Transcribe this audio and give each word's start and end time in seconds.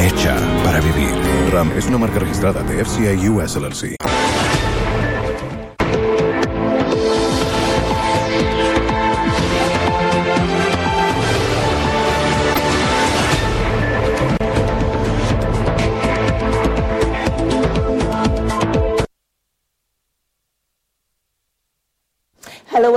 Hecha 0.00 0.34
para 0.64 0.80
vivir. 0.80 1.14
RAM 1.52 1.70
es 1.76 1.84
una 1.86 1.98
marca 1.98 2.20
registrada 2.20 2.62
de 2.62 2.82
FCI 2.82 3.28
US 3.28 3.56
LLC. 3.56 3.96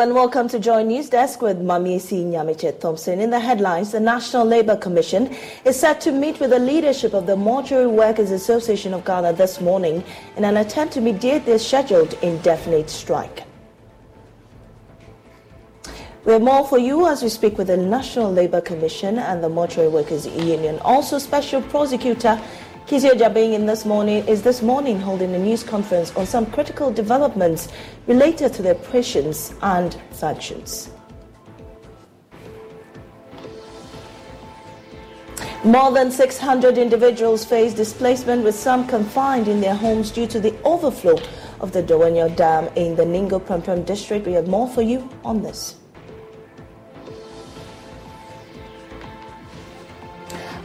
And 0.04 0.14
welcome 0.14 0.50
to 0.50 0.60
Joy 0.60 0.84
News 0.84 1.08
Desk 1.08 1.42
with 1.42 1.62
Mamiesi 1.62 2.26
Nyamiche 2.26 2.78
Thompson. 2.78 3.22
In 3.22 3.30
the 3.30 3.40
headlines, 3.40 3.94
the 3.94 4.02
National 4.02 4.44
Labour 4.46 4.76
Commission 4.76 5.34
is 5.64 5.80
set 5.80 6.02
to 6.02 6.12
meet 6.12 6.42
with 6.42 6.50
the 6.50 6.60
leadership 6.60 7.14
of 7.14 7.26
the 7.26 7.38
Mortuary 7.38 7.88
Workers 7.88 8.30
Association 8.30 8.94
of 8.94 9.06
Ghana 9.06 9.32
this 9.32 9.62
morning 9.62 10.04
in 10.36 10.44
an 10.44 10.58
attempt 10.58 10.94
to 10.96 11.00
mediate 11.00 11.46
their 11.46 11.58
scheduled 11.58 12.16
indefinite 12.16 12.90
strike. 12.90 13.44
We 16.26 16.34
have 16.34 16.42
more 16.42 16.68
for 16.68 16.78
you 16.78 17.08
as 17.08 17.24
we 17.24 17.30
speak 17.30 17.58
with 17.58 17.68
the 17.68 17.78
National 17.78 18.30
Labour 18.30 18.60
Commission 18.60 19.18
and 19.18 19.42
the 19.42 19.48
Mortuary 19.48 19.88
Workers 19.88 20.28
Union. 20.28 20.80
Also, 20.80 21.18
Special 21.18 21.62
Prosecutor 21.62 22.42
Kissi 22.86 23.10
Agyebeng 23.10 23.54
in 23.54 23.66
this 23.66 23.86
morning 23.86 24.28
is 24.28 24.42
this 24.42 24.62
morning 24.62 25.00
holding 25.00 25.34
a 25.34 25.40
news 25.40 25.64
conference 25.64 26.14
on 26.18 26.26
some 26.26 26.46
critical 26.46 26.92
developments 26.92 27.70
related 28.08 28.52
to 28.56 28.62
the 28.62 28.72
oppressions 28.72 29.54
and 29.62 29.96
sanctions. 30.12 30.90
More 35.64 35.94
than 35.94 36.12
600 36.12 36.78
individuals 36.78 37.46
face 37.46 37.74
displacement 37.74 38.44
with 38.44 38.54
some 38.54 38.86
confined 38.86 39.48
in 39.48 39.62
their 39.62 39.76
homes 39.76 40.12
due 40.12 40.28
to 40.28 40.42
the 40.42 40.54
overflow 40.66 41.18
of 41.62 41.72
the 41.72 41.82
Dawhenya 41.82 42.36
Dam 42.36 42.68
in 42.76 42.98
the 42.98 43.04
Ningo 43.06 43.40
Prampram 43.40 43.86
district. 43.86 44.28
We 44.28 44.34
have 44.34 44.50
more 44.50 44.68
for 44.68 44.82
you 44.82 45.10
on 45.24 45.42
this. 45.42 45.76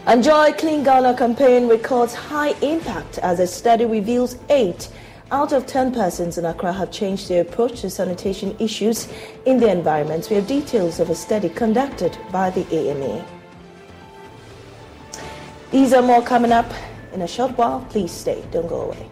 Enjoy 0.08 0.52
Clean 0.52 0.82
Ghana 0.82 1.18
campaign 1.18 1.68
records 1.68 2.14
high 2.14 2.54
impact 2.62 3.18
as 3.18 3.40
a 3.40 3.46
study 3.46 3.84
reveals 3.84 4.38
eight 4.48 4.88
out 5.30 5.52
of 5.52 5.66
10 5.66 5.92
persons 5.92 6.38
in 6.38 6.46
Accra 6.46 6.72
have 6.72 6.90
changed 6.90 7.28
their 7.28 7.42
approach 7.42 7.82
to 7.82 7.90
sanitation 7.90 8.56
issues 8.58 9.06
in 9.44 9.60
their 9.60 9.76
environments. 9.76 10.30
We 10.30 10.36
have 10.36 10.46
details 10.46 10.98
of 10.98 11.10
a 11.10 11.14
study 11.14 11.50
conducted 11.50 12.16
by 12.32 12.48
the 12.48 12.64
AMA. 12.74 13.22
These 15.72 15.92
are 15.92 16.00
more 16.00 16.22
coming 16.22 16.52
up 16.52 16.72
in 17.12 17.20
a 17.20 17.28
short 17.28 17.50
while. 17.58 17.86
Please 17.90 18.10
stay, 18.10 18.42
don't 18.50 18.66
go 18.66 18.80
away. 18.80 19.10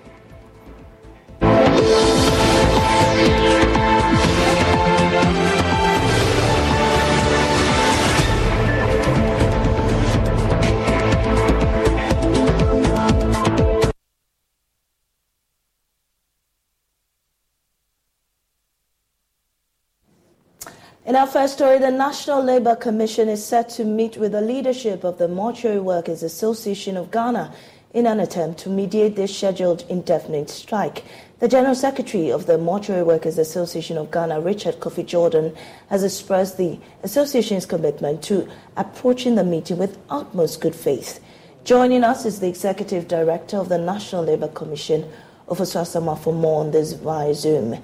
In 21.07 21.15
our 21.15 21.29
first 21.29 21.53
story, 21.53 21.79
the 21.79 21.93
National 21.93 22.43
Labour 22.43 22.75
Commission 22.75 23.29
is 23.29 23.47
set 23.47 23.69
to 23.69 23.85
meet 23.85 24.17
with 24.17 24.33
the 24.33 24.41
leadership 24.41 25.05
of 25.05 25.19
the 25.19 25.29
Mortuary 25.29 25.79
Workers 25.79 26.25
Association 26.25 26.97
of 26.97 27.13
Ghana 27.13 27.55
in 27.95 28.07
an 28.07 28.19
attempt 28.19 28.59
to 28.63 28.71
mediate 28.71 29.15
this 29.15 29.37
scheduled 29.39 29.85
indefinite 29.89 30.51
strike. 30.51 31.05
The 31.39 31.47
General 31.47 31.77
Secretary 31.77 32.33
of 32.33 32.47
the 32.47 32.59
Mortuary 32.59 33.05
Workers 33.05 33.39
Association 33.39 33.97
of 33.99 34.11
Ghana, 34.11 34.41
Richard 34.41 34.81
Kofi 34.81 35.07
Jordan, 35.07 35.55
has 35.91 36.03
expressed 36.03 36.59
the 36.59 36.77
association's 37.05 37.67
commitment 37.67 38.21
to 38.25 38.49
approaching 38.77 39.37
the 39.37 39.45
meeting 39.45 39.79
with 39.79 39.99
utmost 40.11 40.61
good 40.61 40.75
faith. 40.75 41.21
Joining 41.63 42.03
us 42.03 42.27
is 42.27 42.41
the 42.41 42.49
Executive 42.49 43.07
Director 43.07 43.59
of 43.59 43.69
the 43.69 43.79
National 43.79 44.25
Labour 44.25 44.49
Commission, 44.49 45.09
Ofosu 45.47 45.83
Asamoah, 45.83 46.19
for 46.19 46.33
more 46.33 46.63
on 46.63 46.73
this 46.73 46.95
via 46.95 47.33
Zoom. 47.33 47.81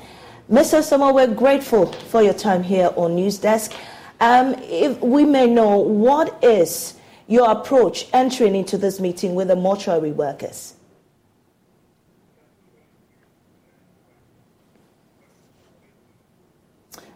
Mr. 0.52 0.81
Asamoah, 0.81 1.14
we're 1.14 1.34
grateful 1.34 1.87
for 1.87 2.22
your 2.22 2.34
time 2.34 2.62
here 2.62 2.90
on 2.96 3.14
News 3.14 3.38
Desk. 3.38 3.72
Um, 4.20 4.54
if 4.58 5.00
we 5.00 5.25
may 5.25 5.46
know, 5.46 5.78
what 5.78 6.44
is 6.44 6.93
your 7.26 7.50
approach 7.50 8.06
entering 8.12 8.54
into 8.54 8.76
this 8.76 9.00
meeting 9.00 9.34
with 9.34 9.49
the 9.49 9.56
mortuary 9.56 10.12
workers? 10.12 10.75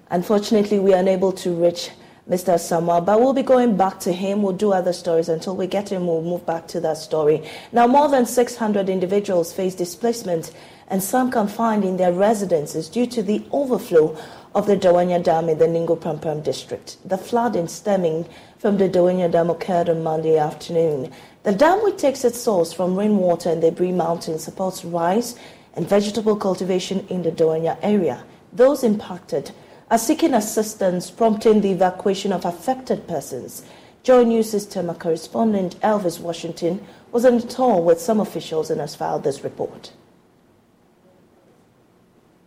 Unfortunately, 0.09 0.79
we 0.79 0.95
are 0.95 1.01
unable 1.01 1.33
to 1.33 1.51
reach 1.51 1.91
Mr. 2.31 2.55
Asamoah, 2.55 3.05
but 3.05 3.21
we'll 3.21 3.35
be 3.35 3.43
going 3.43 3.77
back 3.77 4.01
to 4.01 4.15
him. 4.15 4.43
We'll 4.43 4.55
do 4.55 4.73
other 4.73 4.95
stories 4.95 5.29
until 5.29 5.55
we 5.55 5.67
get 5.67 5.93
him. 5.93 6.07
We'll 6.07 6.23
move 6.23 6.47
back 6.47 6.69
to 6.69 6.81
that 6.81 6.97
story. 6.97 7.47
Now, 7.71 7.87
more 7.87 8.09
than 8.09 8.25
600 8.25 8.89
individuals 8.89 9.53
face 9.53 9.75
displacement 9.75 10.53
and 10.89 11.03
some 11.03 11.31
confined 11.31 11.85
in 11.85 11.97
their 11.97 12.13
residences 12.13 12.89
due 12.89 13.07
to 13.07 13.23
the 13.23 13.45
overflow 13.53 14.17
of 14.55 14.67
the 14.67 14.77
Dawhenya 14.77 15.23
Dam 15.23 15.49
in 15.49 15.59
the 15.59 15.67
Ningo 15.67 15.99
Prampram 15.99 16.43
district. 16.43 16.97
The 17.05 17.19
flooding 17.19 17.69
stemming 17.69 18.27
from 18.59 18.79
the 18.79 18.89
Dawhenya 18.89 19.31
Dam 19.31 19.51
occurred 19.51 19.89
on 19.89 20.03
Monday 20.03 20.39
afternoon. 20.39 21.13
The 21.43 21.53
dam, 21.53 21.83
which 21.83 21.99
takes 21.99 22.25
its 22.25 22.41
source 22.41 22.73
from 22.73 22.97
rainwater 22.97 23.51
in 23.51 23.61
the 23.61 23.71
Bree 23.71 23.93
Mountains, 23.93 24.45
supports 24.45 24.85
rice 24.85 25.37
and 25.75 25.89
vegetable 25.89 26.37
cultivation 26.37 27.07
in 27.09 27.23
the 27.23 27.31
Dawhenya 27.31 27.79
area. 27.83 28.25
Those 28.53 28.83
impacted 28.83 29.51
are 29.91 29.99
seeking 29.99 30.35
assistance, 30.35 31.11
prompting 31.11 31.61
the 31.61 31.71
evacuation 31.71 32.33
of 32.33 32.45
affected 32.45 33.07
persons. 33.07 33.65
Joy 34.03 34.25
News 34.25 34.51
System 34.51 34.93
correspondent 34.95 35.79
Elvis 35.81 36.19
Washington 36.19 36.85
was 37.13 37.25
on 37.25 37.35
a 37.35 37.41
tour 37.43 37.81
with 37.81 38.01
some 38.01 38.21
officials 38.21 38.71
and 38.71 38.81
has 38.81 38.95
filed 38.95 39.25
this 39.25 39.45
report. 39.45 39.93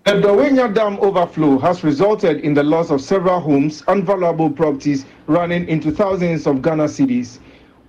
The 0.10 0.16
Dawhenya 0.16 0.74
Dam 0.74 0.98
overflow 1.02 1.60
has 1.60 1.84
resulted 1.84 2.40
in 2.40 2.56
the 2.56 2.64
loss 2.64 2.90
of 2.90 3.00
several 3.00 3.40
homes 3.40 3.84
and 3.88 4.04
valuable 4.04 4.50
properties 4.50 5.06
running 5.28 5.70
into 5.70 5.92
thousands 5.92 6.48
of 6.48 6.64
Ghana 6.64 6.86
cedis. 6.86 7.38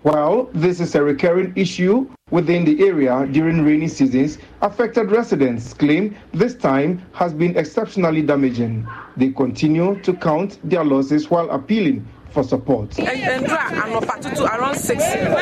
While 0.03 0.51
this 0.53 0.81
is 0.81 0.95
a 0.95 1.03
recurring 1.03 1.55
issue 1.57 2.11
within 2.31 2.67
the 2.67 2.87
area 2.87 3.27
during 3.33 3.65
rainy 3.65 3.89
seasons, 3.89 4.37
affected 4.61 5.11
residents 5.11 5.73
claim 5.73 6.15
this 6.35 6.55
time 6.55 7.01
has 7.15 7.33
been 7.33 7.57
exceptionally 7.57 8.21
damaging. 8.21 8.87
They 9.17 9.31
continue 9.31 9.99
to 10.03 10.13
count 10.13 10.59
their 10.63 10.85
losses 10.85 11.31
while 11.31 11.49
appealing 11.49 12.07
for 12.33 12.43
support. 12.45 12.91
ndra 12.91 13.65
anɔpa 13.83 14.21
tutu 14.23 14.45
around 14.45 14.77
six 14.77 15.03
am 15.03 15.35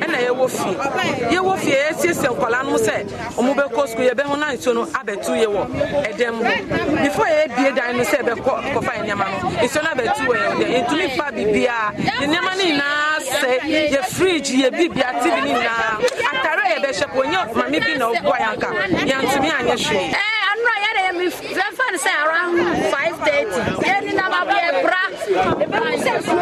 ɛna 0.00 0.18
yɛwɔ 0.26 0.48
fie 0.50 0.74
yɛwɔ 1.34 1.58
fie 1.58 1.74
yɛsiesie 1.74 2.28
nkɔla 2.30 2.62
no 2.64 2.76
sɛ 2.76 3.04
ɔmo 3.36 3.54
bɛkɔ 3.54 3.86
sukuu 3.88 4.08
yɛbɛho 4.10 4.38
na 4.38 4.52
nsuo 4.52 4.74
no 4.74 4.84
abɛtu 4.86 5.32
yɛwɔ 5.42 5.62
ɛdɛm 6.08 6.34
ho 6.36 7.02
before 7.02 7.26
yɛbie 7.26 7.74
dan 7.76 7.96
no 7.96 8.02
sɛ 8.04 8.16
ɛbɛkɔ 8.22 8.52
kɔfa 8.74 8.92
yɛ 8.96 9.02
nneɛma 9.04 9.26
no 9.42 9.50
nsuo 9.66 9.82
no 9.82 9.88
abɛtu 9.94 10.22
wɔ 10.28 10.34
yɛn 10.42 10.54
dɛ 10.60 10.66
yɛntumi 10.74 11.16
fa 11.16 11.30
biribiara 11.32 11.92
yɛ 11.96 12.26
nneɛma 12.26 12.52
no 12.56 12.64
nyinaa 12.64 13.18
sɛ 13.20 13.50
yɛ 13.92 14.00
fridge 14.04 14.50
yɛ 14.50 14.70
bibia 14.70 15.12
tv 15.22 15.36
no 15.36 15.46
nyinaa 15.52 15.98
atare 16.32 16.62
a 16.64 16.80
yɛbɛhyɛ 16.80 17.06
po 17.12 17.20
onye 17.22 17.38
maame 17.54 17.78
bi 17.80 17.94
na 17.98 18.06
ɔboa 18.12 18.36
yɛn 18.44 18.60
ka 18.60 18.68
yɛntumi 19.10 19.50
anyɛ 19.58 19.76
hwee 19.76 20.35
fɛn 21.30 21.94
sɛ 22.04 22.12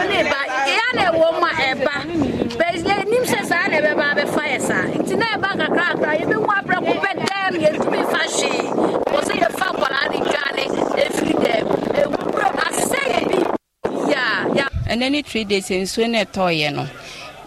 ne 0.09 0.23
ba. 0.31 0.41
Three 15.35 15.43
days 15.45 15.69
nsuo 15.69 16.07
na 16.09 16.23
ɛtɔɔyɛ 16.25 16.71
no 16.75 16.87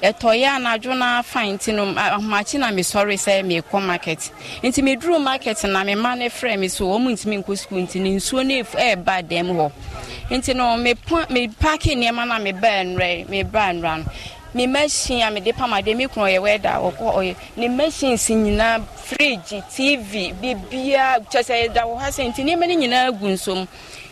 ɛtɔyɛ 0.01 0.47
anadwo 0.57 0.95
na 0.97 1.21
fine 1.21 1.57
nti 1.57 1.73
no 1.73 1.85
ahomakye 1.94 2.59
na 2.59 2.71
mesɔre 2.71 3.15
sɛ 3.17 3.44
meekɔ 3.44 3.81
market. 3.85 4.31
Nti 4.63 4.81
meduru 4.83 5.21
market 5.21 5.63
na 5.63 5.83
mema 5.83 6.15
no 6.17 6.25
frɛ 6.25 6.57
me 6.59 6.67
so 6.67 6.85
wɔn 6.85 7.11
ntumi 7.13 7.44
nkɔ 7.44 7.53
sukuu 7.57 7.81
nti 7.88 7.99
ne 8.01 8.15
nsuo 8.15 8.45
no 8.45 8.63
ɛɛba 8.63 9.27
dɛm 9.27 9.49
hɔ. 9.55 9.71
Nti 10.29 10.55
no 10.55 10.75
mepake 10.77 11.95
nneɛma 11.95 12.27
na 12.27 12.39
mebaa 12.39 12.83
nnurɛ 12.85 13.27
mebaa 13.27 13.73
nnura 13.73 13.97
no. 14.03 14.11
Me 14.53 14.65
machine 14.65 15.21
a 15.21 15.29
mede 15.29 15.53
pam 15.55 15.69
me 15.71 16.07
kunu 16.07 16.25
ɔyɛ 16.25 16.39
wɛda 16.39 16.73
ɔkɔ 16.81 17.13
ɔyɛ 17.15 17.35
ne 17.57 17.67
machines 17.67 18.27
nyinaa 18.29 18.81
fridge 18.95 19.61
tv 19.75 20.33
biribiaa 20.41 21.19
kyɛ 21.29 21.41
sɛ 21.43 21.55
yɛda 21.67 21.83
wɔ 21.85 22.00
ha 22.00 22.07
sɛ 22.07 22.31
nti 22.31 22.43
nneɛma 22.43 22.67
no 22.67 22.75
nyinaa 22.75 23.11
gu 23.19 23.27
nsom 23.27 23.67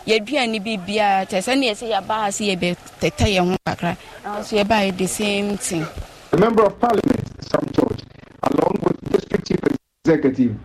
yɛduane 0.05 0.63
bi 0.63 0.77
biara 0.77 1.25
kyɛ 1.25 1.41
sɛ 1.41 1.57
ne 1.57 1.69
yɛsɛ 1.71 1.85
yɛba 1.89 2.13
ha 2.23 2.27
sɛ 2.29 2.43
yɛbɛtɛtɛ 2.55 3.27
yɛn 3.35 3.49
ho 3.51 3.57
kakra. 3.65 3.97
Nanso 4.23 4.55
yɛba 4.57 4.85
yɛ 4.85 4.97
the 4.97 5.07
same 5.07 5.57
thing. 5.57 5.85
The 6.31 6.37
Member 6.37 6.63
of 6.63 6.79
Parliament, 6.79 7.23
Sam 7.41 7.63
George, 7.73 8.01
along 8.43 8.75
with 8.83 9.11
District 9.11 9.47
Chief 9.47 9.59
Executive 10.05 10.55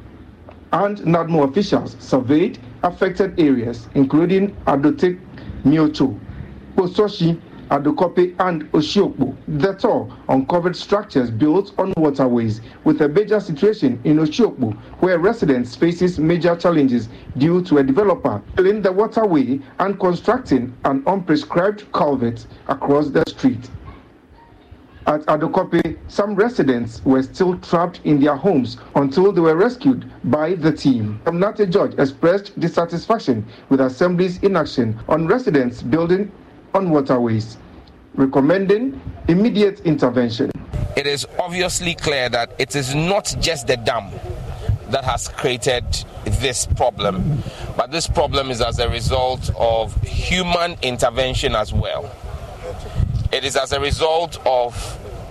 and 0.73 0.99
NADMO 0.99 1.49
officials, 1.49 1.97
surveyed 2.01 2.59
affected 2.83 3.39
areas, 3.41 3.89
including 3.95 4.55
Adotek, 4.67 5.19
Miocho, 5.65 6.19
Ososhi, 6.77 7.41
Adokope, 7.71 8.35
and 8.41 8.71
Oshiokpo. 8.73 9.37
The 9.47 9.75
tour 9.75 10.13
uncovered 10.29 10.75
structures 10.75 11.31
built 11.31 11.73
on 11.79 11.93
waterways, 11.97 12.61
with 12.85 13.01
a 13.01 13.09
major 13.09 13.39
situation 13.39 14.01
in 14.05 14.19
Oshiokpo, 14.19 14.73
where 15.01 15.19
residents 15.19 15.77
faces 15.77 16.19
major 16.19 16.57
challenges 16.57 17.09
due 17.39 17.63
to 17.63 17.79
a 17.79 17.85
developer 17.85 18.43
filling 18.57 18.83
the 18.83 18.91
waterway 18.91 19.61
and 19.79 20.01
constructing 20.01 20.77
an 20.85 21.03
unprescribed 21.03 21.91
culvert 21.93 22.45
across 22.69 23.09
the 23.11 23.23
street. 23.29 23.71
At 25.07 25.25
Adokope, 25.27 25.97
some 26.09 26.35
residents 26.35 27.03
were 27.05 27.23
still 27.23 27.57
trapped 27.59 28.01
in 28.05 28.21
their 28.21 28.37
homes 28.37 28.77
until 28.95 29.33
they 29.33 29.41
were 29.41 29.57
rescued 29.57 30.11
by 30.25 30.55
the 30.55 30.73
team. 30.73 31.21
Amnate 31.27 31.71
George 31.71 31.95
expressed 31.99 32.59
dissatisfaction 32.61 33.47
with 33.71 33.81
Assembly's 33.81 34.39
inaction 34.43 34.99
on 35.09 35.27
residents 35.27 35.83
building 35.83 36.31
on 36.75 36.91
waterways, 36.91 37.57
recommending 38.15 39.01
immediate 39.29 39.81
intervention. 39.81 40.51
It 40.97 41.07
is 41.07 41.27
obviously 41.39 41.95
clear 41.95 42.29
that 42.29 42.53
it 42.59 42.77
is 42.77 42.95
not 42.95 43.35
just 43.41 43.67
the 43.67 43.77
dam 43.77 44.11
that 44.91 45.05
has 45.05 45.29
created 45.29 45.85
this 46.25 46.67
problem, 46.67 47.43
but 47.77 47.91
this 47.91 48.07
problem 48.07 48.51
is 48.51 48.61
as 48.61 48.79
a 48.79 48.89
result 48.89 49.51
of 49.57 49.95
human 50.03 50.77
intervention 50.83 51.55
as 51.55 51.73
well. 51.73 52.11
It 53.33 53.45
is 53.45 53.57
as 53.57 53.73
a 53.73 53.81
result 53.81 54.39
of 54.45 54.75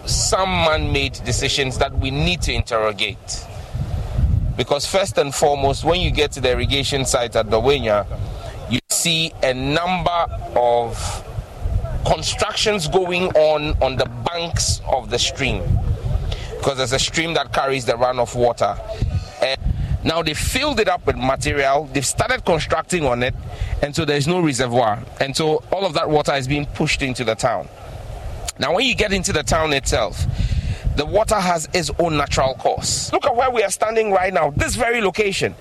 some 0.05 0.49
man 0.49 0.91
made 0.91 1.13
decisions 1.25 1.77
that 1.77 1.97
we 1.99 2.09
need 2.09 2.41
to 2.43 2.53
interrogate. 2.53 3.45
Because, 4.55 4.85
first 4.85 5.17
and 5.17 5.33
foremost, 5.33 5.83
when 5.83 6.01
you 6.01 6.11
get 6.11 6.31
to 6.33 6.41
the 6.41 6.51
irrigation 6.51 7.05
site 7.05 7.35
at 7.35 7.47
Dawhenya, 7.47 8.05
you 8.69 8.79
see 8.89 9.31
a 9.43 9.53
number 9.53 10.25
of 10.55 11.25
constructions 12.05 12.87
going 12.87 13.31
on 13.35 13.77
on 13.81 13.95
the 13.95 14.05
banks 14.25 14.81
of 14.87 15.09
the 15.09 15.19
stream. 15.19 15.63
Because 16.57 16.77
there's 16.77 16.93
a 16.93 16.99
stream 16.99 17.33
that 17.35 17.53
carries 17.53 17.85
the 17.85 17.93
runoff 17.93 18.35
water. 18.35 18.75
And 19.41 19.59
now 20.03 20.21
they 20.21 20.33
filled 20.33 20.79
it 20.79 20.87
up 20.87 21.05
with 21.05 21.17
material, 21.17 21.89
they've 21.93 22.05
started 22.05 22.45
constructing 22.45 23.05
on 23.05 23.23
it, 23.23 23.33
and 23.81 23.95
so 23.95 24.05
there's 24.05 24.27
no 24.27 24.39
reservoir. 24.39 25.03
And 25.19 25.35
so 25.35 25.63
all 25.71 25.85
of 25.85 25.93
that 25.93 26.09
water 26.09 26.33
is 26.33 26.47
being 26.47 26.65
pushed 26.65 27.01
into 27.01 27.23
the 27.23 27.35
town. 27.35 27.67
Now, 28.59 28.75
when 28.75 28.85
you 28.85 28.95
get 28.95 29.13
into 29.13 29.31
the 29.31 29.43
town 29.43 29.71
itself, 29.71 30.25
the 30.97 31.05
water 31.05 31.35
has 31.35 31.69
its 31.73 31.89
own 31.97 32.17
natural 32.17 32.55
course. 32.55 33.11
Look 33.13 33.25
at 33.25 33.33
where 33.33 33.49
we 33.49 33.63
are 33.63 33.71
standing 33.71 34.11
right 34.11 34.33
now, 34.33 34.51
this 34.51 34.75
very 34.75 34.99
location. 34.99 35.55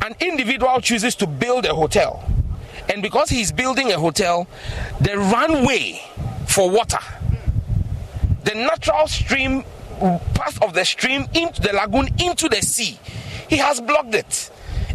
An 0.00 0.14
individual 0.20 0.80
chooses 0.80 1.14
to 1.16 1.26
build 1.26 1.66
a 1.66 1.74
hotel, 1.74 2.24
and 2.88 3.02
because 3.02 3.28
he's 3.28 3.52
building 3.52 3.92
a 3.92 3.98
hotel, 3.98 4.46
the 5.00 5.16
runway 5.16 6.00
for 6.46 6.70
water, 6.70 6.98
the 8.44 8.54
natural 8.54 9.06
stream 9.06 9.64
path 10.34 10.60
of 10.62 10.74
the 10.74 10.84
stream 10.84 11.26
into 11.34 11.60
the 11.60 11.72
lagoon 11.72 12.08
into 12.18 12.48
the 12.48 12.60
sea, 12.60 12.98
he 13.48 13.56
has 13.56 13.80
blocked 13.80 14.14
it 14.14 14.50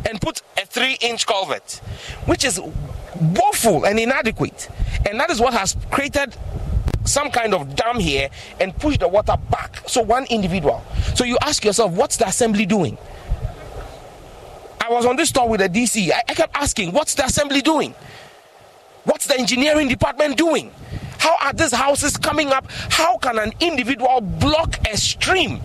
and 0.08 0.20
put 0.22 0.41
a 0.58 0.65
three 0.65 0.98
inch 1.01 1.25
culvert, 1.25 1.82
which 2.25 2.44
is 2.44 2.60
woeful 3.20 3.86
and 3.86 4.00
inadequate. 4.00 4.70
And 5.08 5.20
that 5.20 5.29
is 5.29 5.39
what 5.39 5.53
has 5.53 5.75
created 5.91 6.36
some 7.06 7.32
kind 7.32 7.53
of 7.53 7.75
dam 7.75 8.00
here 8.00 8.29
and 8.60 8.75
push 8.75 8.98
the 8.98 9.08
water 9.08 9.38
back. 9.50 9.82
So 9.88 10.01
one 10.01 10.25
individual. 10.25 10.84
So 11.15 11.24
you 11.24 11.38
ask 11.41 11.63
yourself, 11.63 11.91
what's 11.94 12.17
the 12.17 12.27
assembly 12.27 12.65
doing? 12.65 12.98
I 14.88 14.89
was 14.89 15.06
on 15.06 15.17
this 15.17 15.34
tour 15.34 15.50
with 15.50 15.60
the 15.60 15.67
DC. 15.67 16.12
I, 16.12 16.24
I 16.29 16.34
kept 16.34 16.56
asking, 16.56 16.94
what's 16.94 17.13
the 17.13 17.25
assembly 17.25 17.62
doing? 17.62 17.94
What's 19.03 19.27
the 19.27 19.38
engineering 19.38 19.89
department 19.89 20.38
doing? 20.38 20.72
How 21.20 21.36
are 21.41 21.51
these 21.51 21.74
houses 21.74 22.15
coming 22.15 22.53
up? 22.53 22.72
How 22.72 23.17
can 23.17 23.38
an 23.38 23.51
individual 23.60 24.22
block 24.22 24.77
a 24.88 24.96
stream? 24.96 25.60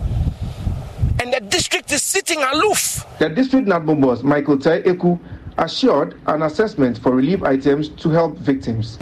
And 1.21 1.31
the 1.31 1.39
district 1.39 1.89
is 1.93 2.03
sitting 2.03 2.43
aloof. 2.43 3.05
The 3.19 3.29
district 3.29 3.65
NADMO 3.65 4.01
boss, 4.01 4.23
Michael 4.23 4.57
Tai 4.57 4.81
Eku, 4.81 5.17
assured 5.57 6.19
an 6.27 6.41
assessment 6.41 6.97
for 6.97 7.15
relief 7.15 7.43
items 7.43 7.87
to 7.89 8.09
help 8.09 8.37
victims. 8.39 8.97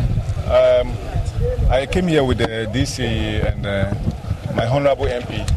Um, 0.45 0.93
I 1.67 1.87
came 1.91 2.05
here 2.07 2.23
with 2.23 2.37
the 2.37 2.69
DC 2.71 2.99
and 2.99 3.65
uh, 3.65 3.95
my 4.53 4.67
honorable 4.67 5.05
MP. 5.05 5.49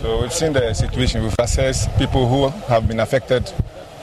So 0.00 0.22
we've 0.22 0.32
seen 0.32 0.54
the 0.54 0.72
situation. 0.72 1.22
We've 1.22 1.34
assessed 1.38 1.94
people 1.98 2.26
who 2.28 2.48
have 2.68 2.88
been 2.88 3.00
affected 3.00 3.52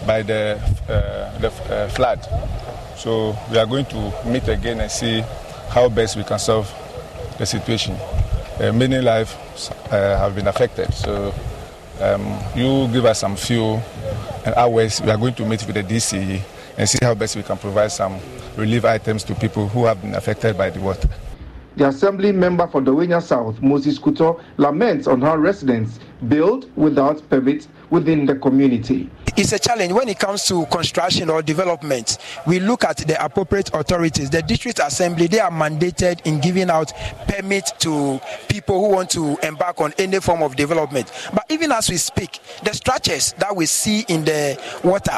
by 0.05 0.21
the, 0.21 0.59
uh, 0.89 1.37
the 1.39 1.47
uh, 1.73 1.89
flood. 1.89 2.25
So 2.97 3.35
we 3.51 3.57
are 3.57 3.65
going 3.65 3.85
to 3.85 4.13
meet 4.25 4.47
again 4.47 4.79
and 4.79 4.91
see 4.91 5.21
how 5.69 5.89
best 5.89 6.17
we 6.17 6.23
can 6.23 6.39
solve 6.39 6.71
the 7.37 7.45
situation. 7.45 7.95
Uh, 8.59 8.71
many 8.73 8.99
lives 8.99 9.35
have 9.89 10.35
been 10.35 10.47
affected. 10.47 10.93
So 10.93 11.33
um, 11.99 12.37
you 12.55 12.87
give 12.91 13.05
us 13.05 13.19
some 13.19 13.35
fuel 13.35 13.81
and 14.45 14.55
hours. 14.55 15.01
We 15.01 15.09
are 15.09 15.17
going 15.17 15.35
to 15.35 15.45
meet 15.45 15.65
with 15.65 15.75
the 15.75 15.83
DCE 15.83 16.41
and 16.77 16.89
see 16.89 16.99
how 17.01 17.13
best 17.13 17.35
we 17.35 17.43
can 17.43 17.57
provide 17.57 17.91
some 17.91 18.19
relief 18.57 18.85
items 18.85 19.23
to 19.25 19.35
people 19.35 19.67
who 19.67 19.85
have 19.85 20.01
been 20.01 20.15
affected 20.15 20.57
by 20.57 20.69
the 20.69 20.79
water. 20.79 21.09
The 21.77 21.87
Assembly 21.87 22.33
member 22.33 22.67
for 22.67 22.81
Dawhenya 22.81 23.21
South, 23.21 23.61
Moses 23.61 23.97
Kuto, 23.97 24.41
laments 24.57 25.07
on 25.07 25.21
how 25.21 25.37
residents 25.37 25.99
build 26.27 26.69
without 26.75 27.27
permits 27.29 27.69
within 27.89 28.25
the 28.25 28.35
community. 28.35 29.09
It's 29.41 29.53
a 29.53 29.57
challenge 29.57 29.91
when 29.91 30.07
it 30.07 30.19
comes 30.19 30.45
to 30.49 30.67
construction 30.67 31.31
or 31.31 31.41
development. 31.41 32.19
We 32.45 32.59
look 32.59 32.83
at 32.83 32.97
the 32.97 33.25
appropriate 33.25 33.71
authorities. 33.73 34.29
The 34.29 34.43
district 34.43 34.77
assembly, 34.77 35.25
they 35.25 35.39
are 35.39 35.49
mandated 35.49 36.23
in 36.27 36.39
giving 36.39 36.69
out 36.69 36.93
permits 37.27 37.71
to 37.79 38.21
people 38.49 38.79
who 38.79 38.93
want 38.93 39.09
to 39.11 39.39
embark 39.41 39.81
on 39.81 39.95
any 39.97 40.19
form 40.19 40.43
of 40.43 40.55
development. 40.55 41.11
But 41.33 41.47
even 41.49 41.71
as 41.71 41.89
we 41.89 41.97
speak, 41.97 42.37
the 42.63 42.71
structures 42.75 43.33
that 43.39 43.55
we 43.55 43.65
see 43.65 44.05
in 44.09 44.25
the 44.25 44.61
water 44.83 45.17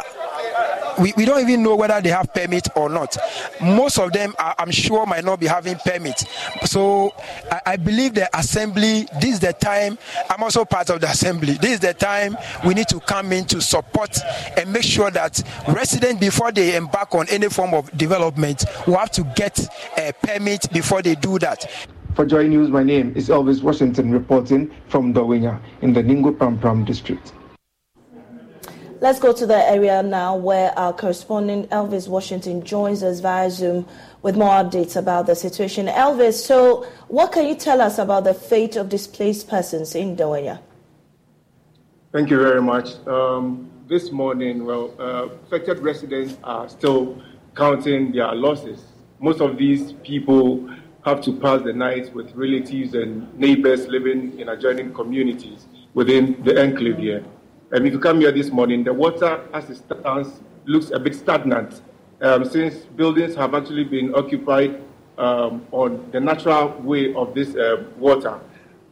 we, 1.00 1.13
we 1.15 1.25
don't 1.25 1.42
even 1.42 1.63
know 1.63 1.75
whether 1.75 2.00
they 2.01 2.10
have 2.10 2.34
permit 2.34 2.68
or 2.75 2.89
not. 2.89 3.18
Most 3.62 3.98
of 3.98 4.12
them, 4.12 4.34
are, 4.38 4.56
I'm 4.58 4.72
sure, 4.72 5.06
might 5.06 5.24
not 5.24 5.39
be 5.39 5.48
having 5.48 5.75
permit. 5.75 6.20
So 6.65 7.13
I, 7.51 7.62
I, 7.65 7.75
believe 7.77 8.13
the 8.13 8.30
assembly, 8.38 9.08
this 9.20 9.36
is 9.36 9.39
the 9.39 9.53
time, 9.53 9.98
I'm 10.30 10.44
also 10.44 10.65
part 10.65 10.89
of 10.89 11.01
the 11.01 11.10
assembly. 11.10 11.53
This 11.53 11.74
is 11.74 11.80
the 11.80 11.94
time 11.94 12.38
we 12.65 12.74
need 12.74 12.88
to 12.89 13.00
come 13.00 13.32
in 13.32 13.46
to 13.46 13.62
support 13.62 14.12
and 14.58 14.72
make 14.72 14.84
sure 14.84 15.12
that 15.12 15.41
residents, 15.67 16.20
before 16.20 16.51
they 16.51 16.75
embark 16.75 17.13
on 17.15 17.27
any 17.29 17.50
form 17.50 17.74
of 17.74 17.96
development, 17.98 18.65
will 18.88 18.98
have 18.98 19.12
to 19.12 19.24
get 19.36 19.60
a 19.98 20.13
permit 20.22 20.72
before 20.72 21.01
they 21.01 21.15
do 21.15 21.39
that. 21.39 21.88
For 22.15 22.25
Joy 22.25 22.48
News, 22.48 22.70
my 22.70 22.84
name 22.84 23.13
is 23.15 23.29
Elvis 23.29 23.63
Washington 23.63 24.12
reporting 24.12 24.72
from 24.88 25.13
Dawhenya 25.13 25.60
in 25.82 25.93
the 25.93 26.03
Ningo 26.03 26.32
Prampram 26.32 26.86
district. 26.86 27.34
Let's 29.01 29.20
go 29.20 29.34
to 29.34 29.46
the 29.46 29.58
area 29.70 30.01
now 30.01 30.38
where 30.38 30.77
our 30.79 30.93
correspondent 30.93 31.70
Elvis 31.72 32.08
Washington 32.08 32.63
joins 32.63 33.03
us 33.03 33.20
via 33.20 33.51
Zoom 33.51 33.86
with 34.22 34.38
more 34.38 34.51
updates 34.51 34.96
about 34.96 35.25
the 35.25 35.36
situation. 35.36 35.88
Elvis, 35.88 36.36
so 36.36 36.84
what 37.10 37.34
can 37.34 37.46
you 37.46 37.55
tell 37.55 37.82
us 37.82 37.98
about 37.98 38.24
the 38.24 38.34
fate 38.34 38.77
of 38.77 38.88
displaced 38.88 39.50
persons 39.50 39.93
in 39.93 40.15
Dawhenya? 40.15 40.60
Thank 42.13 42.29
you 42.29 42.39
very 42.39 42.62
much. 42.62 42.96
Um, 43.05 43.70
this 43.88 44.12
morning, 44.12 44.66
well, 44.66 44.94
uh, 44.98 45.28
affected 45.46 45.80
residents 45.80 46.38
are 46.44 46.70
still 46.70 47.22
counting 47.56 48.12
their 48.12 48.34
losses. 48.34 48.84
Most 49.20 49.42
of 49.42 49.58
these 49.58 49.94
people 50.04 50.70
have 51.06 51.22
to 51.22 51.34
pass 51.34 51.62
the 51.63 51.74
night 51.74 52.13
with 52.16 52.34
relatives 52.34 52.94
and 52.94 53.38
neighbors 53.38 53.88
living 53.88 54.40
in 54.40 54.50
adjoining 54.50 54.94
communities 54.94 55.68
within 55.94 56.42
the 56.44 56.62
enclave 56.62 56.98
here. 56.98 57.24
And 57.72 57.86
if 57.86 57.94
you 57.94 58.00
come 58.00 58.22
here 58.22 58.32
this 58.32 58.52
morning, 58.52 58.84
the 58.84 58.94
water 58.94 59.46
as 59.54 59.70
it 59.70 59.78
stands 59.78 60.42
looks 60.66 60.92
a 60.92 61.00
bit 61.00 61.13
stagnant 61.13 61.82
um, 62.22 62.46
since 62.46 62.75
buildings 62.96 63.36
have 63.36 63.54
actually 63.54 63.84
been 63.84 64.16
occupied 64.16 64.82
um, 65.18 65.66
on 65.72 66.10
the 66.12 66.20
natural 66.20 66.70
way 66.82 67.13
of 67.16 67.36
this 67.36 67.54
uh, 67.56 67.84
water. 67.98 68.40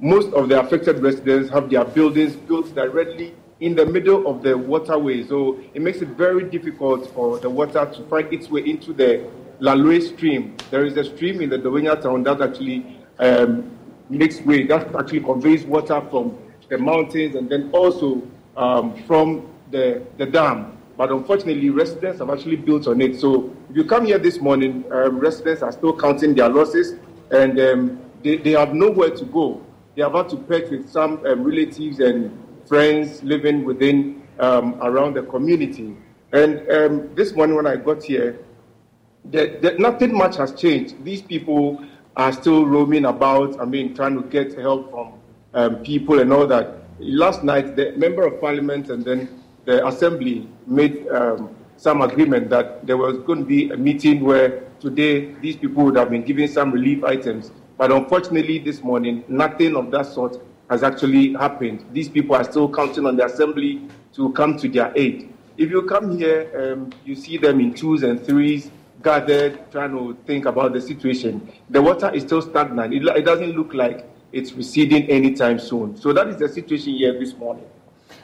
Most 0.01 0.33
of 0.33 0.49
the 0.49 0.59
affected 0.59 0.99
residents 0.99 1.49
have 1.51 1.69
their 1.69 1.85
buildings 1.85 2.35
built 2.35 2.73
directly 2.75 3.33
in 3.61 3.75
the 3.75 3.85
middle 3.85 4.27
of 4.27 4.41
the 4.41 4.57
waterway, 4.57 5.23
so 5.23 5.59
it 5.75 5.81
makes 5.81 6.01
it 6.01 6.09
very 6.09 6.43
difficult 6.49 7.09
for 7.13 7.37
the 7.39 7.49
water 7.49 7.85
to 7.85 8.03
find 8.07 8.33
its 8.33 8.49
way 8.49 8.61
into 8.61 8.91
the 8.91 9.23
Lalue 9.59 10.01
stream. 10.01 10.57
There 10.71 10.83
is 10.83 10.97
a 10.97 11.03
stream 11.03 11.39
in 11.41 11.49
the 11.51 11.59
Dawhenya 11.59 12.01
town 12.01 12.23
that 12.23 12.41
actually 12.41 12.97
um, 13.19 13.69
makes 14.09 14.41
way, 14.41 14.65
that 14.65 14.93
actually 14.95 15.19
conveys 15.19 15.63
water 15.63 16.01
from 16.09 16.35
the 16.69 16.79
mountains 16.79 17.35
and 17.35 17.47
then 17.47 17.69
also 17.71 18.27
um, 18.57 18.95
from 19.03 19.47
the, 19.69 20.01
the 20.17 20.25
dam. 20.25 20.75
But 20.97 21.11
unfortunately, 21.11 21.69
residents 21.69 22.17
have 22.17 22.31
actually 22.31 22.55
built 22.55 22.87
on 22.87 22.99
it. 22.99 23.19
So 23.19 23.55
if 23.69 23.75
you 23.75 23.85
come 23.85 24.05
here 24.05 24.17
this 24.17 24.39
morning, 24.39 24.85
um, 24.91 25.19
residents 25.19 25.61
are 25.61 25.71
still 25.71 25.95
counting 25.95 26.33
their 26.33 26.49
losses 26.49 26.95
and 27.29 27.59
um, 27.59 28.01
they, 28.23 28.37
they 28.37 28.51
have 28.51 28.73
nowhere 28.73 29.11
to 29.11 29.25
go. 29.25 29.63
They 29.95 30.01
have 30.01 30.13
had 30.13 30.29
to 30.29 30.37
pet 30.37 30.71
with 30.71 30.89
some 30.89 31.23
um, 31.27 31.43
relatives 31.43 31.99
and 31.99 32.35
friends 32.71 33.21
living 33.21 33.65
within 33.65 34.25
um, 34.39 34.75
around 34.81 35.13
the 35.13 35.23
community. 35.23 35.93
And 36.31 36.71
um, 36.71 37.13
this 37.15 37.33
morning 37.33 37.57
when 37.57 37.67
I 37.67 37.75
got 37.75 38.01
here, 38.01 38.39
nothing 39.77 40.15
much 40.15 40.37
has 40.37 40.53
changed. 40.53 41.03
These 41.03 41.21
people 41.21 41.83
are 42.15 42.31
still 42.31 42.65
roaming 42.65 43.03
about, 43.03 43.59
I 43.59 43.65
mean, 43.65 43.93
trying 43.93 44.15
to 44.15 44.25
get 44.29 44.57
help 44.57 44.89
from 44.89 45.83
people 45.83 46.19
and 46.21 46.31
all 46.31 46.47
that 46.47 46.77
last 46.97 47.43
night, 47.43 47.75
the 47.75 47.91
member 47.97 48.25
of 48.25 48.39
parliament 48.39 48.89
and 48.89 49.03
then 49.03 49.43
the 49.65 49.85
assembly 49.85 50.47
made 50.65 51.05
um, 51.09 51.53
some 51.75 52.01
agreement 52.01 52.49
that 52.51 52.87
there 52.87 52.95
was 52.95 53.17
going 53.25 53.39
to 53.39 53.45
be 53.45 53.69
a 53.71 53.75
meeting 53.75 54.21
where 54.23 54.63
today 54.79 55.33
these 55.41 55.57
people 55.57 55.83
would 55.83 55.97
have 55.97 56.09
been 56.09 56.23
given 56.23 56.47
some 56.47 56.71
relief 56.71 57.03
items. 57.03 57.51
But 57.77 57.91
unfortunately, 57.91 58.59
this 58.59 58.81
morning, 58.81 59.25
nothing 59.27 59.75
of 59.75 59.91
that 59.91 60.05
sort 60.05 60.41
has 60.71 60.83
actually 60.83 61.33
happened. 61.33 61.85
These 61.91 62.07
people 62.07 62.33
are 62.33 62.45
still 62.45 62.73
counting 62.73 63.05
on 63.05 63.17
the 63.17 63.25
assembly 63.25 63.81
to 64.13 64.31
come 64.31 64.57
to 64.57 64.69
their 64.69 64.93
aid. 64.95 65.31
If 65.57 65.69
you 65.69 65.81
come 65.81 66.17
here, 66.17 66.49
um, 66.57 66.93
you 67.03 67.13
see 67.13 67.35
them 67.35 67.59
in 67.59 67.73
twos 67.73 68.03
and 68.03 68.25
threes, 68.25 68.71
gathered, 69.03 69.69
trying 69.69 69.91
to 69.91 70.17
think 70.25 70.45
about 70.45 70.71
the 70.71 70.79
situation. 70.79 71.51
The 71.69 71.81
water 71.81 72.09
is 72.13 72.23
still 72.23 72.41
stagnant. 72.41 72.93
It, 72.93 73.05
it 73.05 73.25
doesn't 73.25 73.51
look 73.51 73.73
like 73.73 74.09
it's 74.31 74.53
receding 74.53 75.09
anytime 75.09 75.59
soon. 75.59 75.97
So 75.97 76.13
that 76.13 76.29
is 76.29 76.37
the 76.37 76.47
situation 76.47 76.93
here 76.93 77.19
this 77.19 77.35
morning. 77.35 77.65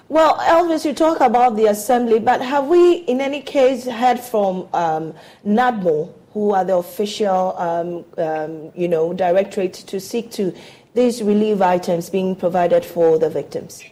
Well, 0.08 0.38
Elvis, 0.38 0.86
you 0.86 0.94
talk 0.94 1.20
about 1.20 1.58
the 1.58 1.66
assembly, 1.66 2.20
but 2.20 2.42
have 2.42 2.68
we, 2.68 3.00
in 3.12 3.20
any 3.20 3.42
case, 3.42 3.86
heard 3.86 4.22
from 4.22 4.70
um, 4.74 5.14
NADMO, 5.46 6.14
who 6.32 6.52
are 6.52 6.64
the 6.64 6.78
official, 6.78 7.58
um, 7.58 8.06
um, 8.18 8.72
you 8.76 8.88
know, 8.88 9.12
directorate 9.12 9.74
to 9.74 10.00
seek 10.00 10.32
to 10.32 10.54
these 10.98 11.22
relief 11.22 11.62
items 11.62 12.10
being 12.10 12.36
provided 12.36 12.84
for 12.84 13.20
the 13.20 13.30
victims? 13.30 13.84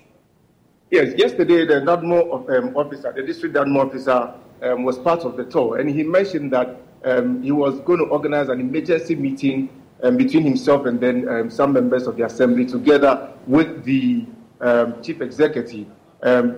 Yes, 0.89 1.13
yesterday 1.15 1.63
the 1.63 1.75
NADMO 1.75 2.49
um, 2.49 2.75
officer, 2.75 3.13
the 3.15 3.21
district 3.21 3.55
NADMO 3.55 3.85
officer, 3.85 4.33
um, 4.63 4.83
was 4.83 4.97
part 4.97 5.19
of 5.19 5.37
the 5.37 5.45
tour, 5.45 5.77
and 5.77 5.87
he 5.87 6.01
mentioned 6.01 6.51
that 6.51 6.81
um, 7.03 7.43
he 7.43 7.51
was 7.51 7.79
going 7.81 7.99
to 7.99 8.05
organize 8.05 8.49
an 8.49 8.59
emergency 8.59 9.15
meeting 9.15 9.69
um, 10.01 10.17
between 10.17 10.43
himself 10.43 10.87
and 10.87 10.99
then 10.99 11.29
um, 11.29 11.49
some 11.51 11.73
members 11.73 12.07
of 12.07 12.17
the 12.17 12.25
assembly, 12.25 12.65
together 12.65 13.31
with 13.45 13.83
the 13.83 14.25
um, 14.61 15.01
chief 15.03 15.21
executive, 15.21 15.85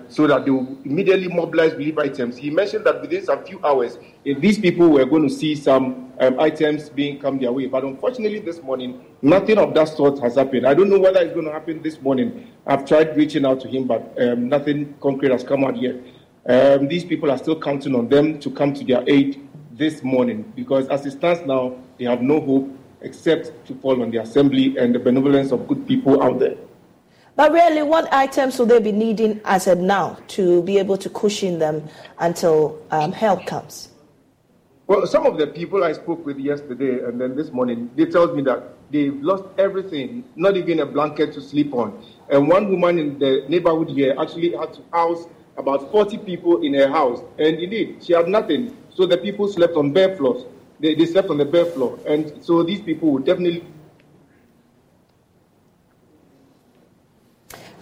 so 0.08 0.28
that 0.28 0.46
they 0.46 0.52
will 0.52 0.78
immediately 0.86 1.28
mobilize 1.28 1.74
relief 1.74 1.98
items. 1.98 2.38
He 2.38 2.50
mentioned 2.50 2.86
that 2.86 3.02
within 3.02 3.26
some 3.26 3.44
few 3.44 3.60
hours, 3.66 3.98
if 4.24 4.40
these 4.40 4.58
people 4.58 4.88
were 4.88 5.06
going 5.06 5.24
to 5.24 5.30
see 5.30 5.56
some 5.56 6.07
um, 6.20 6.40
items 6.40 6.90
being 6.90 7.20
come 7.20 7.40
their 7.40 7.52
way. 7.52 7.68
But 7.68 7.84
unfortunately, 7.84 8.40
this 8.40 8.62
morning, 8.62 9.06
nothing 9.22 9.58
of 9.58 9.74
that 9.74 9.90
sort 9.90 10.20
has 10.20 10.36
happened. 10.36 10.66
I 10.66 10.74
don't 10.74 10.90
know 10.90 11.00
whether 11.00 11.20
it's 11.22 11.34
going 11.34 11.46
to 11.46 11.52
happen 11.52 11.82
this 11.82 12.02
morning. 12.02 12.48
I've 12.66 12.86
tried 12.86 13.16
reaching 13.16 13.46
out 13.46 13.60
to 13.62 13.68
him, 13.68 13.86
but 13.88 14.14
um, 14.22 14.50
nothing 14.50 14.96
concrete 15.02 15.32
has 15.32 15.44
come 15.44 15.64
out 15.64 15.78
yet. 15.82 15.96
these 16.88 17.06
people 17.06 17.30
are 17.32 17.38
still 17.38 17.60
counting 17.60 17.96
on 17.96 18.10
them 18.10 18.40
to 18.40 18.50
come 18.50 18.74
to 18.74 18.84
their 18.84 19.04
aid 19.08 19.48
this 19.74 20.04
morning 20.04 20.52
because, 20.56 20.88
as 20.88 21.06
it 21.06 21.12
stands 21.12 21.46
now, 21.46 21.76
they 21.98 22.06
have 22.06 22.22
no 22.22 22.40
hope 22.42 22.70
except 23.02 23.66
to 23.68 23.76
fall 23.76 24.02
on 24.02 24.12
the 24.12 24.18
assembly 24.18 24.78
and 24.78 24.94
the 24.94 25.00
benevolence 25.00 25.52
of 25.52 25.68
good 25.68 25.88
people 25.88 26.22
out 26.24 26.40
there. 26.40 26.56
But 27.36 27.52
really, 27.52 27.84
what 27.84 28.12
items 28.12 28.58
will 28.58 28.66
they 28.66 28.80
be 28.80 28.92
needing 28.92 29.40
as 29.46 29.68
of 29.68 29.78
now 29.78 30.18
to 30.30 30.64
be 30.64 30.80
able 30.80 30.98
to 30.98 31.10
cushion 31.10 31.60
them 31.60 31.88
until 32.18 32.82
um, 32.90 33.12
help 33.12 33.46
comes? 33.46 33.90
Well, 34.88 35.06
some 35.06 35.26
of 35.26 35.38
the 35.38 35.48
people 35.48 35.84
I 35.84 35.92
spoke 35.92 36.26
with 36.26 36.40
yesterday 36.40 37.04
and 37.04 37.20
then 37.20 37.36
this 37.36 37.52
morning, 37.52 37.92
they 37.98 38.06
told 38.06 38.38
me 38.38 38.42
that 38.44 38.64
they've 38.90 39.22
lost 39.22 39.44
everything, 39.58 40.24
not 40.38 40.56
even 40.56 40.80
a 40.80 40.86
blanket 40.86 41.34
to 41.34 41.42
sleep 41.42 41.74
on. 41.74 42.02
And 42.30 42.48
one 42.48 42.70
woman 42.70 42.98
in 42.98 43.20
the 43.20 43.44
neighborhood 43.50 43.90
here 43.90 44.16
actually 44.18 44.56
had 44.56 44.74
to 44.76 44.82
house 44.94 45.28
about 45.58 45.92
40 45.92 46.20
people 46.20 46.64
in 46.64 46.74
her 46.76 46.88
house. 46.88 47.20
And 47.38 47.60
indeed, 47.60 47.98
she 48.02 48.14
had 48.14 48.30
nothing. 48.30 48.78
So 48.90 49.06
the 49.06 49.18
people 49.18 49.50
slept 49.50 49.76
on 49.76 49.92
bare 49.92 50.16
floors. 50.16 50.46
They, 50.80 50.96
they 50.96 51.06
slept 51.06 51.30
on 51.30 51.38
the 51.38 51.46
bare 51.46 51.66
floor. 51.66 52.00
And 52.08 52.42
so 52.42 52.64
these 52.64 52.80
people 52.80 53.12
would 53.12 53.26
definitely 53.26 53.66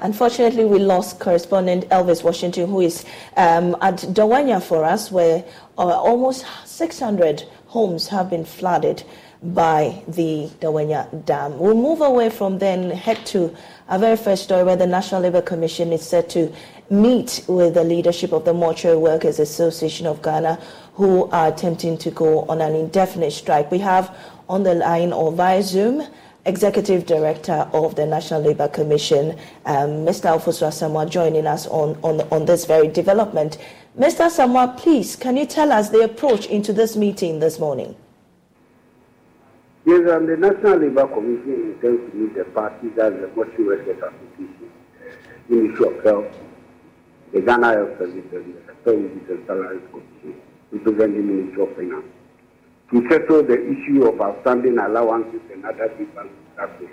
Unfortunately, 0.02 0.66
we 0.66 0.80
lost 0.80 1.20
correspondent 1.20 1.88
Elvis 1.90 2.24
Washington, 2.24 2.70
who 2.70 2.82
is 2.82 3.06
um, 3.38 3.76
at 3.82 3.96
Dawhenya 3.98 4.62
for 4.62 4.84
us, 4.84 5.10
where 5.12 5.44
uh, 5.78 5.82
almost 5.82 6.46
600 6.66 7.44
homes 7.68 8.08
have 8.10 8.30
been 8.30 8.46
flooded 8.46 9.04
by 9.42 10.04
the 10.08 10.50
Dawhenya 10.60 11.26
Dam. 11.26 11.58
We'll 11.60 11.76
move 11.76 12.02
away 12.02 12.30
from 12.30 12.60
there 12.60 12.78
and 12.78 12.92
head 12.92 13.26
to 13.28 13.56
our 13.88 14.00
very 14.00 14.18
first 14.18 14.44
story 14.44 14.64
where 14.64 14.76
the 14.76 14.88
National 14.88 15.22
Labour 15.22 15.42
Commission 15.42 15.94
is 15.94 16.02
set 16.02 16.30
to 16.32 16.52
meet 16.90 17.44
with 17.48 17.74
the 17.76 17.84
leadership 17.84 18.32
of 18.32 18.46
the 18.46 18.54
Mortuary 18.54 18.98
Workers 18.98 19.40
Association 19.40 20.08
of 20.08 20.22
Ghana, 20.22 20.60
who 20.94 21.30
are 21.32 21.48
attempting 21.48 21.98
to 22.00 22.12
go 22.12 22.44
on 22.44 22.62
an 22.62 22.74
indefinite 22.74 23.32
strike. 23.32 23.72
We 23.72 23.80
have 23.80 24.16
on 24.50 24.64
the 24.64 24.76
line 24.76 25.14
or 25.14 25.32
via 25.32 25.64
Zoom 25.64 26.08
Executive 26.46 27.08
Director 27.08 27.68
of 27.74 27.96
the 27.96 28.06
National 28.06 28.40
Labour 28.42 28.68
Commission, 28.68 29.32
um, 29.66 30.06
Mr. 30.06 30.30
Ofosu 30.38 30.68
Asamoah, 30.68 31.10
joining 31.10 31.48
us 31.48 31.66
on, 31.68 31.98
on, 32.04 32.22
on 32.32 32.46
this 32.46 32.66
very 32.66 32.88
development. 32.88 33.58
Mr. 33.98 34.28
Asamoah, 34.28 34.78
please, 34.78 35.16
can 35.16 35.38
you 35.38 35.48
tell 35.48 35.72
us 35.72 35.90
the 35.90 36.02
approach 36.02 36.46
into 36.46 36.72
this 36.72 36.96
meeting 36.96 37.40
this 37.40 37.58
morning? 37.58 37.96
Yes, 39.88 40.08
um, 40.12 40.28
the 40.28 40.38
National 40.38 40.78
Labour 40.78 41.08
Commission 41.08 41.74
intends 41.82 42.12
to 42.12 42.16
meet 42.16 42.36
the 42.36 42.46
parties 42.46 42.92
as 42.92 43.14
the 43.14 43.32
Mortuary 43.36 43.78
Workers 43.80 43.98
Association, 43.98 44.72
Ministry 45.50 45.88
of 45.98 46.04
Health, 46.04 46.36
the 47.34 47.42
Ghana 47.42 47.74
Health 47.74 47.98
Service, 47.98 48.24
and 48.34 48.54
the 48.54 48.92
Wages 48.92 49.30
and 49.30 49.48
Salaries 49.48 49.82
Commission, 49.90 50.42
representing 50.72 51.28
the 51.28 51.34
Ministry 51.34 51.64
of 51.64 51.76
Finance 51.76 52.15
to 52.92 53.08
settle 53.10 53.44
the 53.44 53.58
issue 53.58 54.06
of 54.06 54.22
outstanding 54.22 54.78
allowances 54.78 55.42
and 55.52 55.66
other 55.66 55.90
differences 55.90 56.38
that 56.56 56.70
were 56.80 56.90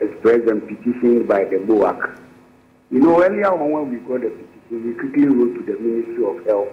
expressed 0.00 0.48
and 0.48 0.66
petitioned 0.66 1.28
by 1.28 1.44
the 1.44 1.56
BOAC. 1.56 2.18
You 2.90 3.00
know, 3.00 3.22
earlier 3.22 3.52
on 3.52 3.70
when 3.70 3.90
we 3.90 3.98
got 3.98 4.22
the 4.22 4.30
petition, 4.30 4.86
we 4.86 4.94
quickly 4.94 5.26
wrote 5.26 5.54
to 5.54 5.62
the 5.62 5.78
Ministry 5.78 6.24
of 6.24 6.44
Health 6.44 6.68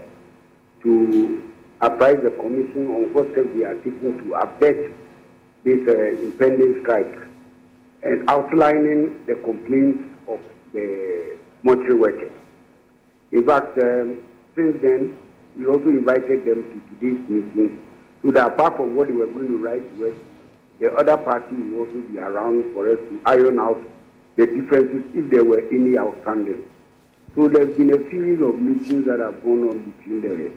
to 0.83 1.51
apprise 1.81 2.17
the 2.23 2.31
Commission 2.31 2.87
on 2.87 3.13
what 3.13 3.31
steps 3.33 3.49
we 3.53 3.63
are 3.63 3.75
taking 3.75 4.17
to 4.17 4.33
abet 4.33 4.91
this 5.63 5.87
uh, 5.87 6.23
impending 6.23 6.81
strike 6.81 7.15
and 8.03 8.27
outlining 8.29 9.23
the 9.27 9.35
complaints 9.35 10.03
of 10.27 10.39
the 10.73 11.37
mortuary 11.61 11.93
workers. 11.93 12.31
In 13.31 13.45
fact, 13.45 13.77
um, 13.77 14.23
since 14.55 14.81
then, 14.81 15.17
we 15.55 15.67
also 15.67 15.89
invited 15.89 16.45
them 16.45 16.63
to 16.63 16.81
today's 16.95 17.29
meeting 17.29 17.83
so 18.23 18.31
that 18.31 18.47
apart 18.47 18.77
from 18.77 18.95
what 18.95 19.07
they 19.07 19.13
were 19.13 19.27
going 19.27 19.47
to 19.47 19.57
write 19.57 19.83
the 20.79 20.93
other 20.93 21.17
party 21.17 21.55
will 21.55 21.79
also 21.79 22.01
be 22.01 22.19
around 22.19 22.73
for 22.73 22.91
us 22.91 22.99
to 23.09 23.19
iron 23.25 23.59
out 23.59 23.81
the 24.35 24.45
differences 24.45 25.03
if 25.15 25.29
there 25.31 25.43
were 25.43 25.63
any 25.71 25.97
outstanding. 25.97 26.63
So 27.35 27.47
there's 27.47 27.75
been 27.75 27.91
a 27.93 28.09
series 28.11 28.41
of 28.41 28.59
meetings 28.59 29.05
that 29.05 29.19
have 29.19 29.43
gone 29.43 29.69
on 29.69 29.91
between 29.91 30.21
the 30.21 30.51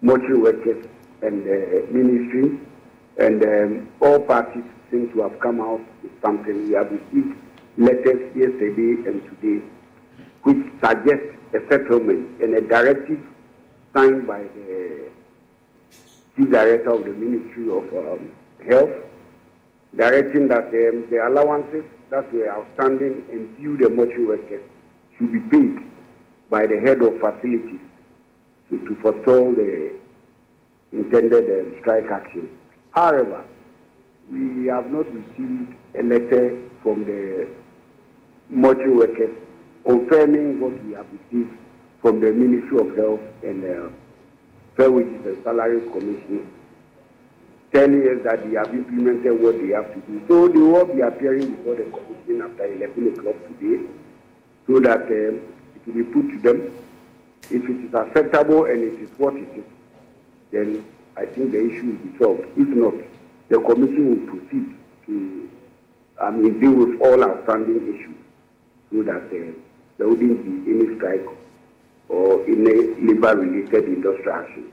mortuary 0.00 0.38
workers 0.38 0.86
and 1.22 1.44
the 1.44 1.86
ministry, 1.90 2.58
and 3.18 3.42
um, 3.42 3.88
all 4.00 4.20
parties 4.20 4.64
seem 4.90 5.12
to 5.12 5.22
have 5.22 5.38
come 5.40 5.60
out 5.60 5.80
with 6.02 6.12
something. 6.22 6.68
We 6.68 6.74
have 6.74 6.90
received 6.90 7.36
letters 7.76 8.34
yesterday 8.34 9.08
and 9.08 9.22
today 9.24 9.62
which 10.42 10.64
suggest 10.80 11.24
a 11.54 11.60
settlement 11.68 12.40
and 12.40 12.54
a 12.54 12.60
directive 12.60 13.20
signed 13.92 14.26
by 14.26 14.42
the 14.42 15.10
Chief 16.36 16.50
Director 16.50 16.90
of 16.90 17.04
the 17.04 17.12
Ministry 17.12 17.70
of 17.70 17.84
um, 17.94 18.30
Health, 18.68 18.90
directing 19.96 20.48
that 20.48 20.66
um, 20.66 21.06
the 21.10 21.26
allowances 21.26 21.84
that 22.10 22.30
were 22.32 22.50
outstanding 22.50 23.24
and 23.32 23.56
due 23.56 23.76
the 23.78 23.88
mortuary 23.88 24.26
workers 24.26 24.62
should 25.16 25.32
be 25.32 25.40
paid 25.40 25.78
by 26.50 26.66
the 26.66 26.78
head 26.80 27.00
of 27.02 27.18
facilities 27.20 27.80
to, 28.70 28.78
to 28.78 28.96
forestall 29.00 29.52
the 29.52 29.92
intended 30.92 31.44
uh, 31.44 31.80
strike 31.80 32.10
action. 32.10 32.48
However, 32.90 33.44
we 34.30 34.66
have 34.66 34.90
not 34.90 35.06
received 35.12 35.74
a 35.98 36.02
letter 36.02 36.60
from 36.82 37.04
the 37.04 37.48
mortuary 38.50 38.94
workers 38.94 39.36
confirming 39.86 40.60
what 40.60 40.84
we 40.84 40.92
have 40.92 41.06
received 41.12 41.56
from 42.02 42.20
the 42.20 42.32
Ministry 42.32 42.78
of 42.78 42.96
Health 42.96 43.20
and 43.42 43.64
uh, 43.64 43.88
Fair 44.76 44.90
Wages 44.90 45.24
and 45.26 45.42
Salaries 45.44 45.90
Commission, 45.92 46.50
telling 47.72 48.02
us 48.02 48.24
that 48.24 48.44
they 48.48 48.56
have 48.56 48.68
implemented 48.74 49.40
what 49.40 49.58
they 49.60 49.68
have 49.68 49.92
to 49.94 50.00
do. 50.06 50.22
So 50.28 50.48
they 50.48 50.58
will 50.58 50.84
be 50.84 51.00
appearing 51.00 51.54
before 51.56 51.76
the 51.76 51.84
commission 51.84 52.42
after 52.42 52.64
11 52.66 53.18
o'clock 53.18 53.36
today 53.48 53.88
so 54.66 54.80
that 54.80 55.02
um, 55.02 55.40
it 55.74 55.86
will 55.86 55.94
be 55.94 56.02
put 56.04 56.28
to 56.30 56.38
them. 56.40 56.72
If 57.48 57.62
it 57.64 57.84
is 57.86 57.94
acceptable 57.94 58.64
and 58.66 58.82
it 58.82 59.00
is 59.00 59.10
what 59.18 59.34
it 59.36 59.48
is, 59.56 59.64
then 60.50 60.84
I 61.16 61.26
think 61.26 61.52
the 61.52 61.64
issue 61.66 61.86
will 61.86 62.10
be 62.10 62.18
solved. 62.18 62.44
If 62.56 62.68
not, 62.68 62.94
the 63.48 63.60
commission 63.60 64.10
will 64.10 64.26
proceed 64.34 64.76
to 65.06 65.48
I 66.20 66.30
mean, 66.30 66.58
deal 66.60 66.72
with 66.72 67.00
all 67.00 67.22
outstanding 67.22 67.94
issues 67.94 68.16
so 68.90 69.02
that 69.02 69.26
uh, 69.26 69.52
there 69.98 70.08
wouldn't 70.08 70.44
be 70.44 70.70
any 70.72 70.96
strike 70.96 71.26
or 72.08 72.44
in 72.46 72.66
a 72.66 73.12
labor-related 73.12 73.84
industrial 73.84 74.32
action. 74.32 74.72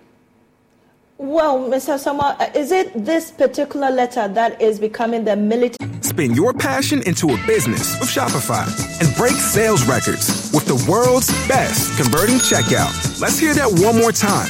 Well, 1.17 1.69
Mr. 1.69 1.93
Asamoah, 1.93 2.39
uh, 2.39 2.51
is 2.55 2.71
it 2.71 2.91
this 3.05 3.31
particular 3.31 3.91
letter 3.91 4.27
that 4.27 4.61
is 4.61 4.79
becoming 4.79 5.23
the 5.23 5.35
military? 5.35 5.89
Spin 6.01 6.33
your 6.33 6.53
passion 6.53 7.01
into 7.07 7.29
a 7.29 7.47
business 7.47 7.99
with 7.99 8.09
Shopify 8.09 8.65
and 8.99 9.15
break 9.15 9.33
sales 9.33 9.85
records 9.85 10.51
with 10.53 10.65
the 10.65 10.75
world's 10.89 11.29
best 11.47 11.95
converting 12.01 12.35
checkout. 12.35 13.21
Let's 13.21 13.39
hear 13.39 13.53
that 13.53 13.71
one 13.81 13.97
more 13.97 14.11
time 14.11 14.49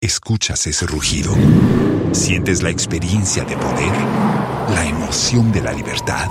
Escuchas 0.00 0.64
ese 0.68 0.86
rugido. 0.86 1.32
Sientes 2.12 2.62
la 2.62 2.70
experiencia 2.70 3.42
de 3.42 3.56
poder, 3.56 3.90
la 4.72 4.86
emoción 4.88 5.50
de 5.50 5.60
la 5.60 5.72
libertad. 5.72 6.28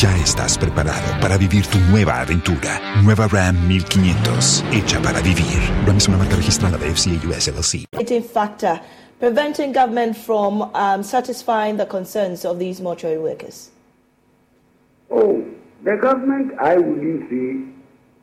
Ya 0.00 0.16
estás 0.16 0.56
preparado 0.56 1.20
para 1.20 1.36
vivir 1.36 1.66
tu 1.66 1.78
nueva 1.90 2.22
aventura. 2.22 2.80
Nueva 3.04 3.28
Ram 3.28 3.68
1500, 3.68 4.64
hecha 4.72 5.02
para 5.02 5.20
vivir. 5.20 5.58
Ram 5.86 5.98
es 5.98 6.08
una 6.08 6.16
marca 6.16 6.36
registrada 6.36 6.78
de 6.78 6.88
FCA 6.88 7.28
US 7.28 7.48
LLC. 7.48 8.22
factor 8.22 8.80
preventing 9.20 9.74
government 9.74 10.16
from 10.16 10.62
um, 10.74 11.02
satisfying 11.02 11.76
the 11.76 11.84
concerns 11.84 12.46
of 12.46 12.58
these 12.58 12.80
mortuary 12.80 13.18
workers? 13.18 13.70
Oh, 15.10 15.44
the 15.84 15.98
government, 16.00 16.54
I 16.58 16.78
wouldn't 16.78 17.28
say, 17.28 17.68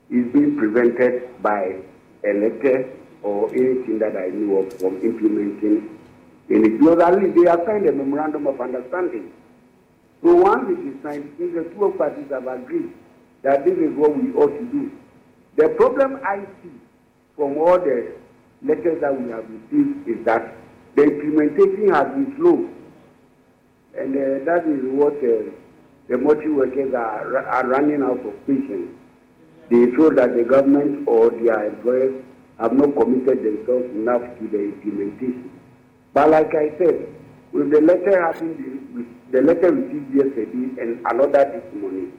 is 0.09 0.25
being 0.33 0.57
prevented 0.57 1.21
by 1.43 1.75
a 2.23 2.33
letter 2.33 2.89
or 3.25 3.49
anything 3.49 3.97
that 3.97 4.15
I 4.15 4.29
know 4.29 4.57
of 4.57 4.73
from 4.79 5.01
implementing 5.01 5.97
any. 6.49 6.69
Least 6.77 7.35
they 7.35 7.49
have 7.49 7.63
signed 7.65 7.89
a 7.89 7.91
memorandum 7.91 8.45
of 8.45 8.61
understanding. 8.61 9.33
So 10.21 10.35
once 10.35 10.69
it 10.69 10.79
is 10.87 11.01
signed, 11.01 11.33
the 11.39 11.63
two 11.73 11.93
parties 11.97 12.29
have 12.29 12.45
agreed 12.47 12.93
that 13.41 13.65
this 13.65 13.77
is 13.77 13.97
what 13.97 14.15
we 14.15 14.31
ought 14.33 14.53
to 14.53 14.65
do. 14.65 14.91
The 15.57 15.69
problem 15.69 16.19
I 16.23 16.45
see 16.61 16.71
from 17.35 17.57
all 17.57 17.79
the 17.79 18.13
letters 18.61 19.01
that 19.01 19.19
we 19.19 19.31
have 19.31 19.45
received 19.49 20.07
is 20.07 20.25
that 20.25 20.55
the 20.95 21.03
implementation 21.03 21.89
has 21.93 22.05
been 22.13 22.33
slow. 22.37 22.69
And 23.97 24.13
uh, 24.15 24.45
that 24.45 24.67
is 24.67 24.81
what 24.91 25.13
uh, 25.17 25.49
the 26.09 26.17
multi 26.17 26.49
workers 26.49 26.93
are, 26.93 27.37
are 27.37 27.67
running 27.67 28.03
out 28.03 28.25
of 28.25 28.47
patience. 28.47 28.91
They 29.69 29.85
feel 29.95 30.11
that 30.15 30.35
the 30.35 30.43
government 30.43 31.07
or 31.07 31.31
their 31.31 31.65
employers 31.67 32.24
have 32.59 32.73
not 32.73 32.95
committed 32.95 33.43
themselves 33.43 33.85
enough 33.95 34.21
to 34.39 34.47
the 34.47 34.59
implementation. 34.59 35.51
But 36.13 36.29
like 36.29 36.53
I 36.55 36.77
said, 36.77 37.07
with 37.51 37.71
the 37.71 37.81
letter 37.81 38.21
having 38.21 38.91
with 38.93 39.31
the 39.31 39.41
letter 39.41 39.71
received 39.71 40.13
yesterday 40.13 40.81
and 40.81 41.05
another 41.05 41.43
this 41.51 41.81
morning 41.81 42.13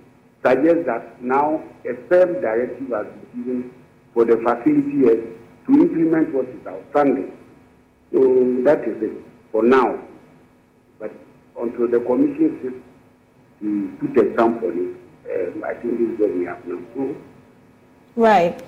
suggests 0.44 0.86
that 0.86 1.22
now 1.22 1.62
a 1.84 1.94
firm 2.08 2.40
directive 2.40 2.88
has 2.90 3.06
been 3.06 3.44
given 3.44 3.74
for 4.12 4.24
the 4.24 4.36
facilities 4.36 5.34
to 5.66 5.72
implement 5.72 6.34
what 6.34 6.48
is 6.48 6.66
outstanding. 6.66 7.36
So 8.12 8.20
that 8.64 8.80
is 8.86 9.02
it 9.02 9.24
for 9.52 9.62
now. 9.62 9.98
But 10.98 11.12
until 11.60 11.88
the 11.88 12.00
commission 12.00 12.58
sits 12.62 12.76
to 13.60 13.96
put 14.00 14.24
a 14.24 14.34
stamp 14.34 14.62
on 14.62 14.96
um, 15.26 15.64
I 15.64 15.74
think 15.74 15.98
this 15.98 16.08
is 16.10 16.18
what 16.18 16.34
we 16.34 16.44
have 16.44 16.64
now. 16.66 17.14
Right. 18.14 18.62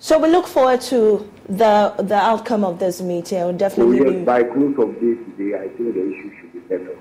So 0.00 0.18
we 0.18 0.28
look 0.28 0.46
forward 0.46 0.80
to 0.82 1.28
the 1.48 1.94
the 1.98 2.14
outcome 2.14 2.64
of 2.64 2.78
this 2.78 3.00
meeting. 3.00 3.38
We'll 3.38 3.56
definitely 3.56 3.98
so 3.98 4.10
yes, 4.10 4.26
by 4.26 4.42
close 4.44 4.78
of 4.78 4.94
this 5.00 5.18
day 5.18 5.24
today, 5.36 5.54
I 5.58 5.68
think 5.68 5.94
the 5.94 6.10
issue 6.10 6.30
should 6.40 6.52
be 6.52 6.60
settled. 6.68 6.98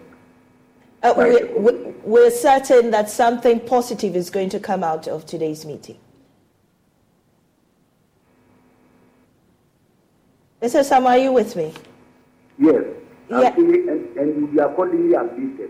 Uh, 1.03 1.13
we, 1.15 1.91
we're 2.03 2.31
certain 2.31 2.89
that 2.91 3.09
something 3.09 3.59
positive 3.59 4.15
is 4.15 4.31
going 4.31 4.49
to 4.49 4.59
come 4.59 4.83
out 4.83 5.07
of 5.07 5.27
today's 5.27 5.63
meeting. 5.63 5.99
Mr. 10.59 10.83
Sam, 10.83 11.05
are 11.05 11.19
you 11.19 11.31
with 11.31 11.55
me? 11.55 11.71
Yes. 12.57 12.83
Yeah. 13.29 13.55
And, 13.55 14.17
and 14.17 14.51
we 14.51 14.59
are 14.59 14.73
calling 14.73 15.13
accordingly 15.13 15.15
updated. 15.15 15.69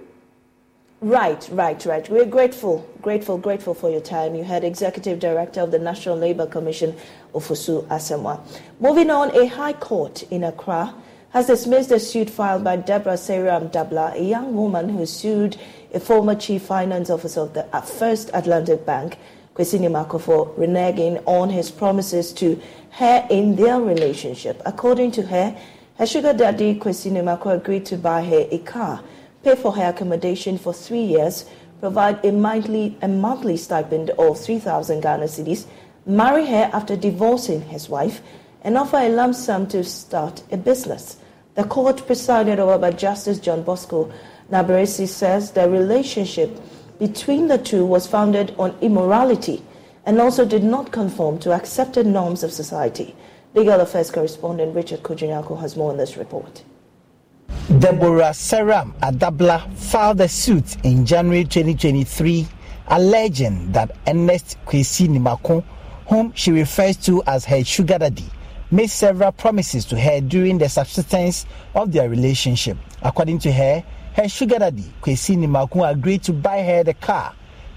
Right, 0.99 1.47
right, 1.51 1.85
right. 1.85 2.09
We're 2.09 2.25
grateful, 2.25 2.89
grateful, 3.03 3.37
grateful 3.37 3.75
for 3.75 3.91
your 3.91 4.01
time. 4.01 4.33
You 4.33 4.43
had 4.43 4.63
Executive 4.63 5.19
Director 5.19 5.61
of 5.61 5.69
the 5.69 5.77
National 5.77 6.17
Labour 6.17 6.47
Commission, 6.47 6.95
Ofosu 7.35 7.85
Asamoah. 7.85 8.41
Moving 8.79 9.11
on, 9.11 9.29
a 9.37 9.45
High 9.45 9.73
Court 9.73 10.23
in 10.31 10.43
Accra 10.43 10.95
has 11.29 11.45
dismissed 11.45 11.91
a 11.91 11.99
suit 11.99 12.31
filed 12.31 12.63
by 12.63 12.77
Deborah 12.77 13.13
Seram 13.13 13.71
Dabla, 13.71 14.15
a 14.15 14.23
young 14.23 14.55
woman 14.55 14.89
who 14.89 15.05
sued 15.05 15.57
a 15.93 15.99
former 15.99 16.33
chief 16.33 16.63
finance 16.63 17.11
officer 17.11 17.41
of 17.41 17.53
the 17.53 17.63
First 17.99 18.31
Atlantic 18.33 18.83
Bank, 18.83 19.19
Kwesi 19.53 19.79
Nimako, 19.79 20.19
for 20.19 20.47
reneging 20.55 21.21
on 21.27 21.51
his 21.51 21.69
promises 21.69 22.33
to 22.33 22.59
her 22.89 23.27
in 23.29 23.55
their 23.55 23.79
relationship. 23.79 24.63
According 24.65 25.11
to 25.11 25.21
her, 25.21 25.55
her 25.99 26.07
sugar 26.07 26.33
daddy, 26.33 26.73
Kwesi 26.73 27.11
Nimako, 27.11 27.55
agreed 27.55 27.85
to 27.85 27.97
buy 27.97 28.23
her 28.23 28.47
a 28.49 28.57
car 28.57 29.03
pay 29.43 29.55
for 29.55 29.73
her 29.73 29.89
accommodation 29.89 30.57
for 30.57 30.73
three 30.73 31.03
years, 31.03 31.45
provide 31.79 32.23
a 32.25 32.31
monthly, 32.31 32.97
a 33.01 33.07
monthly 33.07 33.57
stipend 33.57 34.09
of 34.11 34.39
3,000 34.39 35.01
Ghana 35.01 35.25
cedis, 35.25 35.65
marry 36.05 36.45
her 36.45 36.69
after 36.73 36.95
divorcing 36.95 37.61
his 37.61 37.89
wife, 37.89 38.21
and 38.61 38.77
offer 38.77 38.97
a 38.97 39.09
lump 39.09 39.35
sum 39.35 39.67
to 39.67 39.83
start 39.83 40.43
a 40.51 40.57
business. 40.57 41.17
The 41.55 41.63
court 41.63 42.05
presided 42.05 42.59
over 42.59 42.77
by 42.77 42.91
Justice 42.91 43.39
John 43.39 43.63
Bosco 43.63 44.11
Nabaresi 44.51 45.07
says 45.07 45.51
the 45.51 45.69
relationship 45.69 46.57
between 46.99 47.47
the 47.47 47.57
two 47.57 47.85
was 47.85 48.07
founded 48.07 48.55
on 48.57 48.75
immorality 48.81 49.63
and 50.05 50.21
also 50.21 50.45
did 50.45 50.63
not 50.63 50.91
conform 50.91 51.37
to 51.39 51.51
accepted 51.51 52.05
norms 52.05 52.43
of 52.43 52.53
society. 52.53 53.15
Legal 53.53 53.81
Affairs 53.81 54.09
correspondent 54.09 54.75
Richard 54.75 55.03
Kwadwo 55.03 55.27
Nyarko 55.29 55.59
has 55.59 55.75
more 55.75 55.91
on 55.91 55.97
this 55.97 56.15
report. 56.15 56.63
Deborah 57.79 58.31
Seram 58.31 58.93
Adabla 59.01 59.71
filed 59.75 60.21
a 60.21 60.27
suit 60.27 60.83
in 60.83 61.05
January 61.05 61.43
2023 61.43 62.47
alleging 62.87 63.71
that 63.71 63.91
Ernest 64.07 64.57
Kwesi 64.65 65.07
Nimako, 65.07 65.63
whom 66.07 66.31
she 66.33 66.51
refers 66.51 66.95
to 66.97 67.21
as 67.27 67.45
her 67.45 67.63
sugar 67.63 67.97
daddy, 67.97 68.25
made 68.71 68.89
several 68.89 69.31
promises 69.31 69.85
to 69.85 69.99
her 69.99 70.21
during 70.21 70.57
the 70.57 70.69
subsistence 70.69 71.45
of 71.75 71.91
their 71.91 72.09
relationship. 72.09 72.77
According 73.01 73.39
to 73.39 73.51
her, 73.51 73.83
her 74.15 74.29
sugar 74.29 74.59
daddy, 74.59 74.85
Kwesi 75.01 75.37
Nimako, 75.37 75.91
agreed 75.91 76.23
to 76.23 76.33
buy 76.33 76.63
her 76.63 76.83
the 76.83 76.93
car, 76.93 77.35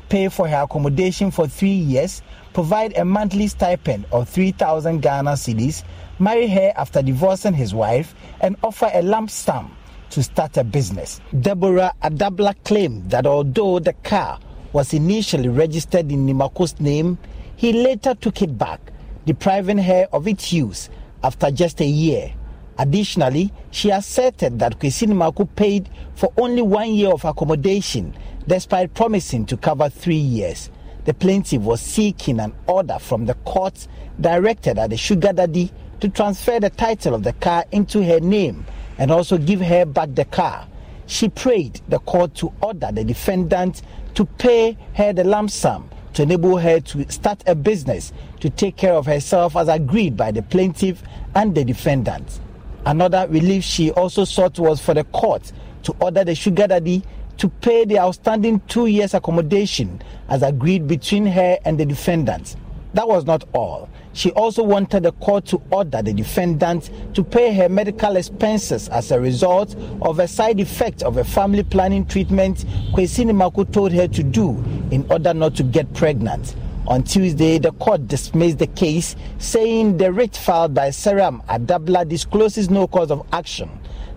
pay 0.09 0.29
for 0.29 0.49
her 0.49 0.63
accommodation 0.63 1.31
for 1.31 1.47
three 1.47 1.69
years, 1.69 2.23
provide 2.53 2.97
a 2.97 3.05
monthly 3.05 3.49
stipend 3.49 4.07
of 4.13 4.29
3,000 4.29 5.01
Ghana 5.01 5.33
cedis, 5.33 5.85
marry 6.21 6.47
her 6.49 6.73
after 6.77 7.03
divorcing 7.03 7.55
his 7.55 7.75
wife, 7.75 8.15
and 8.41 8.57
offer 8.63 8.91
a 8.93 9.03
lump 9.03 9.31
sum 9.31 9.77
to 10.11 10.23
start 10.23 10.57
a 10.57 10.65
business. 10.65 11.21
Deborah 11.41 11.93
Adabla 12.03 12.55
claimed 12.65 13.11
that 13.11 13.27
although 13.27 13.79
the 13.79 13.93
car 13.93 14.39
was 14.73 14.93
initially 14.93 15.49
registered 15.49 16.11
in 16.13 16.27
Nimako's 16.27 16.79
name, 16.81 17.19
he 17.57 17.73
later 17.73 18.15
took 18.15 18.43
it 18.43 18.57
back, 18.57 18.81
depriving 19.27 19.79
her 19.79 20.07
of 20.13 20.27
its 20.29 20.53
use 20.53 20.89
after 21.23 21.51
just 21.51 21.81
a 21.81 21.87
year. 21.87 22.33
Additionally, 22.79 23.53
she 23.71 23.91
asserted 23.91 24.59
that 24.59 24.79
Kwesi 24.79 25.07
Nimako 25.07 25.49
paid 25.55 25.91
for 26.15 26.33
only 26.39 26.63
one 26.63 26.93
year 26.95 27.13
of 27.13 27.25
accommodation, 27.25 28.15
despite 28.47 28.95
promising 28.95 29.45
to 29.47 29.57
cover 29.57 29.89
three 29.91 30.15
years. 30.17 30.71
The 31.05 31.15
plaintiff 31.15 31.63
was 31.63 31.81
seeking 31.81 32.41
an 32.41 32.55
order 32.67 32.99
from 32.99 33.27
the 33.27 33.35
court 33.35 33.87
directed 34.21 34.79
at 34.79 34.91
the 34.91 34.97
sugar 34.97 35.33
daddy 35.33 35.71
to 36.01 36.09
transfer 36.09 36.59
the 36.59 36.71
title 36.71 37.15
of 37.15 37.23
the 37.23 37.33
car 37.35 37.65
into 37.73 38.03
her 38.03 38.21
name 38.21 38.65
and 38.99 39.11
also 39.11 39.39
give 39.39 39.61
her 39.61 39.85
back 39.85 40.15
the 40.15 40.25
car. 40.25 40.67
She 41.07 41.29
prayed 41.29 41.81
the 41.89 41.99
court 41.99 42.35
to 42.37 42.53
order 42.63 42.91
the 42.93 43.05
defendant 43.05 43.83
to 44.15 44.25
pay 44.25 44.77
her 44.95 45.13
the 45.13 45.25
lump 45.25 45.51
sum 45.51 45.91
to 46.15 46.23
enable 46.23 46.59
her 46.59 46.81
to 46.81 47.11
start 47.11 47.43
a 47.47 47.55
business 47.55 48.13
to 48.41 48.51
take 48.51 48.77
care 48.77 48.95
of 48.95 49.07
herself 49.07 49.57
as 49.57 49.69
agreed 49.69 50.17
by 50.17 50.31
the 50.33 50.43
plaintiff 50.43 51.03
and 51.35 51.55
the 51.55 51.65
defendant. 51.65 52.41
Another 52.85 53.27
relief 53.29 53.63
she 53.63 53.91
also 53.93 54.25
sought 54.25 54.59
was 54.59 54.81
for 54.81 54.95
the 54.95 55.05
court 55.05 55.53
to 55.85 55.95
order 56.01 56.25
the 56.25 56.35
sugar 56.35 56.67
daddy 56.67 57.03
to 57.37 57.49
pay 57.49 57.85
the 57.85 57.99
outstanding 57.99 58.61
two 58.69 58.87
years 58.87 59.15
accommodation 59.15 60.03
as 60.29 60.43
agreed 60.43 60.87
between 60.87 61.27
her 61.27 61.59
and 61.65 61.79
the 61.79 61.87
defendant. 61.87 62.57
That 62.95 63.07
was 63.07 63.25
not 63.25 63.45
all. 63.53 63.89
She 64.13 64.33
also 64.33 64.65
wanted 64.65 65.05
the 65.05 65.13
court 65.13 65.45
to 65.47 65.63
order 65.71 66.03
the 66.03 66.13
defendant 66.13 66.91
to 67.15 67.23
pay 67.23 67.55
her 67.55 67.69
medical 67.69 68.17
expenses 68.17 68.89
as 68.89 69.13
a 69.13 69.21
result 69.21 69.77
of 70.03 70.19
a 70.19 70.27
side 70.27 70.59
effect 70.59 71.03
of 71.05 71.17
a 71.17 71.25
family 71.25 71.63
planning 71.63 72.05
treatment 72.05 72.65
Kwesi 72.93 73.25
Nimako 73.25 73.71
told 73.73 73.93
her 73.93 74.09
to 74.09 74.23
do 74.25 74.51
in 74.91 75.07
order 75.11 75.33
not 75.33 75.55
to 75.57 75.63
get 75.63 75.93
pregnant. 75.95 76.57
On 76.89 77.05
Tuesday, 77.05 77.59
the 77.59 77.71
court 77.73 78.09
dismissed 78.09 78.59
the 78.59 78.67
case, 78.67 79.15
saying 79.39 79.99
the 79.99 80.11
writ 80.13 80.37
filed 80.37 80.75
by 80.75 80.89
Seram 80.89 81.45
Adabla 81.47 82.09
discloses 82.09 82.69
no 82.69 82.89
cause 82.89 83.13
of 83.13 83.25
action. 83.33 83.71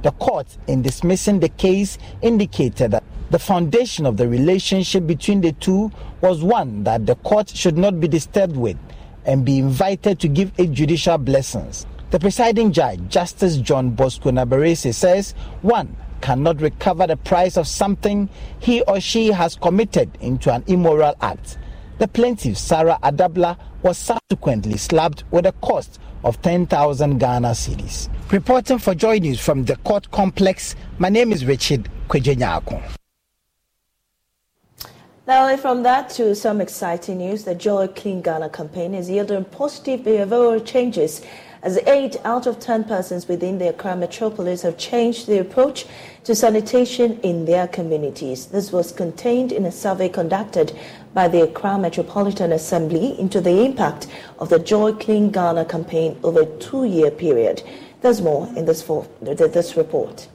The 0.03 0.11
court, 0.11 0.57
in 0.67 0.81
dismissing 0.81 1.39
the 1.39 1.47
case, 1.47 1.97
indicated 2.21 2.91
that 2.91 3.03
the 3.29 3.39
foundation 3.39 4.05
of 4.05 4.17
the 4.17 4.27
relationship 4.27 5.07
between 5.07 5.39
the 5.39 5.53
two 5.53 5.91
was 6.19 6.43
one 6.43 6.83
that 6.83 7.05
the 7.05 7.15
court 7.15 7.49
should 7.49 7.77
not 7.77 7.99
be 8.01 8.09
disturbed 8.09 8.57
with 8.57 8.77
and 9.25 9.45
be 9.45 9.59
invited 9.59 10.19
to 10.19 10.27
give 10.27 10.51
it 10.57 10.71
judicial 10.73 11.17
blessings. 11.17 11.85
The 12.11 12.19
presiding 12.19 12.73
judge, 12.73 13.07
Justice 13.07 13.57
John 13.57 13.91
Bosco 13.91 14.29
Nabarese, 14.29 14.93
says 14.93 15.31
one 15.61 15.95
cannot 16.19 16.61
recover 16.61 17.07
the 17.07 17.17
price 17.17 17.55
of 17.55 17.65
something 17.65 18.29
he 18.59 18.81
or 18.83 18.99
she 18.99 19.29
has 19.29 19.55
committed 19.55 20.17
into 20.19 20.53
an 20.53 20.65
immoral 20.67 21.15
act. 21.21 21.57
The 21.99 22.09
plaintiff, 22.09 22.57
Sarah 22.57 22.99
Adabla, 23.01 23.57
was 23.81 23.97
subsequently 23.97 24.77
slapped 24.77 25.23
with 25.31 25.45
a 25.45 25.53
cost 25.53 25.99
of 26.23 26.41
10,000 26.41 27.17
Ghana 27.17 27.49
cedis. 27.49 28.09
Reporting 28.31 28.79
for 28.79 28.95
Joy 28.95 29.19
News 29.19 29.39
from 29.39 29.65
the 29.65 29.75
court 29.77 30.09
complex, 30.11 30.75
my 30.97 31.09
name 31.09 31.31
is 31.31 31.45
Richard 31.45 31.89
Kwadwo 32.07 32.35
Nyarko. 32.35 32.81
Now, 35.25 35.55
from 35.55 35.83
that 35.83 36.09
to 36.11 36.35
some 36.35 36.59
exciting 36.59 37.19
news, 37.19 37.45
the 37.45 37.55
Joy 37.55 37.87
Clean 37.87 38.21
Ghana 38.21 38.49
campaign 38.49 38.93
is 38.93 39.09
yielding 39.09 39.45
positive 39.45 40.01
behavioral 40.01 40.65
changes 40.65 41.21
as 41.61 41.77
eight 41.87 42.17
out 42.25 42.45
of 42.45 42.59
ten 42.59 42.83
persons 42.83 43.29
within 43.29 43.57
the 43.57 43.69
Accra 43.69 43.95
metropolis 43.95 44.63
have 44.63 44.77
changed 44.77 45.27
their 45.27 45.41
approach 45.41 45.85
to 46.25 46.35
sanitation 46.35 47.21
in 47.21 47.45
their 47.45 47.67
communities. 47.69 48.47
This 48.47 48.73
was 48.73 48.91
contained 48.91 49.53
in 49.53 49.63
a 49.65 49.71
survey 49.71 50.09
conducted 50.09 50.77
by 51.13 51.27
the 51.27 51.43
Accra 51.43 51.77
Metropolitan 51.77 52.51
Assembly 52.51 53.19
into 53.19 53.39
the 53.39 53.63
impact 53.63 54.07
of 54.39 54.49
the 54.49 54.59
Joy 54.59 54.93
Clean 54.93 55.29
Ghana 55.29 55.65
campaign 55.65 56.19
over 56.23 56.41
a 56.41 56.59
two-year 56.59 57.11
period. 57.11 57.61
There's 58.01 58.21
more 58.21 58.47
in 58.55 58.65
this, 58.65 58.81
this 59.21 59.77
report. 59.77 60.27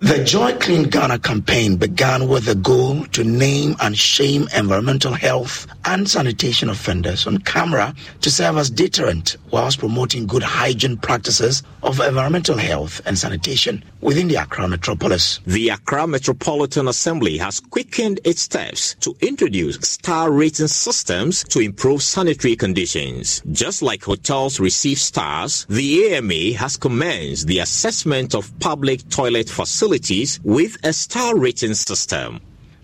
The 0.00 0.22
Joy 0.22 0.52
Clean 0.58 0.82
Ghana 0.82 1.20
campaign 1.20 1.76
began 1.76 2.28
with 2.28 2.44
the 2.44 2.54
goal 2.54 3.06
to 3.06 3.24
name 3.24 3.76
and 3.80 3.96
shame 3.96 4.46
environmental 4.54 5.14
health 5.14 5.66
and 5.86 6.06
sanitation 6.06 6.68
offenders 6.68 7.26
on 7.26 7.38
camera 7.38 7.94
to 8.20 8.30
serve 8.30 8.58
as 8.58 8.68
deterrent 8.68 9.38
whilst 9.50 9.78
promoting 9.78 10.26
good 10.26 10.42
hygiene 10.42 10.98
practices 10.98 11.62
of 11.82 11.98
environmental 11.98 12.58
health 12.58 13.00
and 13.06 13.18
sanitation 13.18 13.82
within 14.06 14.28
the 14.28 14.36
Accra 14.36 14.68
metropolis. 14.68 15.40
The 15.46 15.70
Accra 15.70 16.06
Metropolitan 16.06 16.86
Assembly 16.86 17.38
has 17.38 17.58
quickened 17.58 18.20
its 18.22 18.42
steps 18.42 18.94
to 19.00 19.16
introduce 19.20 19.80
star 19.80 20.30
rating 20.30 20.68
systems 20.68 21.42
to 21.48 21.58
improve 21.58 22.04
sanitary 22.04 22.54
conditions. 22.54 23.42
Just 23.50 23.82
like 23.82 24.04
hotels 24.04 24.60
receive 24.60 25.00
stars, 25.00 25.66
the 25.68 26.14
AMA 26.14 26.56
has 26.56 26.76
commenced 26.76 27.48
the 27.48 27.58
assessment 27.58 28.32
of 28.36 28.56
public 28.60 29.08
toilet 29.10 29.50
facilities 29.50 30.38
with 30.44 30.76
a 30.84 30.92
star 30.92 31.36
rating 31.36 31.74
system. 31.74 32.40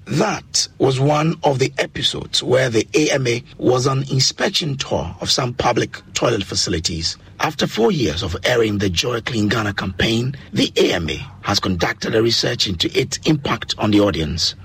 That 0.07 0.67
was 0.79 0.99
one 0.99 1.37
of 1.45 1.61
the 1.61 1.73
episodes 1.79 2.43
where 2.43 2.69
the 2.69 2.89
AMA 2.93 3.41
was 3.57 3.87
on 3.87 4.03
inspection 4.11 4.77
tour 4.77 5.15
of 5.21 5.31
some 5.31 5.55
public 5.55 5.97
toilet 6.13 6.43
facilities. 6.43 7.17
After 7.39 7.69
four 7.69 7.93
years 7.93 8.25
of 8.25 8.37
airing 8.45 8.79
the 8.79 8.91
Joy 8.91 9.21
Clean 9.21 9.49
Ghana 9.49 9.75
campaign, 9.75 10.35
the 10.53 10.73
AMA 10.77 11.15
has 11.43 11.61
conducted 11.61 12.17
a 12.17 12.23
research 12.23 12.67
into 12.67 12.91
its 12.99 13.19
impact 13.27 13.77
on 13.79 13.93
the 13.93 14.01
audience. 14.01 14.57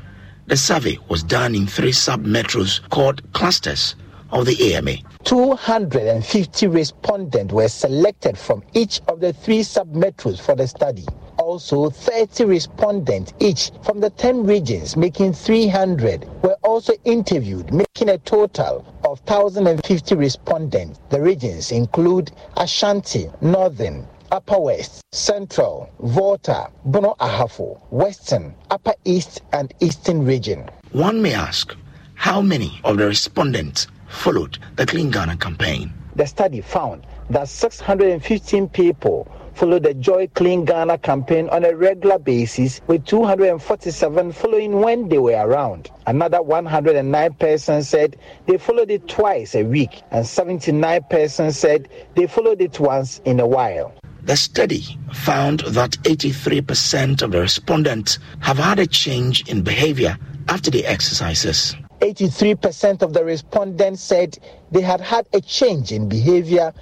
The 0.47 0.57
survey 0.57 0.97
was 1.07 1.21
done 1.21 1.53
in 1.53 1.67
three 1.67 1.91
sub-metros 1.91 2.89
called 2.89 3.21
clusters 3.33 3.95
of 4.31 4.47
the 4.47 4.73
AMA. 4.73 4.95
250 5.23 6.67
respondents 6.67 7.53
were 7.53 7.67
selected 7.67 8.37
from 8.37 8.63
each 8.73 9.01
of 9.07 9.19
the 9.19 9.33
three 9.33 9.61
sub-metros 9.61 10.41
for 10.41 10.55
the 10.55 10.67
study 10.67 11.05
also 11.47 11.89
30 11.89 12.43
respondents 12.43 13.31
each 13.39 13.71
from 13.81 14.01
the 14.01 14.09
10 14.09 14.45
regions, 14.45 14.97
making 14.97 15.31
300, 15.31 16.25
were 16.43 16.57
also 16.61 16.91
interviewed, 17.05 17.71
making 17.71 18.09
a 18.09 18.17
total 18.17 18.85
of 19.05 19.21
1,050 19.21 20.15
respondents. 20.15 20.99
The 21.09 21.21
regions 21.21 21.71
include 21.71 22.33
Ashanti, 22.57 23.29
Northern, 23.39 24.05
Upper 24.29 24.59
West, 24.59 25.01
Central, 25.13 25.89
Volta, 26.01 26.69
Bono 26.83 27.15
Ahafo, 27.21 27.79
Western, 27.91 28.53
Upper 28.69 28.95
East, 29.05 29.41
and 29.53 29.73
Eastern 29.79 30.25
region. 30.25 30.69
One 30.91 31.21
may 31.21 31.33
ask, 31.33 31.73
how 32.15 32.41
many 32.41 32.77
of 32.83 32.97
the 32.97 33.07
respondents 33.07 33.87
followed 34.09 34.59
the 34.75 34.85
Clean 34.85 35.09
Ghana 35.09 35.37
campaign? 35.37 35.93
The 36.17 36.25
study 36.27 36.59
found 36.59 37.07
that 37.29 37.47
615 37.47 38.67
people 38.69 39.31
follow 39.57 39.79
the 39.79 39.95
Joy 39.95 40.27
Clean 40.35 40.63
Ghana 40.63 40.99
campaign 40.99 41.49
on 41.49 41.65
a 41.65 41.75
regular 41.75 42.19
basis, 42.19 42.79
with 42.85 43.05
247 43.05 44.31
following 44.31 44.81
when 44.81 45.09
they 45.09 45.17
were 45.17 45.31
around. 45.31 45.89
Another 46.05 46.43
109 46.43 47.33
persons 47.33 47.89
said 47.89 48.17
they 48.45 48.59
followed 48.59 48.91
it 48.91 49.07
twice 49.07 49.55
a 49.55 49.63
week, 49.63 50.03
and 50.11 50.27
79 50.27 51.01
persons 51.09 51.57
said 51.57 51.89
they 52.13 52.27
followed 52.27 52.61
it 52.61 52.79
once 52.79 53.19
in 53.25 53.39
a 53.39 53.47
while. 53.47 53.93
The 54.21 54.37
study 54.37 54.83
found 55.11 55.61
that 55.61 55.91
83% 56.03 57.23
of 57.23 57.31
the 57.31 57.41
respondents 57.41 58.19
have 58.41 58.57
had 58.57 58.77
a 58.77 58.85
change 58.85 59.49
in 59.49 59.63
behavior 59.63 60.17
after 60.49 60.69
the 60.69 60.85
exercises. 60.85 61.75
83% 62.01 63.01
of 63.01 63.13
the 63.13 63.25
respondents 63.25 64.03
said 64.03 64.37
they 64.71 64.81
had 64.81 65.01
had 65.01 65.27
a 65.33 65.41
change 65.41 65.91
in 65.91 66.07
behavior 66.07 66.73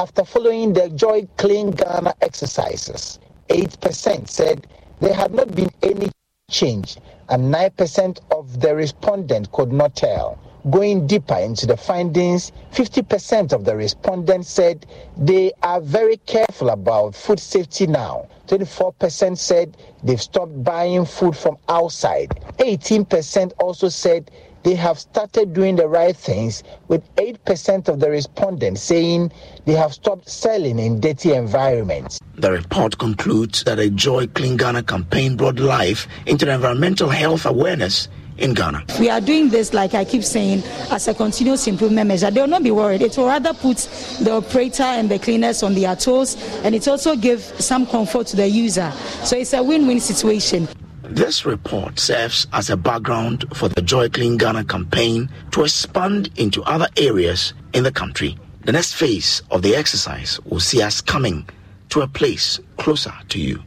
after 0.00 0.24
following 0.24 0.72
the 0.72 0.88
Joy 0.88 1.28
Clean 1.36 1.70
Ghana 1.72 2.14
exercises. 2.22 3.18
8% 3.50 4.30
said 4.30 4.66
there 4.98 5.12
had 5.12 5.34
not 5.34 5.54
been 5.54 5.68
any 5.82 6.10
change, 6.50 6.96
and 7.28 7.52
9% 7.52 8.18
of 8.30 8.60
the 8.62 8.74
respondents 8.74 9.50
could 9.52 9.70
not 9.70 9.94
tell. 9.94 10.38
Going 10.70 11.06
deeper 11.06 11.36
into 11.36 11.66
the 11.66 11.76
findings, 11.76 12.50
50% 12.72 13.52
of 13.52 13.66
the 13.66 13.76
respondents 13.76 14.48
said 14.48 14.86
they 15.18 15.52
are 15.62 15.82
very 15.82 16.16
careful 16.16 16.70
about 16.70 17.14
food 17.14 17.38
safety 17.38 17.86
now. 17.86 18.26
24% 18.46 19.36
said 19.36 19.76
they've 20.02 20.20
stopped 20.20 20.64
buying 20.64 21.04
food 21.04 21.36
from 21.36 21.58
outside. 21.68 22.30
18% 22.58 23.52
also 23.58 23.90
said 23.90 24.30
they 24.62 24.74
have 24.74 24.98
started 24.98 25.52
doing 25.54 25.76
the 25.76 25.88
right 25.88 26.16
things, 26.16 26.62
with 26.88 27.02
8% 27.16 27.88
of 27.88 28.00
the 28.00 28.10
respondents 28.10 28.82
saying 28.82 29.32
they 29.64 29.72
have 29.74 29.94
stopped 29.94 30.28
selling 30.28 30.78
in 30.78 31.00
dirty 31.00 31.32
environments. 31.32 32.20
The 32.36 32.52
report 32.52 32.98
concludes 32.98 33.64
that 33.64 33.78
a 33.78 33.90
Joy 33.90 34.26
Clean 34.28 34.56
Ghana 34.56 34.82
campaign 34.84 35.36
brought 35.36 35.58
life 35.58 36.06
into 36.26 36.44
the 36.44 36.52
environmental 36.54 37.08
health 37.08 37.46
awareness 37.46 38.08
in 38.38 38.54
Ghana. 38.54 38.84
We 38.98 39.10
are 39.10 39.20
doing 39.20 39.50
this, 39.50 39.74
like 39.74 39.92
I 39.94 40.04
keep 40.04 40.24
saying, 40.24 40.62
as 40.90 41.06
a 41.08 41.14
continuous 41.14 41.66
improvement 41.66 42.08
measure. 42.08 42.30
They 42.30 42.40
will 42.40 42.48
not 42.48 42.62
be 42.62 42.70
worried. 42.70 43.02
It 43.02 43.16
will 43.18 43.26
rather 43.26 43.52
put 43.52 43.76
the 44.20 44.32
operator 44.32 44.82
and 44.82 45.10
the 45.10 45.18
cleaners 45.18 45.62
on 45.62 45.74
their 45.74 45.94
toes, 45.94 46.36
and 46.64 46.74
it 46.74 46.88
also 46.88 47.16
gives 47.16 47.64
some 47.64 47.86
comfort 47.86 48.28
to 48.28 48.36
the 48.36 48.48
user. 48.48 48.90
So 49.24 49.36
it's 49.36 49.52
a 49.52 49.62
win 49.62 49.86
win 49.86 50.00
situation. 50.00 50.68
This 51.10 51.44
report 51.44 51.98
serves 51.98 52.46
as 52.52 52.70
a 52.70 52.76
background 52.76 53.44
for 53.52 53.68
the 53.68 53.82
Joy 53.82 54.08
Clean 54.08 54.36
Ghana 54.36 54.62
campaign 54.66 55.28
to 55.50 55.64
expand 55.64 56.30
into 56.36 56.62
other 56.62 56.86
areas 56.96 57.52
in 57.72 57.82
the 57.82 57.90
country. 57.90 58.38
The 58.60 58.70
next 58.70 58.94
phase 58.94 59.42
of 59.50 59.62
the 59.62 59.74
exercise 59.74 60.38
will 60.44 60.60
see 60.60 60.80
us 60.80 61.00
coming 61.00 61.48
to 61.88 62.02
a 62.02 62.06
place 62.06 62.60
closer 62.76 63.12
to 63.30 63.40
you. 63.40 63.60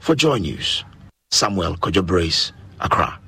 For 0.00 0.16
Joy 0.16 0.38
News, 0.38 0.82
Samuel 1.30 1.76
Kojo 1.76 2.52
Accra. 2.80 3.20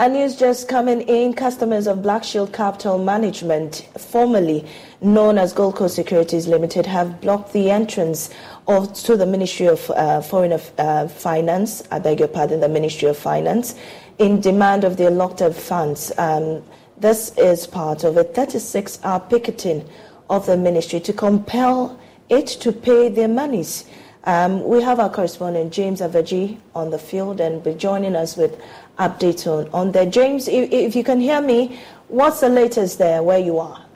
A 0.00 0.08
news 0.08 0.36
just 0.36 0.68
coming 0.68 1.00
in, 1.00 1.34
customers 1.34 1.88
of 1.88 2.02
Black 2.04 2.22
Shield 2.22 2.52
Capital 2.52 3.02
Management, 3.02 3.88
formerly 3.98 4.64
known 5.00 5.38
as 5.38 5.52
Gold 5.52 5.74
Coast 5.74 5.96
Securities 5.96 6.46
Limited, 6.46 6.86
have 6.86 7.20
blocked 7.20 7.52
the 7.52 7.68
entrance 7.72 8.30
of, 8.68 8.92
to 8.92 9.16
the 9.16 9.26
Ministry 9.26 9.66
of 9.66 9.90
uh, 9.90 10.20
Foreign 10.20 10.52
uh, 10.52 11.08
Finance, 11.08 11.82
I 11.90 11.98
beg 11.98 12.20
your 12.20 12.28
pardon, 12.28 12.60
the 12.60 12.68
Ministry 12.68 13.08
of 13.08 13.16
Finance, 13.16 13.74
in 14.18 14.40
demand 14.40 14.84
of 14.84 14.98
their 14.98 15.10
locked 15.10 15.40
up 15.40 15.54
funds. 15.54 16.12
Um, 16.18 16.62
this 16.98 17.36
is 17.38 17.66
part 17.66 18.04
of 18.04 18.16
a 18.16 18.24
36 18.24 18.98
hour 19.02 19.20
picketing 19.20 19.88
of 20.28 20.44
the 20.46 20.56
ministry 20.56 21.00
to 21.00 21.12
compel 21.12 21.98
it 22.28 22.46
to 22.46 22.70
pay 22.72 23.08
their 23.08 23.28
monies. 23.28 23.86
Um, 24.24 24.62
we 24.62 24.82
have 24.82 25.00
our 25.00 25.08
correspondent 25.08 25.72
James 25.72 26.00
Avaji 26.02 26.58
on 26.74 26.90
the 26.90 26.98
field 26.98 27.40
and 27.40 27.64
be 27.64 27.72
joining 27.72 28.14
us 28.14 28.36
with 28.36 28.60
updates 28.98 29.46
on, 29.46 29.70
on 29.72 29.92
there. 29.92 30.04
James, 30.04 30.48
if, 30.48 30.70
if 30.70 30.94
you 30.94 31.04
can 31.04 31.20
hear 31.20 31.40
me, 31.40 31.78
what's 32.08 32.40
the 32.40 32.48
latest 32.50 32.98
there 32.98 33.22
where 33.22 33.38
you 33.38 33.58
are? 33.58 33.87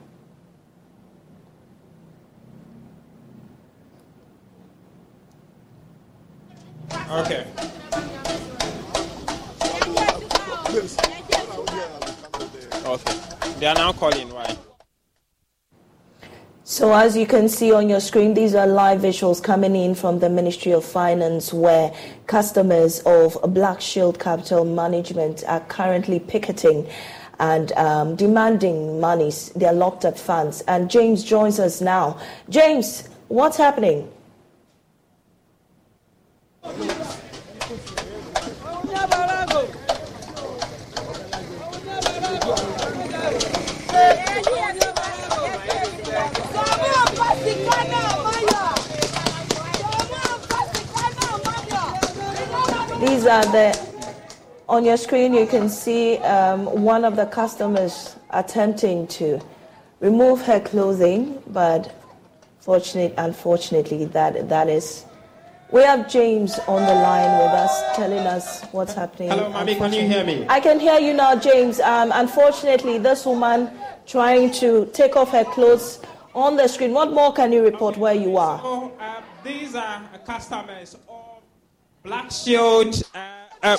Okay. 7.13 7.45
Okay. 12.85 13.19
They 13.59 13.67
are 13.67 13.75
now 13.75 13.91
calling. 13.91 14.33
Why? 14.33 14.57
So 16.63 16.91
as 16.91 17.15
you 17.15 17.27
can 17.27 17.49
see 17.49 17.71
on 17.71 17.87
your 17.87 17.99
screen, 17.99 18.33
these 18.33 18.55
are 18.55 18.65
live 18.65 19.01
visuals 19.01 19.43
coming 19.43 19.75
in 19.75 19.93
from 19.93 20.17
the 20.17 20.29
Ministry 20.29 20.71
of 20.71 20.83
Finance 20.83 21.53
where 21.53 21.93
customers 22.25 23.01
of 23.01 23.37
Black 23.53 23.79
Shield 23.79 24.17
Capital 24.19 24.65
Management 24.65 25.43
are 25.47 25.59
currently 25.59 26.19
picketing 26.19 26.89
and 27.37 27.73
um, 27.73 28.15
demanding 28.15 28.99
monies, 28.99 29.49
their 29.49 29.73
locked 29.73 30.03
up 30.03 30.17
funds. 30.17 30.61
And 30.61 30.89
James 30.89 31.23
joins 31.23 31.59
us 31.59 31.79
now. 31.79 32.19
James, 32.49 33.07
what's 33.27 33.57
happening? 33.57 34.09
These 53.23 53.31
are 53.31 53.45
the, 53.45 53.79
on 54.67 54.83
your 54.83 54.97
screen 54.97 55.33
you 55.33 55.47
can 55.47 55.69
see 55.69 56.17
um, 56.17 56.65
one 56.83 57.05
of 57.05 57.15
the 57.15 57.25
customers 57.25 58.17
attempting 58.31 59.07
to 59.15 59.39
remove 60.01 60.41
her 60.41 60.59
clothing, 60.59 61.41
but 61.47 61.95
fortunately, 62.59 63.15
unfortunately, 63.17 64.03
that, 64.07 64.49
that 64.49 64.67
is. 64.67 65.05
We 65.71 65.83
have 65.83 66.11
James 66.11 66.59
on 66.67 66.81
the 66.81 66.95
line 66.95 67.37
with 67.39 67.53
us 67.53 67.95
telling 67.95 68.27
us 68.27 68.65
what's 68.73 68.93
happening. 68.93 69.29
Hello, 69.29 69.49
mommy, 69.51 69.75
can 69.75 69.93
you 69.93 70.01
hear 70.01 70.25
me? 70.25 70.45
I 70.49 70.59
can 70.59 70.77
hear 70.77 70.99
you 70.99 71.13
now, 71.13 71.37
James. 71.37 71.79
Um, 71.79 72.11
unfortunately, 72.13 72.97
this 72.97 73.25
woman 73.25 73.71
trying 74.05 74.51
to 74.55 74.87
take 74.87 75.15
off 75.15 75.31
her 75.31 75.45
clothes 75.45 76.01
on 76.35 76.57
the 76.57 76.67
screen. 76.67 76.91
What 76.91 77.13
more 77.13 77.31
can 77.31 77.53
you 77.53 77.63
report 77.63 77.95
where 77.95 78.15
you 78.15 78.35
are? 78.35 78.59
So, 78.59 78.91
uh, 78.99 79.21
these 79.45 79.75
are 79.75 80.01
customers 80.25 80.97
Black 82.03 82.29
Shield 82.31 83.01
uh, 83.15 83.19
uh, 83.63 83.77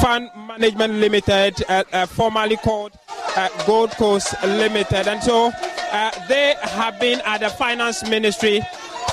Fund 0.00 0.28
Management 0.36 0.94
Limited, 0.94 1.62
uh, 1.68 1.84
uh 1.92 2.04
formerly 2.04 2.56
called 2.56 2.92
uh, 3.36 3.48
Gold 3.64 3.92
Coast 3.92 4.34
Limited. 4.42 5.06
And 5.06 5.22
so 5.22 5.52
uh, 5.92 6.10
they 6.26 6.56
have 6.62 6.98
been 6.98 7.20
at 7.24 7.38
the 7.38 7.50
Finance 7.50 8.08
Ministry 8.10 8.60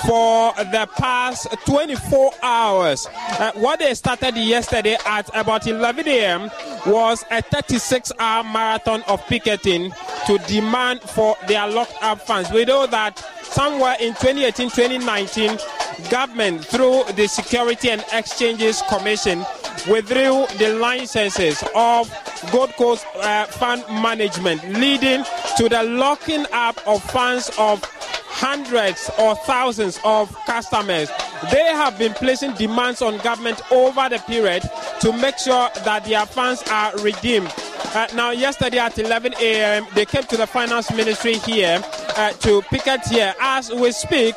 for 0.08 0.54
the 0.56 0.90
past 0.98 1.48
24 1.68 2.32
hours. 2.42 3.06
what 3.54 3.78
they 3.78 3.94
started 3.94 4.36
yesterday 4.36 4.98
at 5.06 5.30
about 5.36 5.68
11 5.68 6.08
a.m. 6.08 6.50
was 6.88 7.24
a 7.30 7.44
36 7.44 8.12
hour 8.18 8.44
marathon 8.44 9.04
of 9.04 9.24
picketing 9.28 9.94
to 10.26 10.40
demand 10.48 11.02
for 11.02 11.38
their 11.48 11.68
locked 11.68 11.94
up 12.02 12.20
funds. 12.22 12.50
We 12.52 12.66
know 12.66 12.88
that 12.88 13.20
somewhere 13.44 13.98
in 14.00 14.14
2018 14.16 14.72
2019, 14.72 15.60
government, 16.10 16.66
through 16.66 17.04
the 17.16 17.28
Security 17.28 17.90
and 17.90 18.04
Exchanges 18.12 18.82
Commission, 18.90 19.46
withdrew 19.90 20.46
the 20.58 20.76
licenses 20.80 21.64
of 21.76 22.12
Gold 22.52 22.72
Coast 22.74 23.06
uh, 23.18 23.46
Fund 23.46 23.84
Management, 23.90 24.64
leading 24.80 25.24
to 25.58 25.70
the 25.70 25.84
locking 25.84 26.46
up 26.52 26.80
of 26.88 27.04
funds 27.04 27.52
of 27.58 27.84
hundreds 28.28 29.10
or 29.20 29.36
thousands 29.36 30.00
of 30.04 30.34
customers. 30.46 31.10
They 31.52 31.64
have 31.66 31.98
been 32.00 32.14
placing 32.14 32.54
demands 32.54 33.02
on 33.02 33.18
government 33.20 33.62
over 33.72 34.10
the 34.10 34.20
period 34.20 34.64
to 35.02 35.14
make 35.14 35.38
sure 35.38 35.70
that 35.84 36.06
their 36.06 36.26
funds 36.26 36.64
are 36.72 36.96
redeemed. 37.00 37.54
Uh, 37.94 38.08
now, 38.16 38.32
yesterday 38.32 38.78
at 38.78 38.98
11 38.98 39.34
a.m., 39.42 39.86
they 39.96 40.06
came 40.06 40.24
to 40.24 40.38
the 40.38 40.48
finance 40.48 40.90
ministry 40.92 41.34
here 41.40 41.82
uh, 42.16 42.32
to 42.34 42.62
picket 42.64 43.06
here. 43.08 43.34
As 43.40 43.70
we 43.70 43.92
speak, 43.92 44.36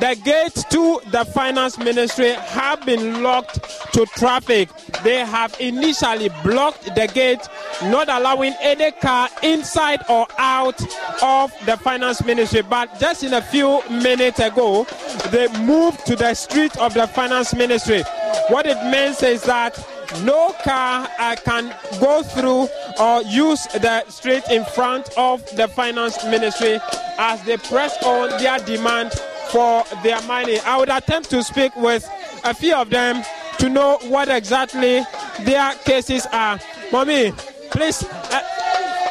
the 0.00 0.20
gates 0.24 0.64
to 0.64 1.00
the 1.10 1.24
finance 1.24 1.78
ministry 1.78 2.32
have 2.32 2.84
been 2.84 3.22
locked 3.22 3.62
to 3.92 4.04
traffic. 4.06 4.68
They 5.02 5.24
have 5.24 5.56
initially 5.58 6.28
blocked 6.42 6.94
the 6.94 7.10
gate, 7.12 7.40
not 7.84 8.08
allowing 8.08 8.54
any 8.60 8.92
car 8.92 9.28
inside 9.42 10.00
or 10.08 10.26
out 10.38 10.80
of 11.22 11.52
the 11.64 11.78
finance 11.78 12.22
ministry. 12.24 12.62
But 12.62 12.98
just 13.00 13.22
in 13.22 13.32
a 13.32 13.40
few 13.40 13.80
minutes 13.88 14.38
ago, 14.38 14.86
they 15.30 15.48
moved 15.64 16.04
to 16.06 16.16
the 16.16 16.34
street 16.34 16.76
of 16.76 16.92
the 16.92 17.06
finance 17.06 17.54
ministry. 17.54 18.02
What 18.48 18.66
it 18.66 18.82
means 18.90 19.22
is 19.22 19.42
that 19.44 19.78
no 20.24 20.54
car 20.62 21.08
uh, 21.18 21.36
can 21.42 21.74
go 22.00 22.22
through 22.22 22.68
or 23.00 23.22
use 23.22 23.64
the 23.66 24.04
street 24.08 24.44
in 24.50 24.64
front 24.64 25.08
of 25.16 25.44
the 25.56 25.68
finance 25.68 26.22
ministry 26.24 26.78
as 27.18 27.42
they 27.44 27.56
press 27.56 27.96
on 28.04 28.28
their 28.42 28.58
demand 28.60 29.12
for 29.50 29.84
their 30.02 30.20
money. 30.22 30.58
I 30.60 30.76
would 30.76 30.88
attempt 30.88 31.30
to 31.30 31.42
speak 31.42 31.74
with 31.76 32.08
a 32.44 32.54
few 32.54 32.74
of 32.74 32.90
them 32.90 33.22
to 33.58 33.68
know 33.68 33.98
what 34.04 34.28
exactly 34.28 35.02
their 35.40 35.72
cases 35.84 36.26
are. 36.32 36.58
Mommy, 36.92 37.32
please, 37.70 38.04
uh, 38.04 38.40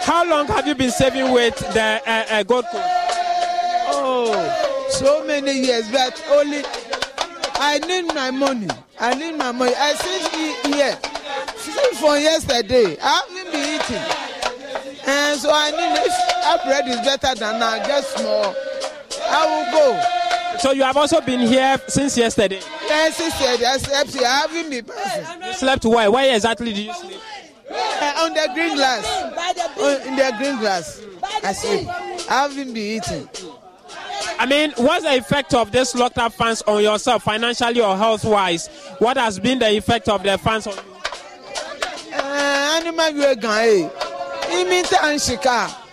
how 0.01 0.27
long 0.29 0.47
have 0.47 0.67
you 0.67 0.75
been 0.75 0.91
saving 0.91 1.31
with 1.31 1.57
the 1.73 2.01
uh, 2.05 2.25
uh, 2.29 2.43
Gold 2.43 2.65
Coast? 2.65 2.83
Oh, 3.87 4.87
so 4.89 5.25
many 5.25 5.51
years, 5.59 5.89
but 5.91 6.23
only 6.29 6.61
I 7.55 7.79
need 7.79 8.13
my 8.13 8.31
money. 8.31 8.67
I 8.99 9.13
need 9.15 9.37
my 9.37 9.51
money. 9.51 9.73
I 9.75 9.93
sit 9.93 10.73
here 10.73 10.97
since 11.57 11.99
from 11.99 12.21
yesterday. 12.21 12.97
I 13.01 13.23
haven't 13.27 13.51
been 13.51 13.75
eating. 13.75 15.05
And 15.07 15.39
so 15.39 15.49
I 15.51 15.71
need 15.71 15.95
if 16.03 16.63
bread 16.65 16.87
is 16.87 16.97
better 17.05 17.35
than 17.39 17.59
now, 17.59 17.77
just 17.85 18.17
more. 18.23 18.53
I 19.27 19.45
will 19.45 19.71
go. 19.71 20.24
So 20.65 20.71
you 20.71 20.81
have 20.81 20.97
also 20.97 21.21
been 21.21 21.41
here 21.41 21.79
since 21.87 22.17
yesterday? 22.17 22.59
Yes, 22.87 23.19
yesterday. 23.19 23.65
I 23.67 23.77
slept 23.77 24.13
here. 24.15 24.25
I 24.25 24.47
haven't 24.47 24.69
been 24.71 24.83
passing. 24.83 25.43
You 25.43 25.53
slept 25.53 25.85
where? 25.85 26.09
Where 26.09 26.33
exactly 26.35 26.73
did 26.73 26.85
you 26.87 26.93
sleep? 26.95 27.19
Uh, 27.69 28.13
on 28.23 28.33
the 28.33 28.49
green 28.51 28.75
glass. 28.75 29.05
On, 29.77 30.07
in 30.07 30.15
the 30.15 30.35
green 30.39 30.57
glass. 30.57 31.03
I 31.43 31.53
sleep. 31.53 31.87
I 31.87 32.41
haven't 32.41 32.73
been 32.73 32.77
eating. 32.77 33.29
I 34.39 34.47
mean, 34.47 34.73
what's 34.77 35.03
the 35.05 35.15
effect 35.15 35.53
of 35.53 35.71
this 35.71 35.93
locked 35.93 36.17
up 36.17 36.33
funds 36.33 36.63
on 36.63 36.81
yourself, 36.81 37.21
financially 37.21 37.81
or 37.81 37.95
health 37.95 38.25
wise? 38.25 38.67
What 38.97 39.17
has 39.17 39.39
been 39.39 39.59
the 39.59 39.69
effect 39.77 40.09
of 40.09 40.23
the 40.23 40.35
funds 40.39 40.65
on 40.65 40.73
you? 40.73 40.81
Uh, 42.11 42.81
animal 42.81 43.11
you 43.11 43.91
Iminta 44.49 44.97
and 45.03 45.84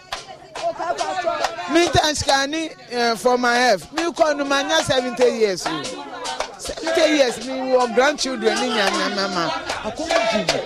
shika. 1.69 1.73
Minta 1.73 2.05
and 2.05 2.17
shika 2.17 3.19
for 3.19 3.39
my 3.39 3.55
health. 3.55 3.93
Me 3.93 4.13
ko 4.13 4.33
no 4.35 4.45
manya 4.45 4.77
70 4.83 5.23
years. 5.25 5.65
70 5.65 7.17
years 7.17 7.47
me 7.47 7.73
wo 7.73 7.87
grandchildren 7.95 8.55
ni 8.61 8.69
nya 8.69 8.89
nya 8.89 9.17
mama. 9.17 9.51
Akomo 9.85 10.15
jibu. 10.31 10.59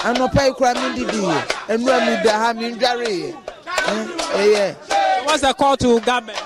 Anopa 0.00 0.48
ikura 0.48 0.74
mi 0.74 0.94
didi. 1.04 1.22
Enura 1.68 2.00
mi 2.06 2.22
da 2.24 2.38
ha 2.38 2.52
mi 2.52 2.70
ndware. 2.72 3.34
Eh, 4.34 4.58
eh. 4.58 4.74
What's 5.24 5.42
the 5.42 5.52
call 5.54 5.76
to 5.76 6.00
government? 6.00 6.40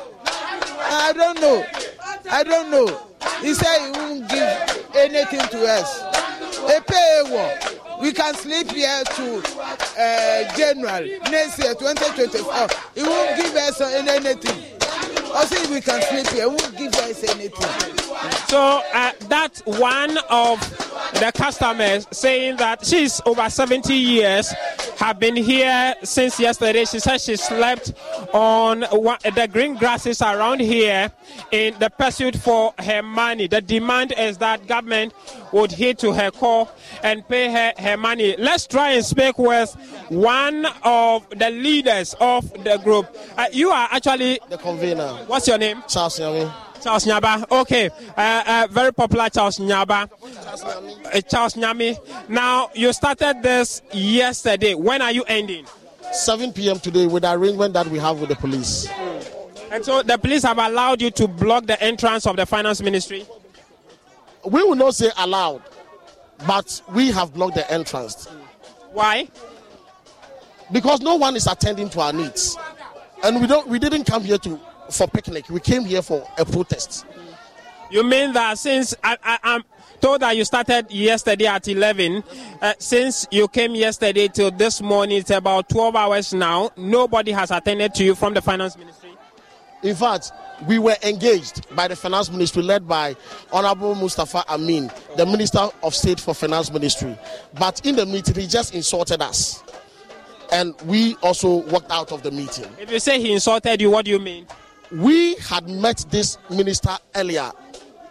I 0.92 1.12
don't 1.12 1.40
know. 1.40 1.64
I 2.30 2.42
don't 2.42 2.70
know. 2.70 2.86
He 3.40 3.54
said 3.54 3.78
he 3.86 3.90
won't 3.92 4.28
give 4.28 4.92
anything 4.94 5.40
to 5.40 5.66
us. 5.66 6.00
A 6.68 6.80
pay 6.80 7.22
We 8.00 8.12
can 8.12 8.34
sleep 8.34 8.70
here 8.70 9.02
to 9.04 9.42
uh, 9.98 10.56
January 10.56 11.18
next 11.30 11.58
year, 11.58 11.74
2024. 11.74 12.68
He 12.94 13.02
won't 13.02 13.36
give 13.36 13.54
us 13.54 13.80
anything. 13.80 14.79
Also, 15.34 15.54
if 15.56 15.70
we 15.70 15.80
can 15.80 16.02
sleep 16.02 16.26
here. 16.28 16.42
He 16.42 16.46
won't 16.46 16.76
give 16.76 16.94
us 16.94 17.24
anything. 17.24 17.98
So 18.48 18.82
uh, 18.92 19.12
that's 19.28 19.60
one 19.64 20.18
of 20.28 20.58
the 21.14 21.32
customers 21.34 22.06
saying 22.12 22.56
that 22.56 22.84
she's 22.84 23.20
over 23.26 23.48
70 23.48 23.94
years, 23.94 24.52
have 24.98 25.18
been 25.18 25.36
here 25.36 25.94
since 26.02 26.38
yesterday. 26.38 26.84
She 26.84 26.98
said 27.00 27.20
she 27.20 27.36
slept 27.36 27.92
on 28.32 28.80
the 28.80 29.48
green 29.50 29.76
grasses 29.76 30.20
around 30.20 30.60
here 30.60 31.10
in 31.52 31.78
the 31.78 31.90
pursuit 31.90 32.36
for 32.36 32.74
her 32.78 33.02
money. 33.02 33.46
The 33.46 33.60
demand 33.60 34.12
is 34.16 34.38
that 34.38 34.66
government 34.66 35.14
would 35.52 35.72
hit 35.72 35.98
to 36.00 36.12
her 36.12 36.30
call 36.30 36.70
and 37.02 37.26
pay 37.28 37.50
her 37.50 37.72
her 37.78 37.96
money. 37.96 38.36
Let's 38.38 38.66
try 38.66 38.90
and 38.92 39.04
speak 39.04 39.38
with 39.38 39.72
one 40.08 40.66
of 40.82 41.28
the 41.30 41.50
leaders 41.50 42.14
of 42.20 42.50
the 42.64 42.78
group. 42.78 43.06
Uh, 43.36 43.46
you 43.52 43.70
are 43.70 43.88
actually 43.90 44.38
the 44.48 44.58
convener. 44.58 45.19
What's 45.26 45.48
your 45.48 45.58
name? 45.58 45.82
Charles 45.88 46.18
Young. 46.18 46.52
Charles 46.82 47.04
Nyaba. 47.04 47.50
Okay. 47.50 47.90
Uh, 48.16 48.42
uh, 48.46 48.68
very 48.70 48.92
popular 48.92 49.28
Charles 49.28 49.58
Nyaba. 49.58 50.08
Uh, 51.12 51.20
Charles 51.22 51.54
Nyami. 51.54 51.98
Now, 52.28 52.70
you 52.74 52.92
started 52.92 53.42
this 53.42 53.82
yesterday. 53.92 54.74
When 54.74 55.02
are 55.02 55.12
you 55.12 55.22
ending? 55.24 55.66
7 56.12 56.52
p.m. 56.52 56.78
today 56.80 57.06
with 57.06 57.22
the 57.22 57.32
arrangement 57.32 57.74
that 57.74 57.86
we 57.86 57.98
have 57.98 58.20
with 58.20 58.30
the 58.30 58.36
police. 58.36 58.88
And 59.70 59.84
so 59.84 60.02
the 60.02 60.18
police 60.18 60.42
have 60.42 60.58
allowed 60.58 61.00
you 61.00 61.10
to 61.12 61.28
block 61.28 61.66
the 61.66 61.80
entrance 61.82 62.26
of 62.26 62.36
the 62.36 62.46
finance 62.46 62.82
ministry? 62.82 63.24
We 64.44 64.62
will 64.62 64.74
not 64.74 64.94
say 64.96 65.10
allowed, 65.16 65.62
but 66.46 66.82
we 66.92 67.12
have 67.12 67.34
blocked 67.34 67.54
the 67.54 67.70
entrance. 67.70 68.26
Why? 68.92 69.28
Because 70.72 71.00
no 71.00 71.16
one 71.16 71.36
is 71.36 71.46
attending 71.46 71.88
to 71.90 72.00
our 72.00 72.12
needs, 72.12 72.56
and 73.22 73.40
we 73.40 73.46
don't. 73.46 73.68
We 73.68 73.78
didn't 73.78 74.04
come 74.04 74.24
here 74.24 74.38
to 74.38 74.58
for 74.90 75.08
picnic. 75.08 75.48
We 75.48 75.60
came 75.60 75.84
here 75.84 76.02
for 76.02 76.26
a 76.38 76.44
protest. 76.44 77.06
You 77.90 78.04
mean 78.04 78.32
that 78.34 78.56
since 78.58 78.94
I, 79.02 79.38
I'm 79.42 79.64
told 80.00 80.22
that 80.22 80.36
you 80.36 80.44
started 80.44 80.90
yesterday 80.90 81.46
at 81.46 81.66
11, 81.66 82.22
uh, 82.62 82.74
since 82.78 83.26
you 83.30 83.48
came 83.48 83.74
yesterday 83.74 84.28
till 84.28 84.50
this 84.50 84.80
morning, 84.80 85.18
it's 85.18 85.30
about 85.30 85.68
12 85.68 85.96
hours 85.96 86.32
now. 86.32 86.70
Nobody 86.76 87.32
has 87.32 87.50
attended 87.50 87.94
to 87.94 88.04
you 88.04 88.14
from 88.14 88.34
the 88.34 88.40
finance 88.40 88.76
ministry. 88.78 89.10
In 89.82 89.94
fact, 89.96 90.32
we 90.66 90.78
were 90.78 90.96
engaged 91.02 91.74
by 91.74 91.88
the 91.88 91.96
finance 91.96 92.30
ministry 92.30 92.62
led 92.62 92.86
by 92.86 93.16
Honorable 93.50 93.94
Mustafa 93.94 94.44
Amin, 94.48 94.90
the 95.16 95.24
Minister 95.24 95.68
of 95.82 95.94
State 95.94 96.20
for 96.20 96.34
Finance 96.34 96.70
Ministry. 96.70 97.18
But 97.58 97.84
in 97.86 97.96
the 97.96 98.04
meeting, 98.04 98.34
he 98.34 98.46
just 98.46 98.74
insulted 98.74 99.22
us. 99.22 99.62
And 100.52 100.74
we 100.84 101.14
also 101.22 101.56
walked 101.68 101.90
out 101.90 102.12
of 102.12 102.22
the 102.22 102.30
meeting. 102.30 102.66
If 102.78 102.90
you 102.90 102.98
say 102.98 103.20
he 103.20 103.32
insulted 103.32 103.80
you, 103.80 103.90
what 103.90 104.04
do 104.04 104.10
you 104.10 104.18
mean? 104.18 104.46
We 104.92 105.36
had 105.36 105.68
met 105.68 106.04
this 106.10 106.36
minister 106.50 106.96
earlier 107.14 107.52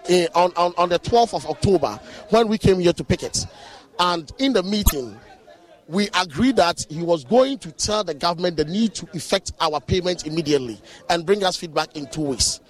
eh, 0.08 0.28
on, 0.34 0.54
on, 0.56 0.74
on 0.78 0.90
the 0.90 1.00
12th 1.00 1.34
of 1.34 1.46
October 1.46 2.00
when 2.30 2.48
we 2.48 2.58
came 2.58 2.80
here 2.80 2.94
to 2.94 3.04
picket. 3.04 3.46
And 4.00 4.32
in 4.40 4.54
the 4.54 4.64
meeting, 4.64 5.20
we 5.90 6.08
agreed 6.20 6.56
that 6.56 6.86
he 6.90 7.02
was 7.02 7.26
going 7.26 7.58
to 7.60 7.72
tell 7.72 8.04
the 8.04 8.14
government 8.14 8.56
the 8.56 8.66
need 8.66 8.94
to 8.96 9.08
effect 9.14 9.52
our 9.60 9.82
payment 9.82 10.26
immediately 10.26 10.80
and 11.10 11.26
bring 11.26 11.44
us 11.44 11.58
feedback 11.58 11.98
in 11.98 12.08
two 12.08 12.22
weeks. 12.22 12.62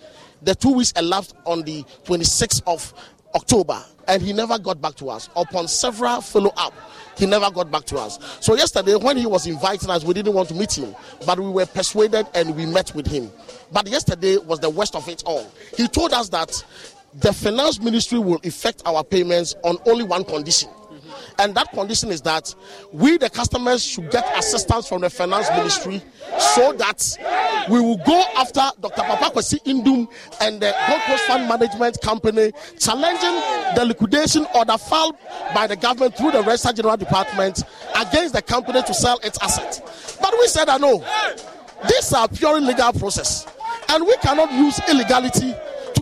The 0.41 0.55
two 0.55 0.72
weeks 0.72 0.91
elapsed 0.93 1.36
on 1.45 1.64
the 1.64 1.84
26th 2.05 2.64
of 2.66 2.93
October, 3.36 3.84
and 4.07 4.22
he 4.22 4.34
never 4.34 4.57
got 4.57 4.82
back 4.82 4.95
to 4.95 5.10
us. 5.10 5.30
Upon 5.36 5.68
several 5.68 6.22
follow 6.22 6.51
up, 6.57 6.74
he 7.20 7.26
never 7.26 7.51
got 7.51 7.70
back 7.70 7.84
to 7.86 7.97
us. 7.97 8.17
So, 8.39 8.55
yesterday, 8.55 8.95
when 8.95 9.17
he 9.17 9.26
was 9.26 9.45
inviting 9.45 9.89
us, 9.89 10.03
we 10.03 10.13
didn't 10.13 10.34
want 10.34 10.47
to 10.49 10.55
meet 10.55 10.78
him, 10.78 10.95
but 11.26 11.39
we 11.39 11.49
were 11.49 11.65
persuaded 11.65 12.26
and 12.34 12.55
we 12.55 12.65
met 12.65 12.95
with 12.95 13.05
him. 13.05 13.30
But 13.72 13.88
yesterday 13.88 14.38
was 14.38 14.59
the 14.59 14.70
worst 14.70 14.95
of 14.95 15.07
it 15.09 15.24
all. 15.26 15.51
He 15.76 15.88
told 15.88 16.13
us 16.13 16.30
that 16.30 16.63
the 17.13 17.34
finance 17.34 17.80
ministry 17.80 18.20
will 18.20 18.39
effect 18.43 18.82
our 18.86 19.03
payments 19.03 19.55
on 19.63 19.78
only 19.86 20.03
one 20.03 20.24
condition 20.24 20.70
and 21.39 21.55
that 21.55 21.71
condition 21.71 22.11
is 22.11 22.21
that 22.21 22.53
we, 22.91 23.17
the 23.17 23.29
customers, 23.29 23.81
should 23.83 24.11
get 24.11 24.25
assistance 24.37 24.87
from 24.87 25.01
the 25.01 25.09
finance 25.09 25.49
ministry 25.51 26.01
so 26.55 26.73
that 26.73 27.17
we 27.69 27.79
will 27.79 27.97
go 28.05 28.23
after 28.37 28.61
Dr. 28.81 29.01
Papa 29.01 29.31
Kwesi 29.33 29.63
Indum 29.63 30.07
and 30.41 30.61
the 30.61 30.75
Gold 30.87 31.01
Coast 31.01 31.23
Fund 31.23 31.47
Management 31.47 32.01
Company, 32.01 32.51
challenging 32.77 33.75
the 33.75 33.85
liquidation 33.85 34.45
order 34.53 34.77
filed 34.77 35.15
by 35.55 35.65
the 35.65 35.77
government 35.77 36.15
through 36.17 36.31
the 36.31 36.41
Register 36.43 36.73
General 36.73 36.97
Department 36.97 37.63
against 37.95 38.33
the 38.33 38.41
company 38.41 38.81
to 38.83 38.93
sell 38.93 39.17
its 39.23 39.39
assets. 39.41 40.17
But 40.21 40.33
we 40.39 40.47
said, 40.47 40.67
I 40.67 40.77
know, 40.77 41.03
these 41.87 42.11
are 42.11 42.27
purely 42.27 42.61
legal 42.61 42.91
process, 42.91 43.47
and 43.87 44.05
we 44.05 44.15
cannot 44.17 44.51
use 44.51 44.79
illegality 44.89 45.53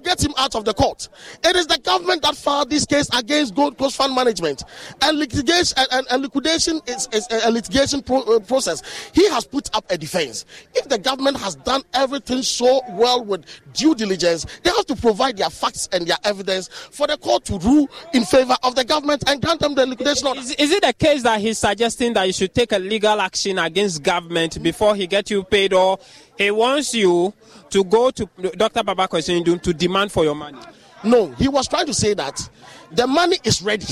get 0.08 0.24
him 0.24 0.34
out 0.38 0.56
of 0.56 0.64
the 0.64 0.74
court. 0.74 1.10
It 1.44 1.56
is 1.56 1.68
the 1.68 1.78
government 1.80 2.22
that 2.22 2.36
filed 2.36 2.70
this 2.70 2.86
case 2.86 3.10
against 3.14 3.56
Gold 3.56 3.78
Coast 3.78 3.98
Fund 3.98 4.16
Management, 4.16 4.64
and 5.02 5.20
litigation 5.20 5.78
and, 5.92 6.08
and 6.10 6.22
liquidation 6.22 6.80
is, 6.88 7.10
is, 7.12 7.28
a 7.44 7.52
litigation 7.52 8.02
pro, 8.02 8.22
uh, 8.22 8.40
process. 8.40 9.12
He 9.14 9.28
has 9.30 9.46
put 9.46 9.74
up 9.76 9.86
a 9.90 9.98
defense. 9.98 10.46
If 10.74 10.88
the 10.88 10.98
government 10.98 11.38
has 11.38 11.56
done 11.56 11.84
everything 11.94 12.42
so 12.42 12.82
well 12.92 13.24
with 13.24 13.46
due 13.74 13.96
diligence, 13.96 14.46
they 14.64 14.70
have 14.70 14.86
to 14.86 14.96
provide 14.96 15.38
their 15.38 15.50
facts 15.50 15.90
and 15.92 16.08
their 16.08 16.18
evidence 16.24 16.70
for 16.70 17.08
the 17.08 17.18
court 17.18 17.44
to 17.46 17.58
rule 17.60 17.90
in 18.14 18.24
favor 18.24 18.56
of 18.64 18.76
the 18.76 18.86
government 18.86 19.24
and 19.28 19.42
grant 19.42 19.60
them 19.60 19.76
the 19.76 19.86
liquidation 19.86 20.28
order. 20.28 20.40
Is, 20.40 20.52
is 20.52 20.72
it 20.72 20.84
the 20.84 20.94
case 20.94 21.24
that 21.24 21.42
he's 21.42 21.58
suggesting 21.58 22.14
that 22.14 22.24
you 22.24 22.34
should 22.34 22.56
take 22.56 22.72
a 22.72 22.80
legal 22.80 23.20
action 23.20 23.60
against 23.60 24.04
government 24.04 24.64
before 24.64 24.96
he 24.96 25.06
get 25.06 25.30
you 25.30 25.44
paid, 25.44 25.74
or 25.74 26.00
he 26.38 26.52
wants 26.52 26.94
you 26.94 27.34
to 27.70 27.84
go 27.84 28.12
to 28.12 28.30
Dr. 28.56 28.84
Baba 28.84 29.08
Kwesi 29.08 29.42
Nduom 29.44 29.62
to 29.62 29.74
demand 29.74 30.12
for 30.12 30.24
your 30.24 30.36
money? 30.36 30.60
No, 31.04 31.28
he 31.34 31.48
was 31.48 31.68
trying 31.68 31.86
to 31.88 31.94
say 31.94 32.14
that 32.14 32.50
the 32.92 33.08
money 33.08 33.38
is 33.44 33.62
ready. 33.62 33.86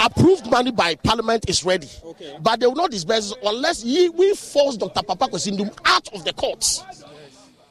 Approved 0.00 0.48
money 0.48 0.70
by 0.70 0.94
Parliament 0.94 1.48
is 1.48 1.64
ready, 1.64 1.88
okay. 2.04 2.36
but 2.40 2.60
they 2.60 2.66
will 2.66 2.76
not 2.76 2.90
disburse 2.92 3.34
unless 3.44 3.82
he, 3.82 4.08
we 4.10 4.32
force 4.34 4.76
Dr. 4.76 5.02
Papa 5.02 5.26
Kwesi 5.26 5.56
Nduom 5.56 5.76
out 5.84 6.08
of 6.14 6.24
the 6.24 6.32
courts. 6.32 6.84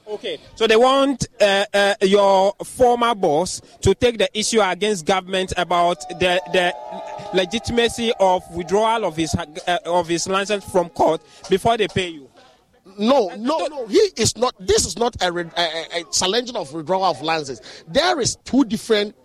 Okay, 0.09 0.39
so 0.55 0.67
they 0.67 0.77
want 0.77 1.27
uh, 1.41 1.65
uh, 1.73 1.93
your 2.01 2.53
former 2.63 3.13
boss 3.13 3.61
to 3.81 3.93
take 3.93 4.17
the 4.17 4.29
issue 4.37 4.61
against 4.61 5.05
government 5.05 5.51
about 5.57 5.99
the 6.19 6.41
the 6.53 6.73
legitimacy 7.33 8.13
of 8.17 8.41
withdrawal 8.55 9.03
of 9.03 9.17
his 9.17 9.35
uh, 9.35 9.77
of 9.85 10.07
his 10.07 10.25
license 10.29 10.63
from 10.71 10.87
court 10.89 11.21
before 11.49 11.75
they 11.75 11.89
pay 11.89 12.07
you. 12.07 12.26
No, 12.97 13.29
no, 13.37 13.67
no. 13.67 13.87
He 13.87 13.99
is 14.17 14.35
not. 14.37 14.55
This 14.59 14.85
is 14.85 14.97
not 14.97 15.15
a, 15.21 15.31
a, 15.33 16.01
a 16.01 16.03
challenging 16.11 16.55
of 16.55 16.73
withdrawal 16.73 17.05
of 17.05 17.21
licenses. 17.21 17.83
There 17.87 18.19
is 18.19 18.37
two 18.43 18.65
different 18.65 19.15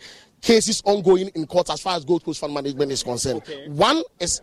cases 0.40 0.82
ongoing 0.84 1.28
in 1.34 1.46
court 1.46 1.70
as 1.70 1.80
far 1.80 1.96
as 1.96 2.04
Gold 2.04 2.24
Coast 2.24 2.40
Fund 2.40 2.52
Management 2.52 2.92
is 2.92 3.02
concerned. 3.02 3.42
Okay. 3.42 3.68
One 3.68 4.02
is 4.20 4.42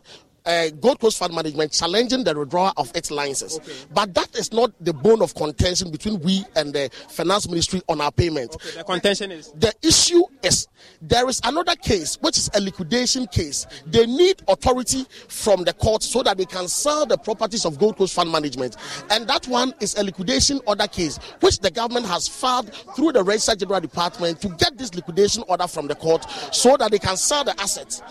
uh, 0.50 0.70
Gold 0.82 1.00
Coast 1.00 1.20
Fund 1.20 1.34
Management 1.34 1.72
challenging 1.72 2.24
the 2.24 2.38
withdrawal 2.38 2.74
of 2.76 2.92
its 2.96 3.12
licenses. 3.12 3.60
Okay. 3.60 3.72
But 3.94 4.14
that 4.16 4.36
is 4.36 4.52
not 4.52 4.72
the 4.84 4.94
bone 4.94 5.22
of 5.22 5.36
contention 5.36 5.92
between 5.92 6.20
we 6.22 6.44
and 6.56 6.74
the 6.74 6.90
Finance 7.10 7.48
Ministry 7.48 7.82
on 7.88 8.02
our 8.02 8.12
payment. 8.12 8.56
Okay, 8.56 8.78
the 8.78 8.84
contention 8.84 9.32
is? 9.32 9.52
The 9.54 9.74
issue 9.84 10.24
is 10.42 10.68
there 11.02 11.30
is 11.30 11.40
another 11.44 11.76
case, 11.76 12.18
which 12.22 12.38
is 12.38 12.50
a 12.56 12.62
liquidation 12.62 13.28
case. 13.28 13.68
They 13.86 14.08
need 14.08 14.42
authority 14.48 15.06
from 15.28 15.64
the 15.64 15.74
court 15.74 16.02
so 16.02 16.24
that 16.24 16.38
they 16.38 16.46
can 16.46 16.68
sell 16.68 17.06
the 17.06 17.18
properties 17.18 17.66
of 17.66 17.78
Gold 17.78 17.98
Coast 17.98 18.16
Fund 18.16 18.32
Management. 18.32 18.76
And 19.12 19.28
that 19.28 19.48
one 19.48 19.74
is 19.80 19.96
a 19.96 20.04
liquidation 20.04 20.62
order 20.66 20.88
case, 20.88 21.18
which 21.42 21.60
the 21.60 21.70
government 21.70 22.08
has 22.08 22.28
filed 22.28 22.74
through 22.96 23.12
the 23.12 23.24
Registrar 23.24 23.56
General 23.56 23.82
Department 23.82 24.42
to 24.42 24.50
get 24.50 24.78
this 24.78 24.96
liquidation 24.96 25.44
order 25.48 25.68
from 25.68 25.88
the 25.88 25.96
court 25.96 26.26
so 26.52 26.76
that 26.78 26.90
they 26.90 27.00
can 27.00 27.18
sell 27.18 27.44
the 27.44 27.60
assets. 27.62 28.02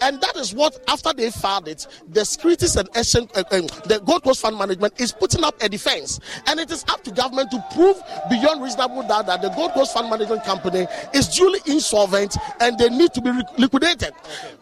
And 0.00 0.20
that 0.20 0.36
is 0.36 0.54
what, 0.54 0.82
after 0.88 1.12
they 1.12 1.30
filed 1.30 1.68
it, 1.68 1.86
the 2.08 2.24
Securities 2.24 2.76
and 2.76 2.88
Exchange, 2.94 3.30
uh, 3.34 3.44
um, 3.50 3.66
the 3.86 4.00
Gold 4.04 4.22
Coast 4.22 4.40
Fund 4.40 4.56
Management 4.56 5.00
is 5.00 5.12
putting 5.12 5.44
up 5.44 5.54
a 5.62 5.68
defense. 5.68 6.20
And 6.46 6.58
it 6.58 6.70
is 6.70 6.84
up 6.88 7.02
to 7.04 7.10
government 7.10 7.50
to 7.50 7.64
prove 7.74 8.00
beyond 8.28 8.62
reasonable 8.62 9.02
doubt 9.02 9.26
that 9.26 9.42
the 9.42 9.50
Gold 9.50 9.72
Coast 9.72 9.92
Fund 9.94 10.08
Management 10.10 10.44
Company 10.44 10.86
is 11.12 11.28
duly 11.28 11.60
insolvent 11.66 12.36
and 12.60 12.78
they 12.78 12.88
need 12.88 13.12
to 13.14 13.20
be 13.20 13.30
liquidated. 13.58 14.12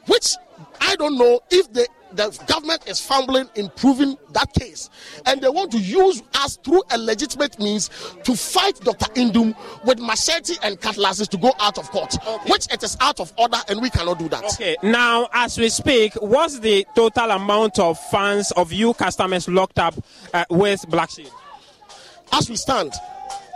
Which 0.06 0.34
I 0.80 0.96
don't 0.96 1.16
know 1.18 1.40
if 1.50 1.72
the 1.72 1.86
the 2.18 2.44
government 2.46 2.82
is 2.88 3.00
fumbling 3.00 3.48
in 3.54 3.68
proving 3.76 4.18
that 4.32 4.52
case. 4.52 4.90
And 5.24 5.40
they 5.40 5.48
want 5.48 5.70
to 5.72 5.78
use 5.78 6.22
us 6.34 6.56
through 6.56 6.82
a 6.90 6.98
legitimate 6.98 7.58
means 7.60 7.88
to 8.24 8.34
fight 8.34 8.80
Dr. 8.80 9.06
Nduom 9.14 9.54
with 9.84 10.00
machete 10.00 10.54
and 10.62 10.80
cutlasses 10.80 11.28
to 11.28 11.36
go 11.36 11.52
out 11.60 11.78
of 11.78 11.88
court, 11.90 12.16
okay. 12.26 12.50
which 12.50 12.72
it 12.72 12.82
is 12.82 12.96
out 13.00 13.20
of 13.20 13.32
order 13.38 13.58
and 13.68 13.80
we 13.80 13.88
cannot 13.88 14.18
do 14.18 14.28
that. 14.28 14.44
Okay, 14.54 14.76
now 14.82 15.28
as 15.32 15.56
we 15.58 15.68
speak, 15.68 16.14
what's 16.14 16.58
the 16.58 16.84
total 16.94 17.30
amount 17.30 17.78
of 17.78 17.98
funds 18.10 18.50
of 18.52 18.72
you 18.72 18.94
customers 18.94 19.48
locked 19.48 19.78
up 19.78 19.94
uh, 20.34 20.44
with 20.50 20.88
Black 20.88 21.10
Shield? 21.10 21.32
As 22.32 22.50
we 22.50 22.56
stand, 22.56 22.92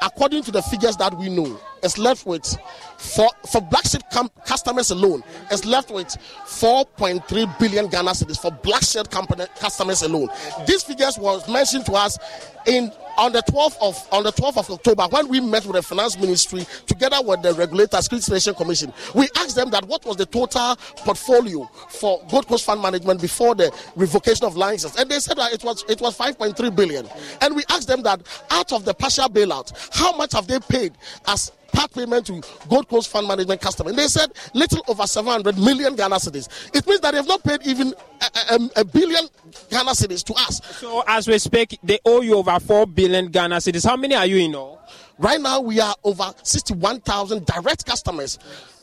according 0.03 0.43
to 0.43 0.51
the 0.51 0.61
figures 0.63 0.97
that 0.97 1.17
we 1.17 1.29
know, 1.29 1.59
is 1.83 1.99
left 1.99 2.27
with 2.27 2.57
for 2.99 3.29
for 3.51 3.61
black 3.61 3.85
shield 3.87 4.05
com- 4.13 4.31
customers 4.47 4.91
alone 4.91 5.23
is 5.51 5.65
left 5.65 5.91
with 5.91 6.07
4.3 6.45 7.59
billion 7.59 7.89
Ghana 7.89 8.11
cedis 8.13 8.41
for 8.41 8.51
black 8.51 8.83
shield 8.83 9.11
company 9.11 9.45
customers 9.59 10.03
alone. 10.03 10.29
These 10.67 10.85
figures 10.85 11.19
was 11.19 11.49
mentioned 11.49 11.87
to 11.87 11.93
us 11.95 12.19
in 12.67 12.93
on 13.19 13.33
the 13.33 13.43
12th 13.43 13.77
of 13.81 14.09
on 14.13 14.25
the 14.25 14.33
12th 14.33 14.59
of 14.59 14.71
October 14.71 15.05
when 15.11 15.29
we 15.29 15.41
met 15.41 15.65
with 15.65 15.77
the 15.77 15.83
finance 15.83 16.19
ministry 16.19 16.67
together 16.87 17.17
with 17.23 17.43
the 17.43 17.55
regulator 17.55 18.01
Security 18.01 18.53
Commission. 18.55 18.93
We 19.15 19.29
asked 19.37 19.57
them 19.57 19.71
that 19.71 19.87
what 19.87 20.05
was 20.05 20.17
the 20.17 20.27
total 20.27 20.77
portfolio 20.97 21.65
for 21.89 22.23
Gold 22.31 22.47
Coast 22.47 22.65
Fund 22.65 22.81
Management 22.83 23.21
before 23.21 23.55
the 23.55 23.73
revocation 23.97 24.47
of 24.47 24.57
license, 24.57 24.99
and 24.99 25.11
they 25.11 25.19
said 25.21 25.37
that 25.39 25.53
it 25.53 25.65
was 25.65 25.85
it 25.89 26.01
was 26.01 26.17
5.3 26.17 26.75
billion. 26.75 27.09
And 27.41 27.57
we 27.57 27.63
asked 27.71 27.89
them 27.89 28.03
that 28.03 28.21
out 28.51 28.73
of 28.73 28.85
the 28.85 28.95
partial 28.95 29.29
bailout, 29.29 29.73
how 29.95 30.17
much 30.17 30.33
have 30.33 30.47
they 30.47 30.61
paid 30.61 30.93
as 31.27 31.53
part 31.73 31.93
payment 31.93 32.27
to 32.27 32.43
Gold 32.69 32.89
Coast 32.89 33.09
Fund 33.09 33.27
Management 33.27 33.61
customer. 33.61 33.91
And 33.91 33.99
they 33.99 34.07
said 34.07 34.33
little 34.55 34.83
over 34.89 35.07
700 35.07 35.59
million 35.59 35.97
Ghana 35.97 36.17
cedis. 36.17 36.49
It 36.75 36.87
means 36.87 37.01
that 37.01 37.13
they 37.13 37.17
have 37.19 37.29
not 37.29 37.43
paid 37.43 37.61
even 37.65 37.95
a, 38.21 38.55
a, 38.55 38.81
a, 38.81 38.85
billion 38.85 39.25
Ghana 39.71 39.91
cedis 39.93 40.23
to 40.25 40.35
us. 40.35 40.61
So 40.79 41.03
as 41.07 41.27
we 41.27 41.39
speak, 41.39 41.79
they 41.83 41.99
owe 42.05 42.21
you 42.21 42.37
over 42.37 42.59
4 42.59 42.87
billion 42.87 43.29
Ghana 43.31 43.57
cedis. 43.57 43.87
How 43.87 43.97
many 43.97 44.15
are 44.15 44.27
you 44.27 44.37
in 44.37 44.55
all? 44.55 44.81
Right 45.19 45.41
now, 45.41 45.61
we 45.61 45.81
are 45.81 45.95
over 46.05 46.33
61,000 46.43 47.47
direct 47.47 47.87
customers. 47.87 48.39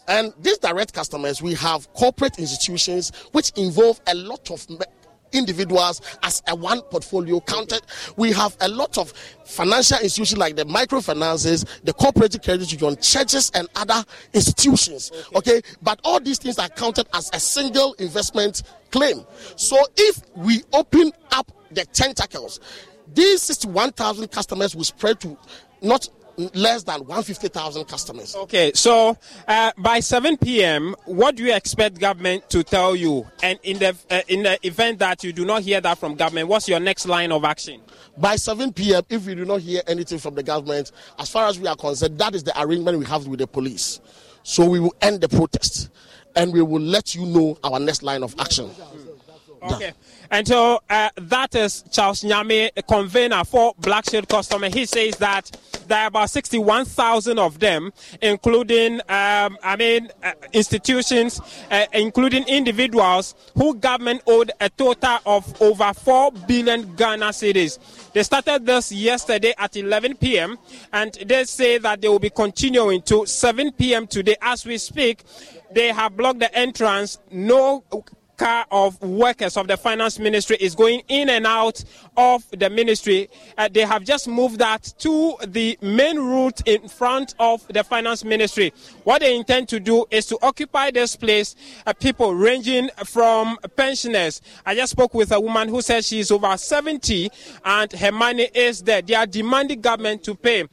And 0.07 0.33
these 0.41 0.57
direct 0.57 0.93
customers, 0.93 1.41
we 1.41 1.53
have 1.55 1.91
corporate 1.93 2.39
institutions 2.39 3.11
which 3.31 3.51
involve 3.51 4.01
a 4.07 4.15
lot 4.15 4.49
of 4.49 4.65
individuals 5.31 6.01
as 6.23 6.41
a 6.47 6.55
one 6.55 6.81
portfolio 6.83 7.39
counted. 7.41 7.81
We 8.17 8.31
have 8.33 8.55
a 8.61 8.67
lot 8.67 8.97
of 8.97 9.11
financial 9.45 9.97
institutions 9.99 10.37
like 10.37 10.55
the 10.55 10.65
microfinances, 10.65 11.65
the 11.83 11.93
cooperative 11.93 12.41
credit 12.41 12.71
union, 12.71 12.97
churches, 13.01 13.51
and 13.53 13.67
other 13.75 14.03
institutions. 14.33 15.11
Okay. 15.35 15.57
okay, 15.57 15.61
but 15.81 15.99
all 16.03 16.19
these 16.19 16.37
things 16.37 16.59
are 16.59 16.69
counted 16.69 17.07
as 17.13 17.29
a 17.33 17.39
single 17.39 17.93
investment 17.93 18.63
claim. 18.91 19.25
So 19.55 19.77
if 19.97 20.21
we 20.35 20.63
open 20.73 21.11
up 21.31 21.51
the 21.71 21.85
tentacles, 21.85 22.59
these 23.13 23.41
61,000 23.41 24.29
customers 24.29 24.75
will 24.75 24.83
spread 24.83 25.19
to 25.21 25.37
not 25.81 26.07
less 26.53 26.83
than 26.83 27.01
150,000 27.01 27.85
customers. 27.85 28.35
Okay, 28.35 28.71
so 28.73 29.17
uh, 29.47 29.71
by 29.77 29.99
7 29.99 30.37
p.m., 30.37 30.95
what 31.05 31.35
do 31.35 31.43
you 31.43 31.53
expect 31.53 31.99
government 31.99 32.49
to 32.49 32.63
tell 32.63 32.95
you? 32.95 33.27
And 33.43 33.59
in 33.63 33.79
the 33.79 33.95
uh, 34.09 34.21
in 34.27 34.43
the 34.43 34.65
event 34.65 34.99
that 34.99 35.23
you 35.23 35.33
do 35.33 35.45
not 35.45 35.61
hear 35.63 35.81
that 35.81 35.97
from 35.97 36.15
government, 36.15 36.47
what's 36.47 36.67
your 36.67 36.79
next 36.79 37.05
line 37.07 37.31
of 37.31 37.43
action? 37.43 37.81
By 38.17 38.35
7 38.35 38.73
p.m., 38.73 39.03
if 39.09 39.25
we 39.25 39.35
do 39.35 39.45
not 39.45 39.61
hear 39.61 39.81
anything 39.87 40.19
from 40.19 40.35
the 40.35 40.43
government, 40.43 40.91
as 41.17 41.29
far 41.29 41.47
as 41.47 41.59
we 41.59 41.67
are 41.67 41.75
concerned, 41.75 42.17
that 42.19 42.35
is 42.35 42.43
the 42.43 42.59
arrangement 42.61 42.97
we 42.99 43.05
have 43.05 43.27
with 43.27 43.39
the 43.39 43.47
police. 43.47 43.99
So 44.43 44.65
we 44.67 44.79
will 44.79 44.95
end 45.01 45.21
the 45.21 45.29
protest 45.29 45.89
and 46.35 46.53
we 46.53 46.61
will 46.61 46.81
let 46.81 47.15
you 47.15 47.25
know 47.25 47.57
our 47.63 47.79
next 47.79 48.03
line 48.03 48.23
of 48.23 48.33
action. 48.39 48.69
Okay. 49.61 49.93
And 50.31 50.47
so 50.47 50.79
uh, 50.89 51.09
that 51.15 51.55
is 51.55 51.83
Charles 51.91 52.23
Nyame, 52.23 52.69
a 52.75 52.83
convener 52.83 53.43
for 53.43 53.73
Black 53.79 54.09
Shield 54.09 54.27
Customer. 54.27 54.69
He 54.69 54.85
says 54.85 55.15
that 55.17 55.51
there 55.87 55.99
are 55.99 56.07
about 56.07 56.29
61,000 56.29 57.39
of 57.39 57.59
them, 57.59 57.91
including, 58.21 59.01
um, 59.09 59.57
I 59.63 59.75
mean, 59.77 60.09
uh, 60.23 60.33
institutions, 60.53 61.41
uh, 61.71 61.85
including 61.93 62.47
individuals 62.47 63.35
who 63.55 63.75
government 63.75 64.21
owed 64.27 64.51
a 64.61 64.69
total 64.69 65.17
of 65.25 65.61
over 65.61 65.93
4 65.93 66.31
billion 66.47 66.95
Ghana 66.95 67.29
cedis. 67.29 67.79
They 68.13 68.23
started 68.23 68.65
this 68.65 68.91
yesterday 68.91 69.53
at 69.57 69.75
11 69.75 70.17
p.m. 70.17 70.57
and 70.93 71.13
they 71.25 71.43
say 71.45 71.79
that 71.79 72.01
they 72.01 72.07
will 72.07 72.19
be 72.19 72.29
continuing 72.29 73.01
to 73.03 73.25
7 73.25 73.71
p.m. 73.73 74.07
today 74.07 74.35
as 74.41 74.65
we 74.65 74.77
speak. 74.77 75.23
They 75.71 75.87
have 75.91 76.15
blocked 76.15 76.39
the 76.39 76.53
entrance. 76.55 77.19
No 77.31 77.83
of 78.41 79.01
workers 79.01 79.57
of 79.57 79.67
the 79.67 79.77
finance 79.77 80.19
ministry 80.19 80.57
is 80.59 80.75
going 80.75 81.01
in 81.07 81.29
and 81.29 81.45
out 81.45 81.83
of 82.17 82.43
the 82.51 82.69
ministry. 82.69 83.29
Uh, 83.57 83.67
they 83.71 83.81
have 83.81 84.03
just 84.03 84.27
moved 84.27 84.59
that 84.59 84.93
to 84.99 85.35
the 85.47 85.77
main 85.81 86.17
route 86.17 86.61
in 86.65 86.87
front 86.87 87.35
of 87.39 87.65
the 87.67 87.83
finance 87.83 88.23
ministry. 88.23 88.73
What 89.03 89.21
they 89.21 89.35
intend 89.35 89.69
to 89.69 89.79
do 89.79 90.05
is 90.11 90.25
to 90.27 90.37
occupy 90.41 90.91
this 90.91 91.15
place, 91.15 91.55
uh, 91.85 91.93
people 91.93 92.33
ranging 92.33 92.89
from 93.05 93.57
pensioners. 93.75 94.41
I 94.65 94.75
just 94.75 94.91
spoke 94.91 95.13
with 95.13 95.31
a 95.31 95.39
woman 95.39 95.67
who 95.69 95.81
says 95.81 96.07
she 96.07 96.19
is 96.19 96.31
over 96.31 96.55
70 96.55 97.29
and 97.65 97.91
her 97.93 98.11
money 98.11 98.49
is 98.53 98.81
there. 98.81 99.01
They 99.01 99.15
are 99.15 99.25
demanding 99.25 99.81
government 99.81 100.23
to 100.23 100.35
pay 100.35 100.65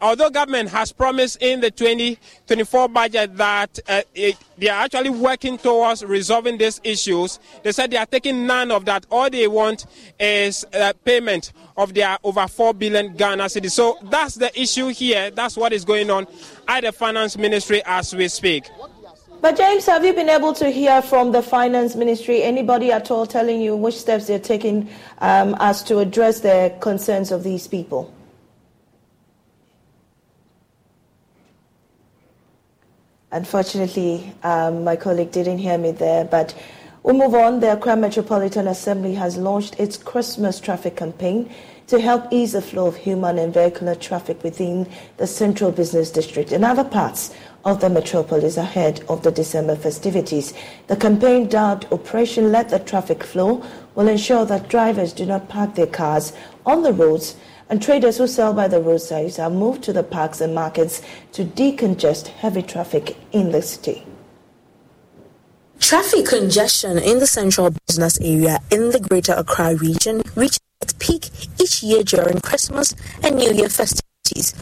although 0.00 0.30
government 0.30 0.68
has 0.70 0.92
promised 0.92 1.42
in 1.42 1.60
the 1.60 1.70
2024 1.70 2.88
budget 2.88 3.36
that 3.36 3.78
uh, 3.88 4.02
it, 4.14 4.36
they 4.58 4.68
are 4.68 4.84
actually 4.84 5.10
working 5.10 5.58
towards 5.58 6.04
resolving 6.04 6.58
these 6.58 6.80
issues, 6.84 7.38
they 7.62 7.72
said 7.72 7.90
they 7.90 7.96
are 7.96 8.06
taking 8.06 8.46
none 8.46 8.70
of 8.70 8.84
that. 8.84 9.06
All 9.10 9.30
they 9.30 9.48
want 9.48 9.86
is 10.18 10.64
uh, 10.74 10.92
payment 11.04 11.52
of 11.76 11.94
their 11.94 12.18
over 12.22 12.46
4 12.46 12.74
billion 12.74 13.14
Ghana 13.14 13.44
cedis. 13.44 13.72
So 13.72 13.98
that's 14.04 14.34
the 14.34 14.58
issue 14.60 14.88
here. 14.88 15.30
That's 15.30 15.56
what 15.56 15.72
is 15.72 15.84
going 15.84 16.10
on 16.10 16.26
at 16.68 16.84
the 16.84 16.92
finance 16.92 17.36
ministry 17.36 17.82
as 17.84 18.14
we 18.14 18.28
speak. 18.28 18.68
But 19.40 19.56
James, 19.56 19.86
have 19.86 20.04
you 20.04 20.12
been 20.12 20.28
able 20.28 20.52
to 20.54 20.68
hear 20.68 21.00
from 21.00 21.32
the 21.32 21.42
finance 21.42 21.96
ministry 21.96 22.42
anybody 22.42 22.92
at 22.92 23.10
all 23.10 23.24
telling 23.24 23.62
you 23.62 23.74
which 23.74 23.96
steps 23.96 24.26
they're 24.26 24.38
taking 24.38 24.90
um, 25.18 25.56
as 25.60 25.82
to 25.84 25.98
address 25.98 26.40
the 26.40 26.74
concerns 26.80 27.32
of 27.32 27.42
these 27.42 27.66
people? 27.66 28.12
Unfortunately, 33.32 34.34
um, 34.42 34.82
my 34.82 34.96
colleague 34.96 35.30
didn't 35.30 35.58
hear 35.58 35.78
me 35.78 35.92
there, 35.92 36.24
but 36.24 36.52
we'll 37.04 37.14
move 37.14 37.34
on. 37.34 37.60
The 37.60 37.74
Accra 37.74 37.94
Metropolitan 37.94 38.66
Assembly 38.66 39.14
has 39.14 39.36
launched 39.36 39.78
its 39.78 39.96
Christmas 39.96 40.58
traffic 40.58 40.96
campaign 40.96 41.48
to 41.86 42.00
help 42.00 42.32
ease 42.32 42.52
the 42.52 42.62
flow 42.62 42.86
of 42.86 42.96
human 42.96 43.38
and 43.38 43.54
vehicular 43.54 43.94
traffic 43.94 44.42
within 44.42 44.88
the 45.16 45.28
central 45.28 45.70
business 45.70 46.10
district 46.10 46.50
and 46.50 46.64
other 46.64 46.82
parts 46.82 47.32
of 47.64 47.80
the 47.80 47.88
metropolis 47.88 48.56
ahead 48.56 49.04
of 49.08 49.22
the 49.22 49.30
December 49.30 49.76
festivities. 49.76 50.52
The 50.88 50.96
campaign 50.96 51.48
dubbed 51.48 51.86
Operation 51.92 52.50
Let 52.50 52.68
the 52.68 52.80
Traffic 52.80 53.22
Flow 53.22 53.64
will 53.94 54.08
ensure 54.08 54.44
that 54.46 54.68
drivers 54.68 55.12
do 55.12 55.24
not 55.24 55.48
park 55.48 55.76
their 55.76 55.86
cars 55.86 56.32
on 56.66 56.82
the 56.82 56.92
roads 56.92 57.36
and 57.70 57.80
traders 57.80 58.18
who 58.18 58.26
sell 58.26 58.52
by 58.52 58.66
the 58.66 58.80
roadsides 58.80 59.36
have 59.36 59.52
moved 59.52 59.82
to 59.84 59.92
the 59.92 60.02
parks 60.02 60.40
and 60.40 60.54
markets 60.54 61.00
to 61.32 61.44
decongest 61.44 62.26
heavy 62.26 62.62
traffic 62.62 63.16
in 63.32 63.52
the 63.52 63.62
city. 63.62 64.04
Traffic 65.78 66.26
congestion 66.26 66.98
in 66.98 67.20
the 67.20 67.26
central 67.26 67.70
business 67.86 68.20
area 68.20 68.58
in 68.70 68.90
the 68.90 69.00
greater 69.00 69.32
Accra 69.32 69.76
region 69.76 70.22
reaches 70.34 70.60
its 70.82 70.92
peak 70.94 71.30
each 71.60 71.82
year 71.82 72.02
during 72.02 72.40
Christmas 72.40 72.94
and 73.22 73.36
New 73.36 73.52
Year 73.52 73.68
festivities. 73.68 74.52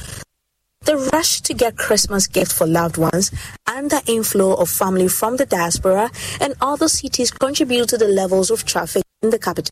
The 0.83 0.97
rush 1.13 1.41
to 1.43 1.55
get 1.55 1.77
Christmas 1.77 2.27
gifts 2.27 2.53
for 2.53 2.67
loved 2.67 2.99
ones 2.99 3.31
and 3.67 3.91
the 3.91 4.03
inflow 4.07 4.55
of 4.55 4.69
family 4.69 5.09
from 5.09 5.37
the 5.37 5.47
diaspora 5.47 6.11
and 6.41 6.55
other 6.61 6.89
cities 6.89 7.31
contribute 7.31 7.89
to 7.89 7.99
the 7.99 8.09
levels 8.09 8.51
of 8.51 8.65
traffic 8.65 9.03
in 9.23 9.31
the 9.31 9.39
capital. 9.39 9.71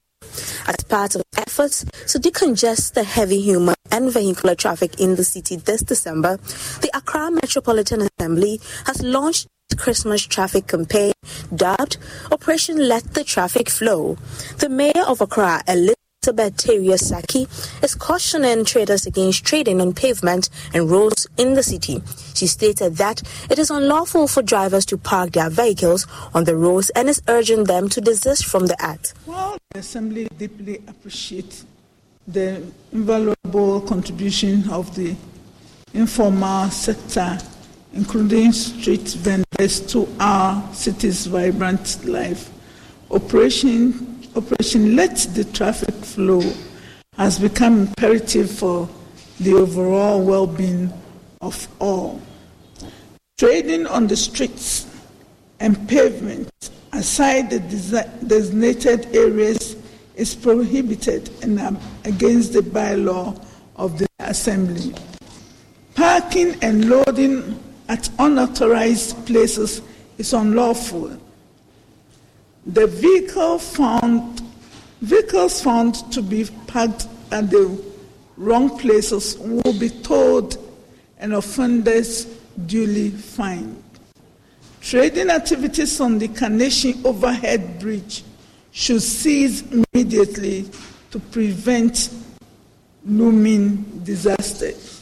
As 0.66 0.76
part 0.88 1.14
of 1.14 1.22
efforts 1.36 1.84
to 2.08 2.18
decongest 2.18 2.94
the 2.94 3.04
heavy 3.04 3.40
human 3.40 3.74
and 3.90 4.12
vehicular 4.12 4.54
traffic 4.54 4.98
in 4.98 5.16
the 5.16 5.24
city 5.24 5.56
this 5.56 5.82
December, 5.82 6.38
the 6.80 6.90
Accra 6.94 7.30
Metropolitan 7.30 8.08
Assembly 8.08 8.60
has 8.86 9.02
launched 9.02 9.46
Christmas 9.76 10.22
traffic 10.22 10.66
campaign 10.66 11.12
dubbed 11.54 11.98
Operation 12.32 12.88
Let 12.88 13.14
the 13.14 13.24
Traffic 13.24 13.68
Flow. 13.68 14.16
The 14.58 14.68
mayor 14.68 15.04
of 15.06 15.20
Accra, 15.20 15.62
Elizabeth 15.68 16.05
Bacteria 16.32 16.94
Sackey 16.94 17.46
is 17.82 17.94
cautioning 17.94 18.64
traders 18.64 19.06
against 19.06 19.44
trading 19.44 19.80
on 19.80 19.92
pavement 19.92 20.48
and 20.72 20.90
roads 20.90 21.26
in 21.36 21.54
the 21.54 21.62
city. 21.62 22.02
She 22.34 22.46
stated 22.46 22.96
that 22.96 23.22
it 23.50 23.58
is 23.58 23.70
unlawful 23.70 24.28
for 24.28 24.42
drivers 24.42 24.86
to 24.86 24.98
park 24.98 25.32
their 25.32 25.50
vehicles 25.50 26.06
on 26.34 26.44
the 26.44 26.56
roads 26.56 26.90
and 26.90 27.08
is 27.08 27.22
urging 27.28 27.64
them 27.64 27.88
to 27.90 28.00
desist 28.00 28.46
from 28.46 28.66
the 28.66 28.76
act. 28.82 29.14
Well, 29.26 29.56
the 29.70 29.80
Assembly 29.80 30.28
deeply 30.38 30.82
appreciates 30.86 31.64
the 32.28 32.62
invaluable 32.92 33.80
contribution 33.82 34.68
of 34.70 34.94
the 34.94 35.14
informal 35.94 36.68
sector, 36.70 37.38
including 37.92 38.52
street 38.52 39.08
vendors, 39.08 39.80
to 39.92 40.08
our 40.18 40.74
city's 40.74 41.26
vibrant 41.26 42.04
life. 42.04 42.50
Operation 43.10 44.15
Operation 44.36 44.96
Let 44.96 45.16
the 45.34 45.44
Traffic 45.44 45.94
Flow 45.94 46.42
has 47.14 47.38
become 47.38 47.80
imperative 47.86 48.50
for 48.50 48.86
the 49.40 49.54
overall 49.54 50.22
well 50.22 50.46
being 50.46 50.92
of 51.40 51.66
all. 51.78 52.20
Trading 53.38 53.86
on 53.86 54.06
the 54.06 54.16
streets 54.16 54.86
and 55.58 55.88
pavement 55.88 56.50
aside 56.92 57.48
the 57.48 57.60
designated 58.26 59.16
areas 59.16 59.74
is 60.16 60.34
prohibited 60.34 61.30
and 61.42 61.78
against 62.04 62.52
the 62.52 62.60
bylaw 62.60 63.42
of 63.76 63.98
the 63.98 64.06
Assembly. 64.18 64.94
Parking 65.94 66.56
and 66.60 66.90
loading 66.90 67.58
at 67.88 68.10
unauthorized 68.18 69.24
places 69.24 69.80
is 70.18 70.34
unlawful 70.34 71.18
the 72.66 72.86
vehicle 72.86 73.58
found, 73.58 74.40
vehicles 75.00 75.62
found 75.62 75.94
to 76.12 76.20
be 76.20 76.44
parked 76.66 77.06
at 77.30 77.50
the 77.50 77.80
wrong 78.36 78.78
places 78.78 79.38
will 79.38 79.78
be 79.78 79.88
towed 79.88 80.56
and 81.18 81.32
offenders 81.32 82.24
duly 82.66 83.10
fined. 83.10 83.82
Trading 84.80 85.30
activities 85.30 86.00
on 86.00 86.18
the 86.18 86.28
Carnation 86.28 87.00
Overhead 87.04 87.78
Bridge 87.80 88.24
should 88.72 89.02
cease 89.02 89.62
immediately 89.62 90.68
to 91.10 91.18
prevent 91.18 92.10
looming 93.04 94.02
disasters. 94.04 94.95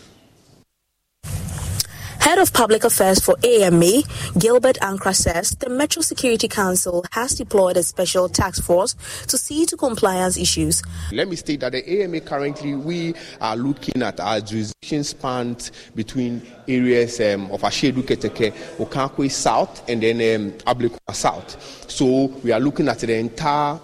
Head 2.25 2.39
of 2.39 2.55
Public 2.55 2.85
Affairs 2.85 3.21
for 3.21 3.37
AMA, 3.45 4.03
Gilbert 4.39 4.77
Ankrah 4.77 5.15
says 5.15 5.51
the 5.51 5.69
Metro 5.69 6.01
Security 6.01 6.49
Council 6.49 7.05
has 7.13 7.35
deployed 7.35 7.77
a 7.77 7.83
special 7.83 8.31
task 8.31 8.65
force 8.65 8.95
to 9.27 9.37
see 9.37 9.67
to 9.67 9.77
compliance 9.77 10.39
issues. 10.39 10.83
Let 11.13 11.29
me 11.29 11.37
state 11.37 11.61
that 11.61 11.73
the 11.73 12.03
AMA 12.03 12.23
currently 12.23 12.77
we 12.77 13.13
are 13.43 13.57
looking 13.57 14.03
at 14.03 14.21
our 14.21 14.41
jurisdiction 14.41 15.05
spans 15.05 15.71
between 15.95 16.41
areas 16.67 17.21
um, 17.21 17.51
of 17.51 17.61
Ashiedu 17.61 18.03
Keteke, 18.03 18.55
Okaikwei 18.79 19.31
South, 19.31 19.87
and 19.87 20.03
then 20.03 20.55
um, 20.67 20.95
South. 21.13 21.91
So 21.91 22.29
we 22.43 22.53
are 22.53 22.61
looking 22.61 22.89
at 22.89 23.01
the 23.01 23.19
entire 23.19 23.79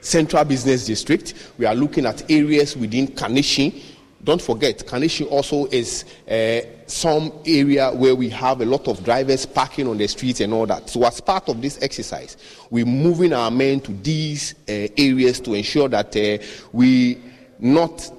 Central 0.00 0.42
Business 0.46 0.86
District. 0.86 1.34
We 1.58 1.66
are 1.66 1.74
looking 1.74 2.06
at 2.06 2.30
areas 2.30 2.78
within 2.78 3.08
Kaneshie. 3.08 3.96
Don't 4.28 4.42
forget, 4.42 4.76
Kaneshie 4.86 5.26
also 5.30 5.64
is 5.70 6.04
uh, 6.30 6.60
some 6.86 7.32
area 7.46 7.90
where 7.90 8.14
we 8.14 8.28
have 8.28 8.60
a 8.60 8.66
lot 8.66 8.86
of 8.86 9.02
drivers 9.02 9.46
parking 9.46 9.88
on 9.88 9.96
the 9.96 10.06
streets 10.06 10.42
and 10.42 10.52
all 10.52 10.66
that. 10.66 10.90
So, 10.90 11.02
as 11.06 11.18
part 11.22 11.48
of 11.48 11.62
this 11.62 11.80
exercise, 11.80 12.36
we're 12.68 12.84
moving 12.84 13.32
our 13.32 13.50
men 13.50 13.80
to 13.80 13.90
these 13.90 14.54
uh, 14.68 14.92
areas 14.98 15.40
to 15.40 15.54
ensure 15.54 15.88
that 15.88 16.14
uh, 16.14 16.44
we 16.72 17.22
not 17.58 18.10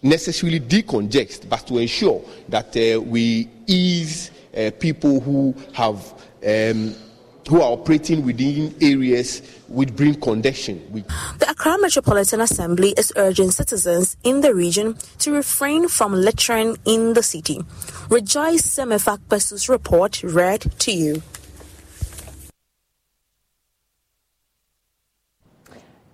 necessarily 0.00 0.60
decongest, 0.60 1.46
but 1.46 1.66
to 1.66 1.76
ensure 1.76 2.24
that 2.48 2.74
uh, 2.74 2.98
we 2.98 3.50
ease 3.66 4.30
uh, 4.56 4.70
people 4.80 5.20
who 5.20 5.54
have 5.74 6.10
um, 6.42 6.94
who 7.46 7.60
are 7.60 7.72
operating 7.72 8.24
within 8.24 8.74
areas 8.80 9.42
which 9.68 9.94
bring 9.94 10.20
congestion. 10.20 10.82
The 11.38 11.50
Accra 11.50 11.78
Metropolitan 11.78 12.40
Assembly 12.40 12.94
is 12.96 13.12
urging 13.16 13.50
citizens 13.50 14.16
in 14.24 14.40
the 14.40 14.54
region 14.54 14.96
to 15.18 15.32
refrain 15.32 15.88
from 15.88 16.14
littering 16.14 16.76
in 16.84 17.14
the 17.14 17.22
city. 17.22 17.60
Rejoice 18.08 18.62
Semefakpesu's 18.62 19.68
report 19.68 20.22
read 20.22 20.62
to 20.80 20.92
you. 20.92 21.22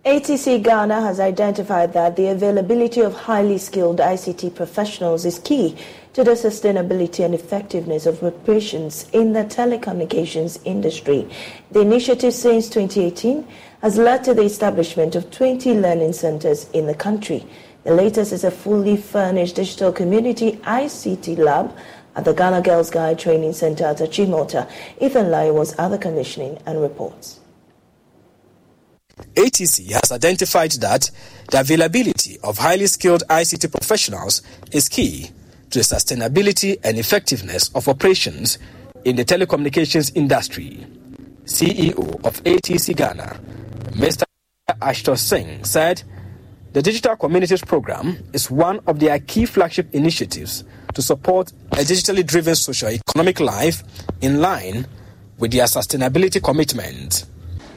ATC 0.05 0.63
Ghana 0.63 1.01
has 1.01 1.19
identified 1.19 1.95
that 1.95 2.17
the 2.17 2.27
availability 2.27 3.01
of 3.01 3.15
highly 3.15 3.57
skilled 3.57 4.01
ICT 4.01 4.55
professionals 4.55 5.25
is 5.25 5.39
key 5.39 5.79
to 6.15 6.23
the 6.23 6.31
sustainability 6.31 7.25
and 7.25 7.35
effectiveness 7.35 8.07
of 8.07 8.23
operations 8.23 9.09
in 9.13 9.33
the 9.33 9.45
telecommunications 9.45 10.61
industry. 10.65 11.29
The 11.73 11.81
initiative 11.81 12.33
since 12.33 12.69
2018 12.69 13.47
has 13.83 13.99
led 13.99 14.23
to 14.25 14.33
the 14.33 14.43
establishment 14.43 15.17
of 15.17 15.31
20 15.33 15.75
learning 15.75 16.13
centers 16.13 16.71
in 16.71 16.87
the 16.87 16.95
country. 16.95 17.45
The 17.83 17.93
latest 17.93 18.33
is 18.33 18.45
a 18.45 18.51
fully 18.53 18.97
furnished 18.97 19.57
digital 19.57 19.91
community 19.91 20.53
ICT 20.63 21.37
lab 21.37 21.77
at 22.15 22.25
the 22.25 22.33
Ghana 22.33 22.63
Girls 22.63 22.91
Guide 22.91 23.19
Training 23.19 23.53
Center 23.53 23.85
at 23.85 23.99
Achimota. 23.99 24.71
Ethan 25.01 25.33
Lai 25.33 25.51
was 25.51 25.75
other 25.79 25.97
the 25.97 26.03
commissioning 26.03 26.59
and 26.65 26.81
reports. 26.81 27.41
ATC 29.35 29.91
has 29.91 30.13
identified 30.13 30.73
that 30.73 31.11
the 31.51 31.61
availability 31.61 32.39
of 32.45 32.59
highly 32.59 32.87
skilled 32.87 33.25
ICT 33.29 33.71
professionals 33.71 34.43
is 34.71 34.89
key 34.89 35.31
to 35.75 35.81
the 35.81 35.85
sustainability 35.85 36.79
and 36.85 36.99
effectiveness 36.99 37.69
of 37.75 37.89
operations 37.89 38.59
in 39.05 39.17
the 39.17 39.25
telecommunications 39.25 40.13
industry. 40.15 40.87
CEO 41.47 41.99
of 42.25 42.43
ATC 42.45 42.95
Ghana, 42.95 43.41
Mr. 43.91 44.23
Ashutosh 44.81 45.19
Singh, 45.19 45.65
said 45.65 46.05
the 46.75 46.81
Digital 46.81 47.17
Communities 47.17 47.61
Program 47.63 48.17
is 48.33 48.49
one 48.53 48.79
of 48.87 49.01
their 49.01 49.19
key 49.19 49.47
flagship 49.47 49.93
initiatives 49.93 50.63
to 50.95 51.03
support 51.03 51.53
a 51.73 51.79
digitally 51.79 52.25
driven 52.25 52.55
socio-economic 52.55 53.41
life 53.41 53.83
in 54.21 54.41
line 54.41 54.87
with 55.39 55.51
their 55.51 55.65
sustainability 55.65 56.41
commitment. 56.41 57.27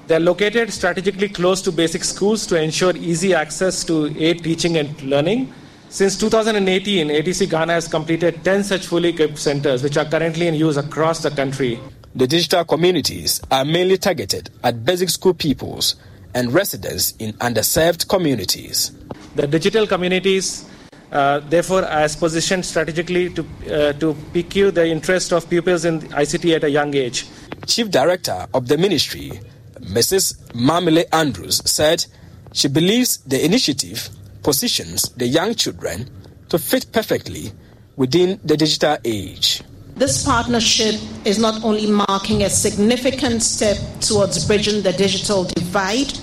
They're 0.06 0.20
located 0.20 0.72
strategically 0.72 1.30
close 1.30 1.64
to 1.64 1.72
basic 1.72 2.04
schools 2.04 2.46
to 2.48 2.62
ensure 2.62 2.96
easy 2.96 3.34
access 3.34 3.84
to 3.86 4.16
aid 4.24 4.44
teaching 4.44 4.78
and 4.78 5.02
learning. 5.02 5.52
Since 5.90 6.18
2018, 6.18 7.08
ATC 7.08 7.50
Ghana 7.50 7.74
has 7.74 7.88
completed 7.88 8.44
10 8.44 8.66
such 8.66 8.88
fully 8.88 9.10
equipped 9.10 9.38
centers, 9.38 9.82
which 9.84 9.96
are 9.96 10.04
currently 10.04 10.48
in 10.48 10.54
use 10.54 10.76
across 10.76 11.24
the 11.24 11.32
country. 11.32 11.80
The 12.14 12.28
digital 12.28 12.66
communities 12.66 13.40
are 13.52 13.64
mainly 13.64 13.98
targeted 13.98 14.50
at 14.64 14.84
basic 14.84 15.10
school 15.10 15.34
pupils 15.34 15.96
and 16.34 16.54
residents 16.54 17.14
in 17.20 17.34
underserved 17.34 18.10
communities. 18.10 18.92
The 19.36 19.48
digital 19.48 19.88
communities, 19.88 20.68
uh, 21.12 21.40
therefore, 21.40 21.86
as 21.86 22.18
positioned 22.18 22.66
strategically 22.66 23.30
to, 23.30 23.46
uh, 23.72 23.94
to 23.94 24.14
pique 24.34 24.74
the 24.74 24.86
interest 24.88 25.32
of 25.32 25.50
pupils 25.50 25.86
in 25.86 26.02
ICT 26.02 26.56
at 26.56 26.64
a 26.66 26.70
young 26.70 26.94
age. 26.96 27.28
Chief 27.66 27.90
Director 27.90 28.46
of 28.54 28.68
the 28.68 28.78
Ministry, 28.78 29.40
Mrs. 29.80 30.36
Mamle 30.54 31.06
Andrews 31.14 31.62
said 31.70 32.06
she 32.52 32.68
believes 32.68 33.18
the 33.26 33.44
initiative 33.44 34.10
positions 34.48 35.10
the 35.18 35.28
young 35.28 35.54
children 35.54 36.10
to 36.48 36.58
fit 36.58 36.90
perfectly 36.94 37.52
within 37.98 38.40
the 38.46 38.56
digital 38.56 38.96
age. 39.04 39.62
This 39.98 40.24
partnership 40.24 40.96
is 41.26 41.38
not 41.38 41.66
only 41.66 41.86
marking 41.92 42.44
a 42.44 42.50
significant 42.50 43.44
step 43.44 43.76
towards 44.00 44.46
bridging 44.48 44.84
the 44.84 44.94
digital 44.94 45.44
divide, 45.44 46.14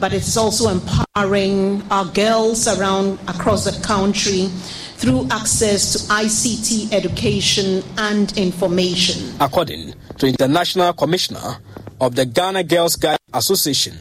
but 0.00 0.12
it's 0.12 0.36
also 0.36 0.70
empowering 0.70 1.80
our 1.92 2.06
girls 2.06 2.66
around 2.66 3.20
across 3.28 3.62
the 3.64 3.80
country 3.86 4.48
through 4.98 5.28
access 5.30 5.92
to 5.92 5.98
ICT 6.12 6.92
education 6.92 7.84
and 7.98 8.36
information. 8.36 9.36
According 9.38 9.94
to 10.18 10.26
International 10.26 10.92
Commissioner 10.94 11.58
of 12.00 12.16
the 12.16 12.26
Ghana 12.26 12.64
Girls 12.64 12.96
Guide 12.96 13.18
Association, 13.32 13.94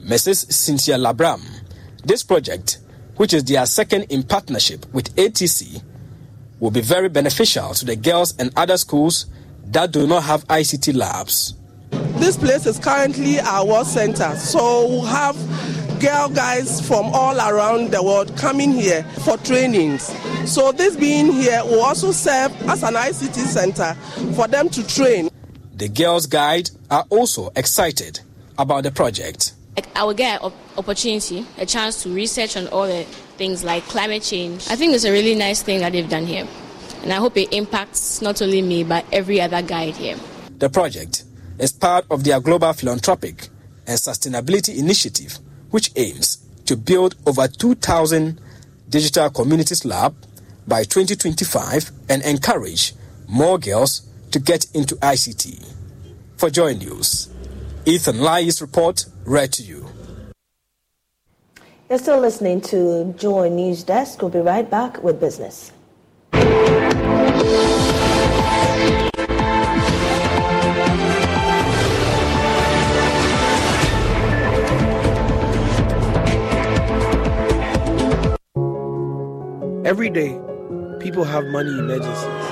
Mrs. 0.00 0.50
Cynthia 0.50 0.96
Labram. 0.96 1.42
This 2.02 2.22
project, 2.22 2.78
which 3.20 3.34
is 3.34 3.44
their 3.44 3.66
second 3.66 4.04
in 4.04 4.22
partnership 4.22 4.86
with 4.94 5.14
ATC, 5.16 5.82
will 6.58 6.70
be 6.70 6.80
very 6.80 7.10
beneficial 7.10 7.74
to 7.74 7.84
the 7.84 7.94
girls 7.94 8.34
and 8.38 8.50
other 8.56 8.78
schools 8.78 9.26
that 9.66 9.92
do 9.92 10.06
not 10.06 10.22
have 10.22 10.42
ICT 10.48 10.94
labs. 10.96 11.52
This 12.18 12.38
place 12.38 12.64
is 12.64 12.78
currently 12.78 13.38
our 13.38 13.66
world 13.66 13.86
center, 13.86 14.34
so 14.36 14.88
we 14.88 15.06
have 15.08 15.36
girl 16.00 16.30
guys 16.30 16.80
from 16.88 17.10
all 17.12 17.36
around 17.36 17.90
the 17.90 18.02
world 18.02 18.34
coming 18.38 18.72
here 18.72 19.02
for 19.22 19.36
trainings. 19.36 20.04
So 20.50 20.72
this 20.72 20.96
being 20.96 21.30
here 21.30 21.62
will 21.66 21.82
also 21.82 22.12
serve 22.12 22.50
as 22.70 22.82
an 22.82 22.94
ICT 22.94 23.34
center 23.34 23.92
for 24.34 24.48
them 24.48 24.70
to 24.70 24.86
train. 24.86 25.28
The 25.74 25.90
Girls 25.90 26.24
Guide 26.24 26.70
are 26.90 27.04
also 27.10 27.50
excited 27.54 28.20
about 28.56 28.84
the 28.84 28.90
project. 28.90 29.52
I 29.94 30.04
will 30.04 30.14
get 30.14 30.42
an 30.42 30.52
opportunity, 30.76 31.46
a 31.58 31.66
chance 31.66 32.02
to 32.02 32.08
research 32.14 32.56
on 32.56 32.68
all 32.68 32.86
the 32.86 33.04
things 33.36 33.64
like 33.64 33.84
climate 33.84 34.22
change. 34.22 34.66
I 34.68 34.76
think 34.76 34.94
it's 34.94 35.04
a 35.04 35.12
really 35.12 35.34
nice 35.34 35.62
thing 35.62 35.80
that 35.80 35.92
they've 35.92 36.08
done 36.08 36.26
here. 36.26 36.46
And 37.02 37.12
I 37.12 37.16
hope 37.16 37.36
it 37.36 37.52
impacts 37.52 38.20
not 38.20 38.42
only 38.42 38.60
me, 38.60 38.84
but 38.84 39.04
every 39.12 39.40
other 39.40 39.62
guide 39.62 39.96
here. 39.96 40.16
The 40.58 40.68
project 40.68 41.24
is 41.58 41.72
part 41.72 42.04
of 42.10 42.24
their 42.24 42.40
global 42.40 42.72
philanthropic 42.72 43.48
and 43.86 43.98
sustainability 43.98 44.76
initiative, 44.76 45.38
which 45.70 45.90
aims 45.96 46.38
to 46.66 46.76
build 46.76 47.16
over 47.26 47.48
2,000 47.48 48.40
digital 48.90 49.30
communities 49.30 49.84
lab 49.84 50.14
by 50.68 50.84
2025 50.84 51.90
and 52.08 52.22
encourage 52.22 52.94
more 53.26 53.58
girls 53.58 54.02
to 54.32 54.38
get 54.38 54.66
into 54.74 54.96
ICT. 54.96 55.66
For 56.36 56.50
Joy 56.50 56.74
News, 56.74 57.29
Ethan 57.86 58.20
Lai's 58.20 58.60
report 58.60 59.06
read 59.24 59.52
to 59.54 59.62
you. 59.62 59.86
You're 61.88 61.98
still 61.98 62.20
listening 62.20 62.60
to 62.62 63.14
Joy 63.16 63.48
News 63.48 63.84
Desk. 63.84 64.20
We'll 64.20 64.30
be 64.30 64.38
right 64.38 64.70
back 64.70 65.02
with 65.02 65.18
business. 65.18 65.72
Every 79.86 80.10
day, 80.10 80.38
people 81.00 81.24
have 81.24 81.46
money 81.46 81.70
emergencies. 81.70 82.49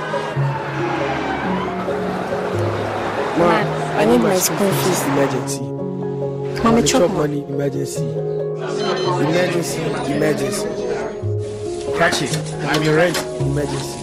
I 3.99 4.05
need 4.05 4.19
my 4.19 4.39
school 4.39 4.71
fees. 4.71 5.03
Emergency. 5.07 5.61
Mommy, 6.63 6.83
chop 6.85 7.11
money 7.11 7.43
emergency. 7.49 8.05
Emergency, 8.07 9.83
emergency. 10.13 10.69
Catch 11.99 12.23
it. 12.23 12.55
I'm 12.63 12.85
the 12.85 12.95
rent 12.95 13.19
emergency. 13.41 13.99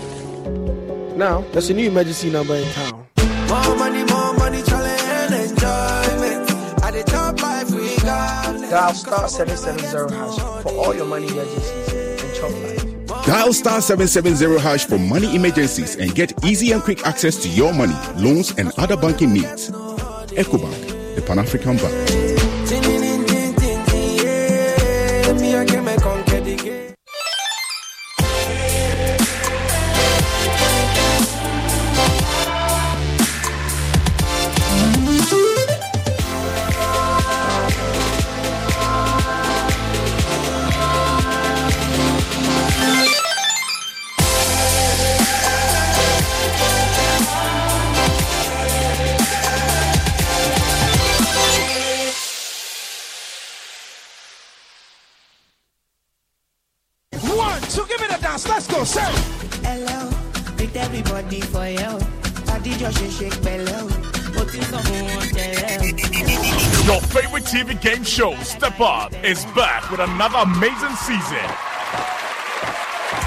Now, 1.15 1.45
there's 1.53 1.69
a 1.69 1.73
new 1.73 1.87
emergency 1.87 2.29
number 2.29 2.55
in 2.55 2.69
town. 2.73 3.07
More 3.47 3.75
money, 3.77 4.03
more 4.03 4.33
money, 4.33 4.61
challenge 4.63 5.01
and 5.01 5.33
enjoyment. 5.33 6.83
At 6.83 6.91
the 6.91 7.03
top 7.05 7.41
life 7.41 7.71
we 7.71 7.95
got. 8.01 8.69
Dial 8.69 8.93
star 8.93 9.29
770 9.29 10.13
hash 10.13 10.61
for 10.61 10.73
all 10.73 10.93
your 10.93 11.05
money 11.05 11.29
emergencies 11.29 11.69
and 11.69 11.69
chop 11.69 11.79
life. 11.79 11.84
Dial 13.25 13.53
star 13.53 13.81
770 13.81 14.59
hash 14.59 14.85
for 14.85 14.99
money 14.99 15.35
emergencies 15.35 15.95
and 15.95 16.13
get 16.13 16.31
easy 16.45 16.73
and 16.73 16.83
quick 16.83 17.07
access 17.07 17.35
to 17.37 17.49
your 17.49 17.73
money, 17.73 17.95
loans, 18.17 18.51
and 18.51 18.71
other 18.77 18.95
banking 18.95 19.33
needs. 19.33 19.71
EcoBank, 19.71 21.15
the 21.15 21.23
Pan 21.23 21.39
African 21.39 21.77
Bank. 21.77 22.24
Show, 68.15 68.33
Step 68.43 68.79
Up, 68.79 69.13
is 69.25 69.43
back 69.47 69.91
with 69.91 69.99
another 69.99 70.37
amazing 70.37 70.95
season. 70.95 71.45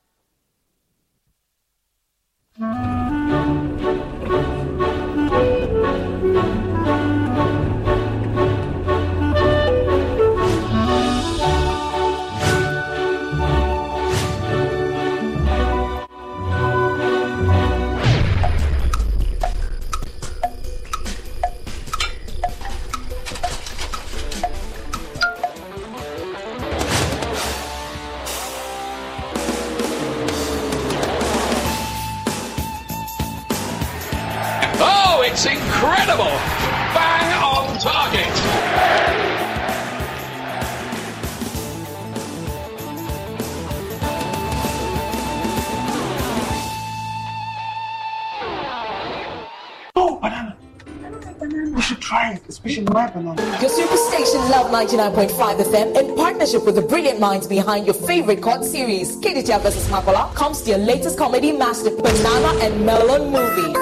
We 52.06 52.10
should 52.10 52.18
try 52.18 52.34
it, 52.34 52.44
especially 52.48 52.84
my 52.84 53.10
banana. 53.10 53.42
Your 53.62 53.72
superstation 53.72 54.48
Love 54.52 54.70
99.5 54.72 55.64
FM 55.64 55.98
in 55.98 56.16
partnership 56.16 56.64
with 56.64 56.76
the 56.76 56.84
brilliant 56.84 57.20
minds 57.20 57.48
behind 57.48 57.88
your 57.88 57.96
favorite 57.96 58.44
court 58.44 58.64
series, 58.64 59.16
KDTR 59.18 59.60
vs. 59.62 59.88
Makola, 59.90 60.32
comes 60.36 60.62
to 60.64 60.70
your 60.70 60.80
latest 60.80 61.18
comedy 61.18 61.52
master, 61.52 61.90
Banana 61.90 62.60
and 62.64 62.86
Melon 62.86 63.32
movie. 63.32 63.74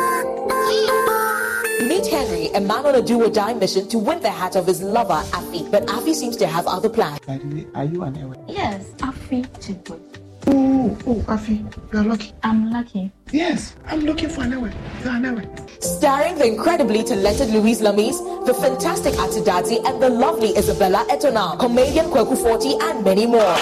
Meet 1.86 2.08
Henry, 2.08 2.48
a 2.54 2.62
man 2.62 2.86
on 2.86 2.96
a 2.96 3.02
do 3.02 3.22
or 3.22 3.30
die 3.30 3.56
mission 3.56 3.90
to 3.90 4.00
win 4.00 4.22
the 4.22 4.32
heart 4.32 4.56
of 4.56 4.68
his 4.68 4.82
lover, 4.82 5.22
Afi. 5.32 5.70
But 5.70 5.86
Afi 5.88 6.14
seems 6.14 6.38
to 6.38 6.48
have 6.48 6.66
other 6.66 6.88
plans. 6.90 7.20
By 7.28 7.40
the 7.40 7.48
way, 7.48 7.68
are 7.76 7.84
you 7.84 8.04
an 8.04 8.16
Ewe? 8.16 8.36
Yes, 8.48 8.86
Afi 9.00 9.46
Chibwe. 9.60 10.00
Oh, 10.48 10.98
oh, 11.08 11.16
Afi, 11.28 11.60
you 11.92 12.00
are 12.00 12.04
lucky. 12.04 12.32
I'm 12.44 12.72
lucky. 12.72 13.12
Yes, 13.32 13.76
I'm 13.86 14.00
looking 14.02 14.30
for 14.30 14.44
an 14.44 14.52
Ewe. 14.54 14.72
You 15.04 15.10
are 15.10 15.16
an 15.18 15.24
Ewe. 15.26 15.63
Starring 15.84 16.38
the 16.38 16.48
incredibly 16.48 17.04
talented 17.04 17.50
Louise 17.50 17.82
Lamis, 17.82 18.18
the 18.46 18.54
fantastic 18.54 19.14
Atidadi, 19.16 19.84
and 19.86 20.02
the 20.02 20.08
lovely 20.08 20.56
Isabella 20.56 21.06
Etona, 21.10 21.60
comedian 21.60 22.06
Kweku 22.06 22.38
Forty, 22.42 22.78
and 22.80 23.04
many 23.04 23.26
more. 23.26 23.58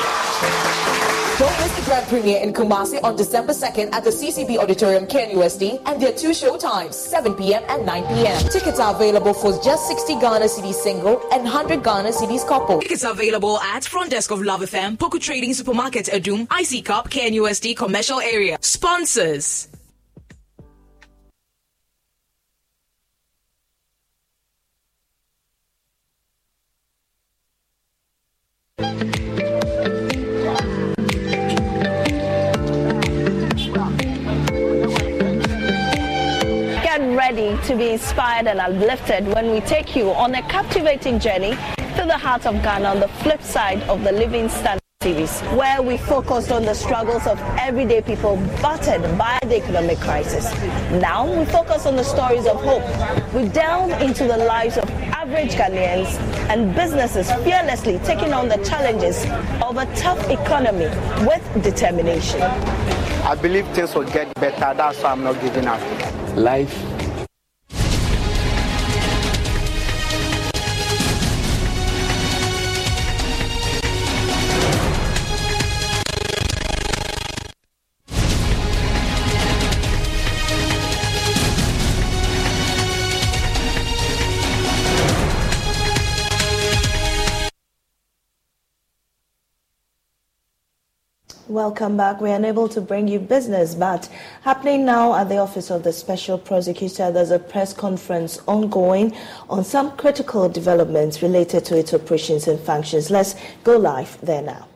Don't 1.39 1.59
miss 1.59 1.75
the 1.79 1.85
grand 1.85 2.07
premiere 2.07 2.39
in 2.43 2.53
Kumasi 2.53 3.03
on 3.03 3.15
December 3.15 3.53
2nd 3.53 3.91
at 3.91 4.03
the 4.03 4.11
CCB 4.11 4.59
Auditorium, 4.59 5.07
KNUST, 5.07 5.81
and 5.87 5.99
there 5.99 6.13
are 6.13 6.15
two 6.15 6.35
show 6.35 6.55
times, 6.59 6.95
7 6.95 7.33
p.m. 7.33 7.63
and 7.69 7.87
9 7.87 8.03
p.m. 8.13 8.49
Tickets 8.49 8.79
are 8.79 8.93
available 8.93 9.33
for 9.33 9.59
just 9.63 9.87
60 9.87 10.19
Ghana 10.19 10.45
cedis 10.45 10.75
single 10.75 11.19
and 11.31 11.43
100 11.43 11.83
Ghana 11.83 12.09
cedis 12.09 12.47
couple. 12.47 12.81
Tickets 12.81 13.03
are 13.03 13.13
available 13.13 13.57
at 13.57 13.83
front 13.83 14.11
desk 14.11 14.29
of 14.29 14.43
Love 14.43 14.61
FM, 14.61 14.95
Poku 14.97 15.19
Trading 15.19 15.55
Supermarket, 15.55 16.05
Adum, 16.13 16.45
IC 16.53 16.85
Cup, 16.85 17.09
KNUST 17.09 17.75
commercial 17.75 18.19
area. 18.19 18.59
Sponsors. 18.61 19.70
Ready 37.31 37.55
to 37.63 37.75
be 37.77 37.91
inspired 37.91 38.47
and 38.47 38.59
uplifted 38.59 39.25
when 39.27 39.51
we 39.51 39.61
take 39.61 39.95
you 39.95 40.09
on 40.11 40.35
a 40.35 40.41
captivating 40.49 41.19
journey 41.19 41.51
to 41.95 42.03
the 42.05 42.17
heart 42.17 42.45
of 42.45 42.55
Ghana 42.61 42.89
on 42.89 42.99
the 42.99 43.07
flip 43.07 43.41
side 43.41 43.81
of 43.83 44.03
the 44.03 44.11
Living 44.11 44.49
Standard 44.49 44.81
series, 45.01 45.39
where 45.57 45.81
we 45.81 45.97
focused 45.97 46.51
on 46.51 46.63
the 46.63 46.73
struggles 46.73 47.25
of 47.27 47.39
everyday 47.57 48.01
people 48.01 48.35
battered 48.61 49.01
by 49.17 49.39
the 49.43 49.57
economic 49.57 49.99
crisis. 49.99 50.45
Now 50.91 51.25
we 51.25 51.45
focus 51.45 51.85
on 51.85 51.95
the 51.95 52.03
stories 52.03 52.45
of 52.45 52.57
hope. 52.57 52.83
We 53.33 53.47
delve 53.49 54.01
into 54.01 54.25
the 54.25 54.37
lives 54.37 54.77
of 54.77 54.89
average 55.31 55.55
Ghanaians 55.55 56.19
and 56.49 56.75
businesses 56.75 57.31
fearlessly 57.43 57.99
taking 57.99 58.33
on 58.33 58.49
the 58.49 58.57
challenges 58.65 59.23
of 59.61 59.77
a 59.77 59.85
tough 59.95 60.29
economy 60.29 60.89
with 61.25 61.63
determination. 61.63 62.41
I 62.41 63.35
believe 63.41 63.65
things 63.69 63.95
will 63.95 64.03
get 64.03 64.33
better. 64.35 64.73
That's 64.75 65.01
why 65.01 65.11
I'm 65.11 65.23
not 65.23 65.39
giving 65.39 65.67
up. 65.67 65.79
Life 66.35 66.75
Welcome 91.51 91.97
back. 91.97 92.21
We're 92.21 92.33
unable 92.37 92.69
to 92.69 92.79
bring 92.79 93.09
you 93.09 93.19
business, 93.19 93.75
but 93.75 94.07
happening 94.41 94.85
now 94.85 95.13
at 95.15 95.27
the 95.27 95.39
Office 95.39 95.69
of 95.69 95.83
the 95.83 95.91
Special 95.91 96.37
Prosecutor, 96.37 97.11
there's 97.11 97.31
a 97.31 97.39
press 97.39 97.73
conference 97.73 98.39
ongoing 98.47 99.13
on 99.49 99.65
some 99.65 99.97
critical 99.97 100.47
developments 100.47 101.21
related 101.21 101.65
to 101.65 101.77
its 101.77 101.93
operations 101.93 102.47
and 102.47 102.57
functions. 102.57 103.11
Let's 103.11 103.35
go 103.65 103.75
live 103.75 104.17
there 104.21 104.41
now. 104.41 104.69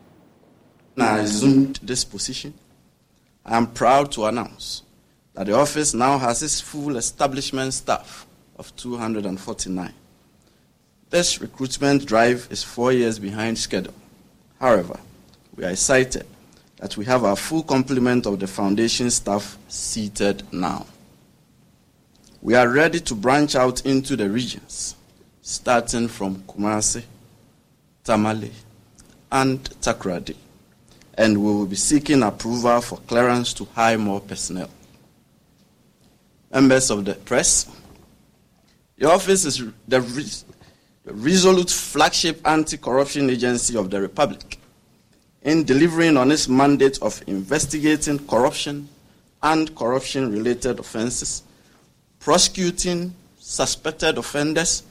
I 0.97 1.19
assumed 1.19 1.79
this 1.81 2.03
position, 2.03 2.53
I 3.45 3.55
am 3.55 3.67
proud 3.67 4.11
to 4.11 4.25
announce 4.25 4.83
that 5.33 5.45
the 5.45 5.53
office 5.53 5.93
now 5.93 6.17
has 6.17 6.43
its 6.43 6.59
full 6.59 6.97
establishment 6.97 7.73
staff 7.73 8.27
of 8.59 8.75
249. 8.75 9.93
This 11.09 11.39
recruitment 11.39 12.05
drive 12.05 12.49
is 12.51 12.63
four 12.63 12.91
years 12.91 13.17
behind 13.17 13.57
schedule. 13.57 13.93
However, 14.59 14.99
we 15.55 15.63
are 15.63 15.69
excited 15.69 16.25
that 16.77 16.97
we 16.97 17.05
have 17.05 17.23
our 17.23 17.35
full 17.35 17.63
complement 17.63 18.25
of 18.25 18.39
the 18.39 18.47
foundation 18.47 19.09
staff 19.09 19.57
seated 19.67 20.43
now. 20.51 20.85
We 22.41 22.53
are 22.55 22.67
ready 22.67 22.99
to 23.01 23.15
branch 23.15 23.55
out 23.55 23.85
into 23.85 24.15
the 24.15 24.29
regions, 24.29 24.95
starting 25.41 26.07
from 26.07 26.43
Kumasi, 26.43 27.03
Tamale, 28.03 28.51
and 29.31 29.63
Takoradi, 29.81 30.35
and 31.17 31.37
we 31.37 31.43
will 31.43 31.65
be 31.65 31.75
seeking 31.75 32.21
approval 32.23 32.81
for 32.81 32.97
clearance 32.99 33.53
to 33.53 33.65
hire 33.65 33.97
more 33.97 34.19
personnel. 34.19 34.69
Members 36.53 36.91
of 36.91 37.03
the 37.03 37.15
press, 37.15 37.67
the 38.97 39.09
office 39.09 39.45
is 39.45 39.63
the, 39.87 40.43
resolute 41.05 41.69
flagship 41.69 42.41
anti 42.45 42.77
corruption 42.77 43.29
agency 43.29 43.75
of 43.77 43.89
the 43.89 44.01
Republic 44.01 44.59
in 45.45 45.63
delivering 45.63 46.17
on 46.17 46.31
its 46.31 46.49
mandate 46.49 46.99
of 47.03 47.23
investigating 47.27 48.17
corruption 48.27 48.89
and 49.43 49.73
corruption 49.75 50.31
related 50.31 50.79
offenses, 50.79 51.43
prosecuting 52.19 53.13
suspected 53.37 54.17
offenders, 54.17 54.83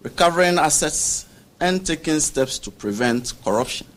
recovering 0.00 0.56
assets, 0.56 1.26
and 1.60 1.84
taking 1.84 2.20
steps 2.20 2.60
to 2.60 2.70
prevent 2.70 3.34
corruption. 3.44 3.88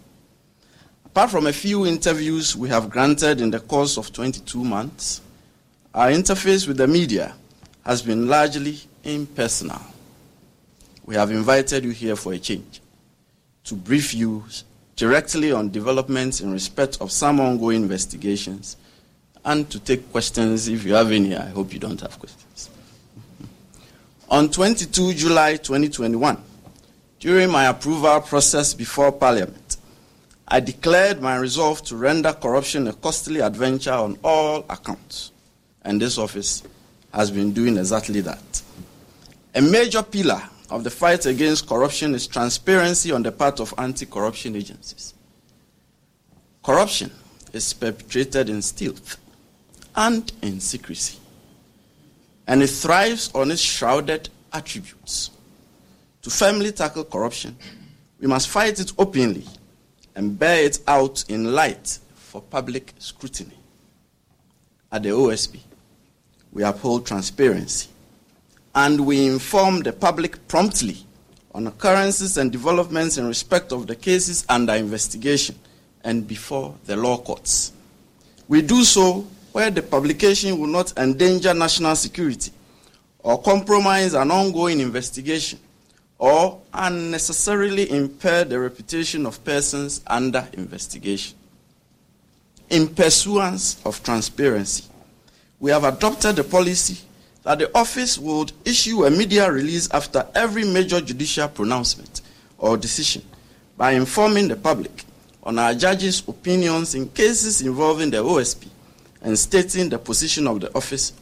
Apart 1.05 1.29
from 1.29 1.45
a 1.45 1.53
few 1.53 1.85
interviews 1.85 2.55
we 2.55 2.67
have 2.67 2.89
granted 2.89 3.39
in 3.39 3.51
the 3.51 3.59
course 3.59 3.97
of 3.97 4.11
22 4.11 4.63
months, 4.63 5.21
our 5.93 6.09
interface 6.09 6.67
with 6.67 6.77
the 6.77 6.87
media 6.87 7.35
has 7.85 8.01
been 8.01 8.27
largely 8.27 8.79
impersonal. 9.03 9.81
We 11.05 11.13
have 11.13 11.29
invited 11.29 11.83
you 11.83 11.91
here 11.91 12.15
for 12.15 12.33
a 12.33 12.39
change 12.39 12.81
to 13.65 13.75
brief 13.75 14.15
you 14.15 14.43
directly 14.95 15.51
on 15.51 15.69
developments 15.69 16.41
in 16.41 16.51
respect 16.51 16.97
of 17.01 17.11
some 17.11 17.39
ongoing 17.39 17.83
investigations 17.83 18.77
and 19.45 19.69
to 19.69 19.79
take 19.79 20.11
questions 20.11 20.67
if 20.67 20.83
you 20.85 20.93
have 20.93 21.11
any. 21.11 21.35
I 21.35 21.49
hope 21.49 21.73
you 21.73 21.79
don't 21.79 21.99
have 22.01 22.17
questions. 22.19 22.69
On 24.29 24.49
22 24.49 25.13
July 25.13 25.57
2021, 25.57 26.41
during 27.19 27.49
my 27.51 27.65
approval 27.65 28.21
process 28.21 28.73
before 28.73 29.11
Parliament, 29.11 29.77
I 30.47 30.59
declared 30.59 31.21
my 31.21 31.37
resolve 31.37 31.81
to 31.85 31.95
render 31.95 32.33
corruption 32.33 32.87
a 32.87 32.93
costly 32.93 33.39
adventure 33.39 33.93
on 33.93 34.17
all 34.23 34.65
accounts, 34.69 35.31
and 35.83 36.01
this 36.01 36.17
office 36.17 36.63
has 37.13 37.31
been 37.31 37.53
doing 37.53 37.77
exactly 37.77 38.21
that. 38.21 38.61
A 39.55 39.61
major 39.61 40.03
pillar 40.03 40.41
of 40.71 40.85
the 40.85 40.89
fight 40.89 41.25
against 41.25 41.67
corruption 41.67 42.15
is 42.15 42.25
transparency 42.25 43.11
on 43.11 43.21
the 43.21 43.31
part 43.31 43.59
of 43.59 43.73
anti 43.77 44.05
corruption 44.05 44.55
agencies. 44.55 45.13
Corruption 46.63 47.11
is 47.51 47.73
perpetrated 47.73 48.49
in 48.49 48.61
stealth 48.61 49.17
and 49.95 50.31
in 50.41 50.61
secrecy, 50.61 51.19
and 52.47 52.63
it 52.63 52.67
thrives 52.67 53.29
on 53.35 53.51
its 53.51 53.61
shrouded 53.61 54.29
attributes. 54.53 55.31
To 56.21 56.29
firmly 56.29 56.71
tackle 56.71 57.03
corruption, 57.03 57.57
we 58.19 58.27
must 58.27 58.47
fight 58.47 58.79
it 58.79 58.93
openly 58.97 59.43
and 60.15 60.39
bear 60.39 60.63
it 60.63 60.79
out 60.87 61.25
in 61.27 61.53
light 61.53 61.99
for 62.15 62.41
public 62.41 62.93
scrutiny. 62.97 63.57
At 64.91 65.03
the 65.03 65.09
OSP, 65.09 65.59
we 66.53 66.63
uphold 66.63 67.05
transparency 67.05 67.90
and 68.75 69.05
we 69.05 69.27
inform 69.27 69.81
the 69.81 69.93
public 69.93 70.47
promptly 70.47 70.97
on 71.53 71.67
occurrences 71.67 72.37
and 72.37 72.51
developments 72.51 73.17
in 73.17 73.27
respect 73.27 73.71
of 73.71 73.87
the 73.87 73.95
cases 73.95 74.45
under 74.47 74.73
investigation 74.73 75.55
and 76.03 76.27
before 76.27 76.75
the 76.85 76.95
law 76.95 77.17
courts. 77.17 77.73
We 78.47 78.61
do 78.61 78.83
so 78.83 79.27
where 79.51 79.69
the 79.69 79.81
publication 79.81 80.57
will 80.59 80.67
not 80.67 80.97
endanger 80.97 81.53
national 81.53 81.95
security 81.95 82.51
or 83.19 83.41
compromise 83.41 84.13
an 84.13 84.31
ongoing 84.31 84.79
investigation 84.79 85.59
or 86.17 86.61
unnecessarily 86.73 87.89
impair 87.91 88.45
the 88.45 88.59
reputation 88.59 89.25
of 89.25 89.43
persons 89.43 90.01
under 90.07 90.47
investigation. 90.53 91.37
In 92.69 92.87
pursuance 92.87 93.81
of 93.85 94.01
transparency, 94.03 94.85
we 95.59 95.71
have 95.71 95.83
adopted 95.83 96.39
a 96.39 96.43
policy 96.43 96.99
that 97.43 97.59
the 97.59 97.75
office 97.77 98.17
would 98.17 98.51
issue 98.65 99.05
a 99.05 99.09
media 99.09 99.51
release 99.51 99.89
after 99.91 100.27
every 100.35 100.63
major 100.65 101.01
judicial 101.01 101.47
pronouncement 101.47 102.21
or 102.57 102.77
decision 102.77 103.23
by 103.77 103.91
informing 103.91 104.47
the 104.47 104.55
public 104.55 105.05
on 105.43 105.57
our 105.57 105.73
judges' 105.73 106.23
opinions 106.27 106.93
in 106.93 107.09
cases 107.09 107.61
involving 107.61 108.11
the 108.11 108.17
OSP 108.17 108.67
and 109.23 109.37
stating 109.37 109.89
the 109.89 109.97
position 109.97 110.47
of 110.47 110.59
the 110.61 110.75
office 110.75 111.13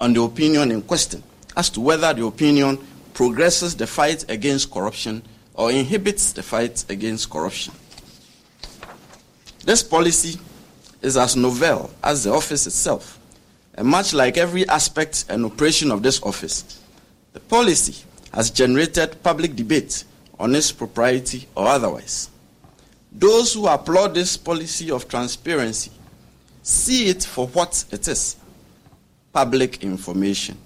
on 0.00 0.12
the 0.12 0.22
opinion 0.22 0.70
in 0.70 0.82
question 0.82 1.22
as 1.56 1.70
to 1.70 1.80
whether 1.80 2.12
the 2.12 2.24
opinion 2.24 2.78
progresses 3.14 3.74
the 3.74 3.86
fight 3.86 4.24
against 4.30 4.70
corruption 4.70 5.22
or 5.54 5.70
inhibits 5.72 6.32
the 6.32 6.42
fight 6.42 6.84
against 6.88 7.30
corruption. 7.30 7.72
This 9.64 9.82
policy 9.82 10.38
is 11.02 11.16
as 11.16 11.34
novel 11.34 11.90
as 12.04 12.24
the 12.24 12.32
office 12.32 12.66
itself 12.66 13.18
and 13.76 13.86
much 13.86 14.14
like 14.14 14.38
every 14.38 14.66
aspect 14.68 15.26
and 15.28 15.44
operation 15.44 15.90
of 15.90 16.02
this 16.02 16.22
office, 16.22 16.80
the 17.32 17.40
policy 17.40 18.04
has 18.32 18.50
generated 18.50 19.22
public 19.22 19.54
debate 19.54 20.04
on 20.38 20.54
its 20.54 20.72
propriety 20.72 21.46
or 21.54 21.66
otherwise. 21.66 22.30
Those 23.12 23.54
who 23.54 23.66
applaud 23.66 24.14
this 24.14 24.36
policy 24.36 24.90
of 24.90 25.08
transparency 25.08 25.90
see 26.62 27.08
it 27.08 27.24
for 27.24 27.46
what 27.48 27.84
it 27.90 28.08
is 28.08 28.36
public 29.32 29.82
information 29.82 30.56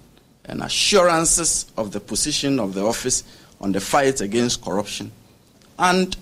and 0.44 0.62
assurances 0.62 1.66
of 1.76 1.92
the 1.92 2.00
position 2.00 2.58
of 2.58 2.74
the 2.74 2.84
office 2.84 3.24
on 3.60 3.72
the 3.72 3.80
fight 3.80 4.20
against 4.20 4.62
corruption, 4.62 5.12
and 5.78 6.16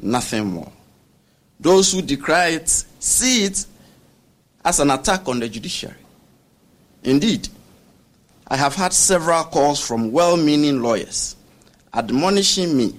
nothing 0.00 0.46
more. 0.46 0.70
Those 1.58 1.92
who 1.92 2.02
decry 2.02 2.48
it 2.48 2.68
see 2.68 3.44
it 3.44 3.64
as 4.64 4.78
an 4.78 4.90
attack 4.90 5.26
on 5.26 5.40
the 5.40 5.48
judiciary 5.48 6.01
Indeed, 7.04 7.48
I 8.46 8.56
have 8.56 8.74
had 8.74 8.92
several 8.92 9.44
calls 9.44 9.80
from 9.80 10.12
well 10.12 10.36
meaning 10.36 10.82
lawyers 10.82 11.36
admonishing 11.94 12.76
me 12.76 12.94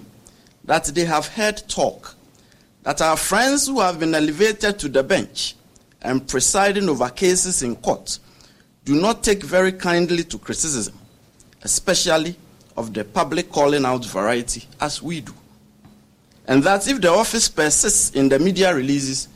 that 0.66 0.86
they 0.86 1.06
have 1.06 1.28
heard 1.28 1.62
talk 1.68 2.16
that 2.84 3.02
our 3.02 3.18
friends 3.18 3.68
who 3.68 3.80
have 3.80 4.00
been 4.00 4.14
elevated 4.14 4.78
to 4.80 4.90
the 4.90 5.04
bench 5.04 5.56
and 6.02 6.28
presiding 6.28 6.90
over 6.90 7.10
cases 7.10 7.64
in 7.64 7.76
court 7.78 8.20
do 8.86 8.96
not 9.00 9.24
take 9.24 9.42
very 9.42 9.72
kindly 9.72 10.24
to 10.24 10.38
criticism, 10.38 10.94
especially 11.62 12.36
of 12.76 12.94
the 12.94 13.06
public 13.06 13.50
calling 13.50 13.86
out 13.86 14.06
variety 14.06 14.68
as 14.82 15.02
we 15.02 15.22
do. 15.22 15.34
And 16.46 16.62
that 16.64 16.88
if 16.88 17.00
the 17.00 17.10
office 17.10 17.48
persists 17.48 18.12
in 18.12 18.28
the 18.28 18.38
media 18.38 18.76
releases, 18.76 19.30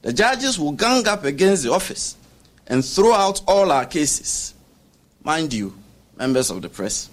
the 0.00 0.12
judges 0.12 0.58
will 0.58 0.72
gang 0.72 1.06
up 1.06 1.24
against 1.24 1.64
the 1.64 1.72
office 1.72 2.16
and 2.66 2.84
throw 2.84 3.12
out 3.12 3.42
all 3.46 3.70
our 3.70 3.84
cases. 3.86 4.54
Mind 5.22 5.52
you, 5.52 5.74
members 6.16 6.50
of 6.50 6.62
the 6.62 6.68
press, 6.68 7.10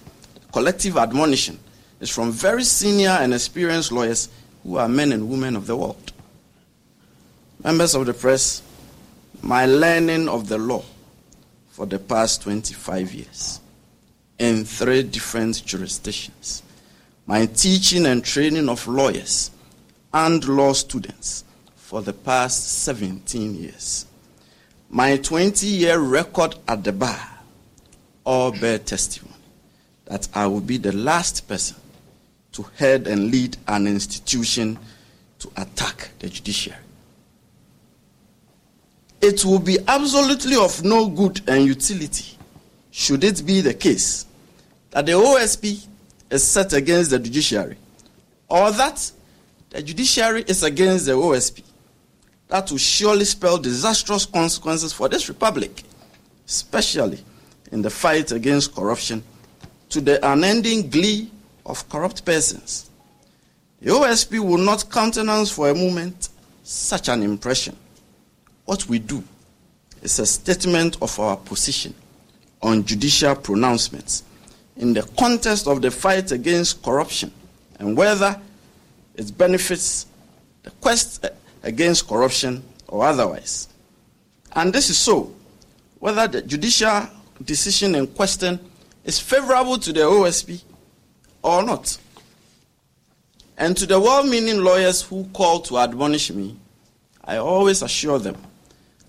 collective 0.51 0.97
admonition 0.97 1.59
is 1.99 2.09
from 2.09 2.31
very 2.31 2.63
senior 2.63 3.09
and 3.09 3.33
experienced 3.33 3.91
lawyers 3.91 4.29
who 4.63 4.77
are 4.77 4.89
men 4.89 5.11
and 5.11 5.29
women 5.29 5.55
of 5.55 5.67
the 5.67 5.75
world. 5.75 6.11
Members 7.63 7.95
of 7.95 8.05
the 8.05 8.13
press, 8.13 8.61
my 9.41 9.65
learning 9.65 10.27
of 10.27 10.47
the 10.47 10.57
law 10.57 10.83
for 11.69 11.85
the 11.85 11.99
past 11.99 12.41
25 12.43 13.13
years 13.13 13.59
in 14.39 14.65
three 14.65 15.03
different 15.03 15.63
jurisdictions, 15.65 16.63
my 17.25 17.45
teaching 17.45 18.05
and 18.07 18.23
training 18.23 18.67
of 18.67 18.87
lawyers 18.87 19.51
and 20.13 20.43
law 20.47 20.73
students 20.73 21.43
for 21.75 22.01
the 22.01 22.13
past 22.13 22.83
17 22.83 23.55
years 23.55 24.05
my 24.91 25.15
20 25.15 25.65
year 25.65 25.97
record 25.97 26.55
at 26.67 26.83
the 26.83 26.91
bar 26.91 27.17
all 28.25 28.51
bear 28.51 28.77
testimony 28.77 29.33
that 30.05 30.27
I 30.33 30.47
will 30.47 30.59
be 30.59 30.75
the 30.75 30.91
last 30.91 31.47
person 31.47 31.77
to 32.51 32.65
head 32.75 33.07
and 33.07 33.31
lead 33.31 33.55
an 33.69 33.87
institution 33.87 34.77
to 35.39 35.49
attack 35.55 36.09
the 36.19 36.27
judiciary. 36.27 36.77
It 39.21 39.45
will 39.45 39.59
be 39.59 39.77
absolutely 39.87 40.57
of 40.57 40.83
no 40.83 41.07
good 41.07 41.39
and 41.47 41.65
utility 41.65 42.37
should 42.91 43.23
it 43.23 43.45
be 43.45 43.61
the 43.61 43.73
case 43.73 44.25
that 44.89 45.05
the 45.05 45.13
OSP 45.13 45.87
is 46.29 46.43
set 46.43 46.73
against 46.73 47.11
the 47.11 47.19
judiciary 47.19 47.77
or 48.49 48.69
that 48.71 49.09
the 49.69 49.81
judiciary 49.81 50.43
is 50.47 50.63
against 50.63 51.05
the 51.05 51.13
OSP 51.13 51.63
that 52.51 52.69
will 52.69 52.77
surely 52.77 53.23
spell 53.23 53.57
disastrous 53.57 54.25
consequences 54.25 54.91
for 54.91 55.07
this 55.07 55.29
republic, 55.29 55.83
especially 56.45 57.17
in 57.71 57.81
the 57.81 57.89
fight 57.89 58.33
against 58.33 58.75
corruption, 58.75 59.23
to 59.87 60.01
the 60.01 60.19
unending 60.29 60.89
glee 60.89 61.31
of 61.65 61.87
corrupt 61.87 62.25
persons. 62.25 62.89
The 63.79 63.91
OSP 63.91 64.39
will 64.39 64.57
not 64.57 64.89
countenance 64.89 65.49
for 65.49 65.69
a 65.69 65.73
moment 65.73 66.27
such 66.63 67.07
an 67.07 67.23
impression. 67.23 67.75
What 68.65 68.85
we 68.85 68.99
do 68.99 69.23
is 70.01 70.19
a 70.19 70.25
statement 70.25 70.97
of 71.01 71.17
our 71.21 71.37
position 71.37 71.95
on 72.61 72.83
judicial 72.83 73.33
pronouncements 73.33 74.23
in 74.75 74.93
the 74.93 75.03
context 75.17 75.67
of 75.67 75.81
the 75.81 75.89
fight 75.89 76.33
against 76.33 76.83
corruption 76.83 77.31
and 77.79 77.95
whether 77.95 78.39
it 79.15 79.37
benefits 79.37 80.05
the 80.63 80.69
quest 80.69 81.25
against 81.63 82.07
corruption 82.07 82.63
or 82.87 83.05
otherwise. 83.05 83.67
And 84.53 84.73
this 84.73 84.89
is 84.89 84.97
so 84.97 85.33
whether 85.99 86.27
the 86.27 86.41
judicial 86.41 87.07
decision 87.43 87.95
in 87.95 88.07
question 88.07 88.59
is 89.03 89.19
favorable 89.19 89.77
to 89.77 89.93
the 89.93 90.01
OSP 90.01 90.63
or 91.43 91.63
not. 91.63 91.97
And 93.57 93.77
to 93.77 93.85
the 93.85 93.99
well 93.99 94.23
meaning 94.23 94.63
lawyers 94.63 95.01
who 95.01 95.25
call 95.33 95.59
to 95.61 95.77
admonish 95.77 96.31
me, 96.31 96.57
I 97.23 97.37
always 97.37 97.81
assure 97.81 98.19
them 98.19 98.37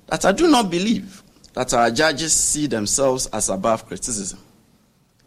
that 0.06 0.24
I 0.24 0.32
do 0.32 0.48
not 0.48 0.70
believe 0.70 1.22
that 1.54 1.72
our 1.74 1.90
judges 1.90 2.32
see 2.32 2.66
themselves 2.66 3.26
as 3.28 3.48
above 3.48 3.86
criticism. 3.86 4.38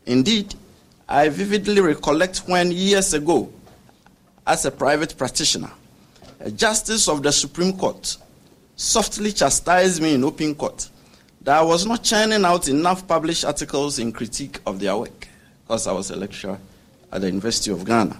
Indeed, 0.05 0.53
I 1.07 1.29
vividly 1.29 1.81
recollect 1.81 2.39
when 2.47 2.71
years 2.71 3.13
ago, 3.13 3.51
as 4.45 4.65
a 4.65 4.71
private 4.71 5.17
practitioner, 5.17 5.71
a 6.39 6.51
justice 6.51 7.07
of 7.07 7.23
the 7.23 7.31
Supreme 7.31 7.77
Court 7.77 8.17
softly 8.75 9.31
chastised 9.31 10.01
me 10.01 10.15
in 10.15 10.23
open 10.23 10.55
court 10.55 10.89
that 11.41 11.57
I 11.59 11.61
was 11.61 11.85
not 11.85 12.03
churning 12.03 12.43
out 12.43 12.67
enough 12.67 13.07
published 13.07 13.45
articles 13.45 13.99
in 13.99 14.11
critique 14.11 14.59
of 14.65 14.79
their 14.79 14.97
work 14.97 15.27
because 15.63 15.87
I 15.87 15.93
was 15.93 16.11
a 16.11 16.15
lecturer 16.15 16.59
at 17.11 17.21
the 17.21 17.27
University 17.27 17.71
of 17.71 17.85
Ghana. 17.85 18.17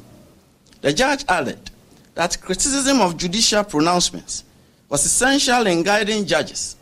The 0.82 0.94
judge 0.94 1.26
added 1.28 1.72
that 2.14 2.40
criticism 2.42 3.02
of 3.02 3.18
judicial 3.18 3.64
pronouncements 3.64 4.44
was 4.90 5.06
essential 5.06 5.66
in 5.68 5.84
guiding 5.84 6.26
judges, 6.26 6.76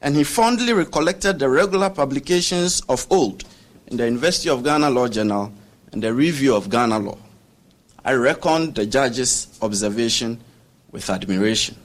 and 0.00 0.16
he 0.16 0.24
fondly 0.24 0.72
recollected 0.72 1.38
the 1.38 1.48
regular 1.48 1.90
publications 1.90 2.80
of 2.88 3.06
old 3.10 3.44
in 3.88 3.96
the 3.96 4.04
University 4.04 4.48
of 4.48 4.62
Ghana 4.62 4.88
Law 4.90 5.08
Journal 5.08 5.52
and 5.92 6.02
the 6.02 6.14
Review 6.14 6.54
of 6.54 6.70
Ghana 6.70 6.98
Law. 6.98 7.18
I 8.04 8.12
reckoned 8.12 8.74
the 8.74 8.86
judge's 8.86 9.58
observation 9.60 10.40
with 10.94 11.10
admiration. 11.10 11.76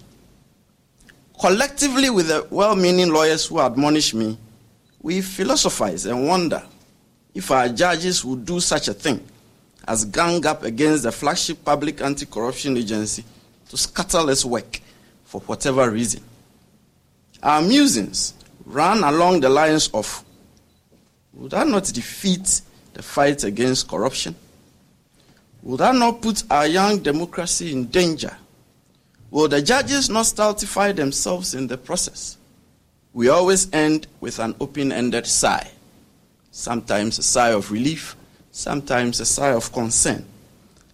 Collectively, 1.41 2.11
with 2.11 2.27
the 2.27 2.45
well 2.51 2.75
meaning 2.75 3.09
lawyers 3.09 3.47
who 3.47 3.59
admonish 3.59 4.13
me, 4.13 4.37
we 5.01 5.19
philosophize 5.21 6.05
and 6.05 6.27
wonder 6.27 6.61
if 7.33 7.49
our 7.49 7.69
judges 7.69 8.23
would 8.23 8.45
do 8.45 8.59
such 8.59 8.87
a 8.87 8.93
thing 8.93 9.19
as 9.87 10.05
gang 10.05 10.45
up 10.45 10.61
against 10.61 11.03
the 11.03 11.11
flagship 11.11 11.65
public 11.65 12.01
anti 12.01 12.27
corruption 12.27 12.77
agency 12.77 13.23
to 13.69 13.77
scuttle 13.77 14.29
its 14.29 14.45
work 14.45 14.79
for 15.25 15.41
whatever 15.41 15.89
reason. 15.89 16.21
Our 17.41 17.63
musings 17.63 18.35
ran 18.63 19.03
along 19.03 19.39
the 19.39 19.49
lines 19.49 19.89
of 19.91 20.23
would 21.33 21.51
that 21.51 21.67
not 21.67 21.85
defeat 21.85 22.61
the 22.93 23.01
fight 23.01 23.43
against 23.43 23.87
corruption? 23.87 24.35
Would 25.63 25.79
that 25.79 25.95
not 25.95 26.21
put 26.21 26.43
our 26.51 26.67
young 26.67 26.99
democracy 26.99 27.71
in 27.71 27.85
danger? 27.87 28.37
Will 29.31 29.47
the 29.47 29.61
judges 29.61 30.09
not 30.09 30.25
stultify 30.25 30.91
themselves 30.91 31.53
in 31.53 31.67
the 31.67 31.77
process? 31.77 32.37
We 33.13 33.29
always 33.29 33.71
end 33.73 34.07
with 34.19 34.39
an 34.39 34.55
open 34.59 34.91
ended 34.91 35.27
sigh, 35.27 35.69
sometimes 36.51 37.19
a 37.19 37.23
sigh 37.23 37.51
of 37.51 37.71
relief, 37.71 38.15
sometimes 38.51 39.19
a 39.19 39.25
sigh 39.25 39.53
of 39.53 39.71
concern 39.71 40.25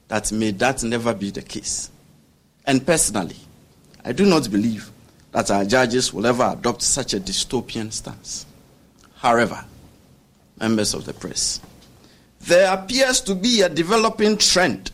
that 0.08 0.32
may 0.32 0.52
that 0.52 0.84
never 0.84 1.14
be 1.14 1.32
the 1.32 1.42
case. 1.42 1.90
And 2.66 2.86
personally, 2.86 3.38
I 4.04 4.12
do 4.12 4.26
not 4.26 4.52
believe 4.52 4.92
that 5.32 5.52
our 5.52 5.66
judges 5.66 6.14
will 6.14 6.26
ever 6.26 6.56
adopt 6.58 6.82
such 6.82 7.14
a 7.14 7.20
dystopian 7.20 7.92
stance. 7.92 8.46
However, 9.16 9.64
members 10.60 10.94
of 10.94 11.06
the 11.06 11.14
press, 11.14 11.60
there 12.42 12.72
appears 12.74 13.22
to 13.22 13.36
be 13.36 13.62
a 13.62 13.70
developing 13.70 14.38
trend 14.38 14.92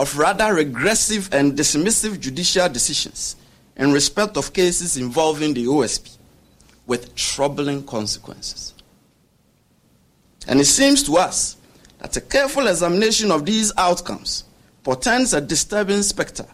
of 0.00 0.16
rather 0.16 0.54
regressive 0.54 1.28
and 1.30 1.52
dismissive 1.52 2.18
judicial 2.18 2.66
decisions 2.70 3.36
in 3.76 3.92
respect 3.92 4.38
of 4.38 4.50
cases 4.50 4.96
involving 4.96 5.52
the 5.52 5.66
OSP 5.66 6.16
with 6.86 7.14
troubling 7.14 7.84
consequences. 7.84 8.72
And 10.48 10.58
it 10.58 10.64
seems 10.64 11.02
to 11.02 11.18
us 11.18 11.58
that 11.98 12.16
a 12.16 12.22
careful 12.22 12.66
examination 12.66 13.30
of 13.30 13.44
these 13.44 13.74
outcomes 13.76 14.44
portends 14.84 15.34
a 15.34 15.40
disturbing 15.42 16.00
specter 16.00 16.46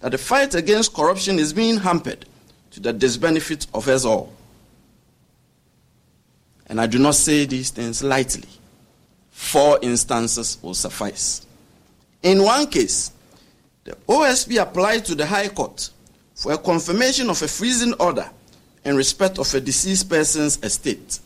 that 0.00 0.10
the 0.10 0.18
fight 0.18 0.56
against 0.56 0.92
corruption 0.92 1.38
is 1.38 1.52
being 1.52 1.76
hampered 1.76 2.26
to 2.72 2.80
the 2.80 2.92
disbenefit 2.92 3.68
of 3.72 3.86
us 3.86 4.04
all. 4.04 4.32
And 6.66 6.80
I 6.80 6.88
do 6.88 6.98
not 6.98 7.14
say 7.14 7.44
these 7.44 7.70
things 7.70 8.02
lightly. 8.02 8.48
Four 9.30 9.78
instances 9.80 10.58
will 10.60 10.74
suffice. 10.74 11.46
In 12.22 12.42
one 12.42 12.66
case, 12.66 13.12
the 13.84 13.92
OSP 14.08 14.60
applied 14.60 15.04
to 15.06 15.14
the 15.14 15.26
High 15.26 15.48
Court 15.48 15.90
for 16.34 16.52
a 16.52 16.58
confirmation 16.58 17.30
of 17.30 17.40
a 17.42 17.48
freezing 17.48 17.94
order 17.94 18.28
in 18.84 18.96
respect 18.96 19.38
of 19.38 19.52
a 19.54 19.60
deceased 19.60 20.08
person's 20.08 20.62
estate. 20.62 21.20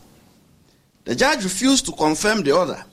The 1.03 1.15
judge 1.15 1.43
refused 1.43 1.85
to 1.85 1.91
confirm 1.91 2.43
the 2.43 2.53
order 2.53 2.83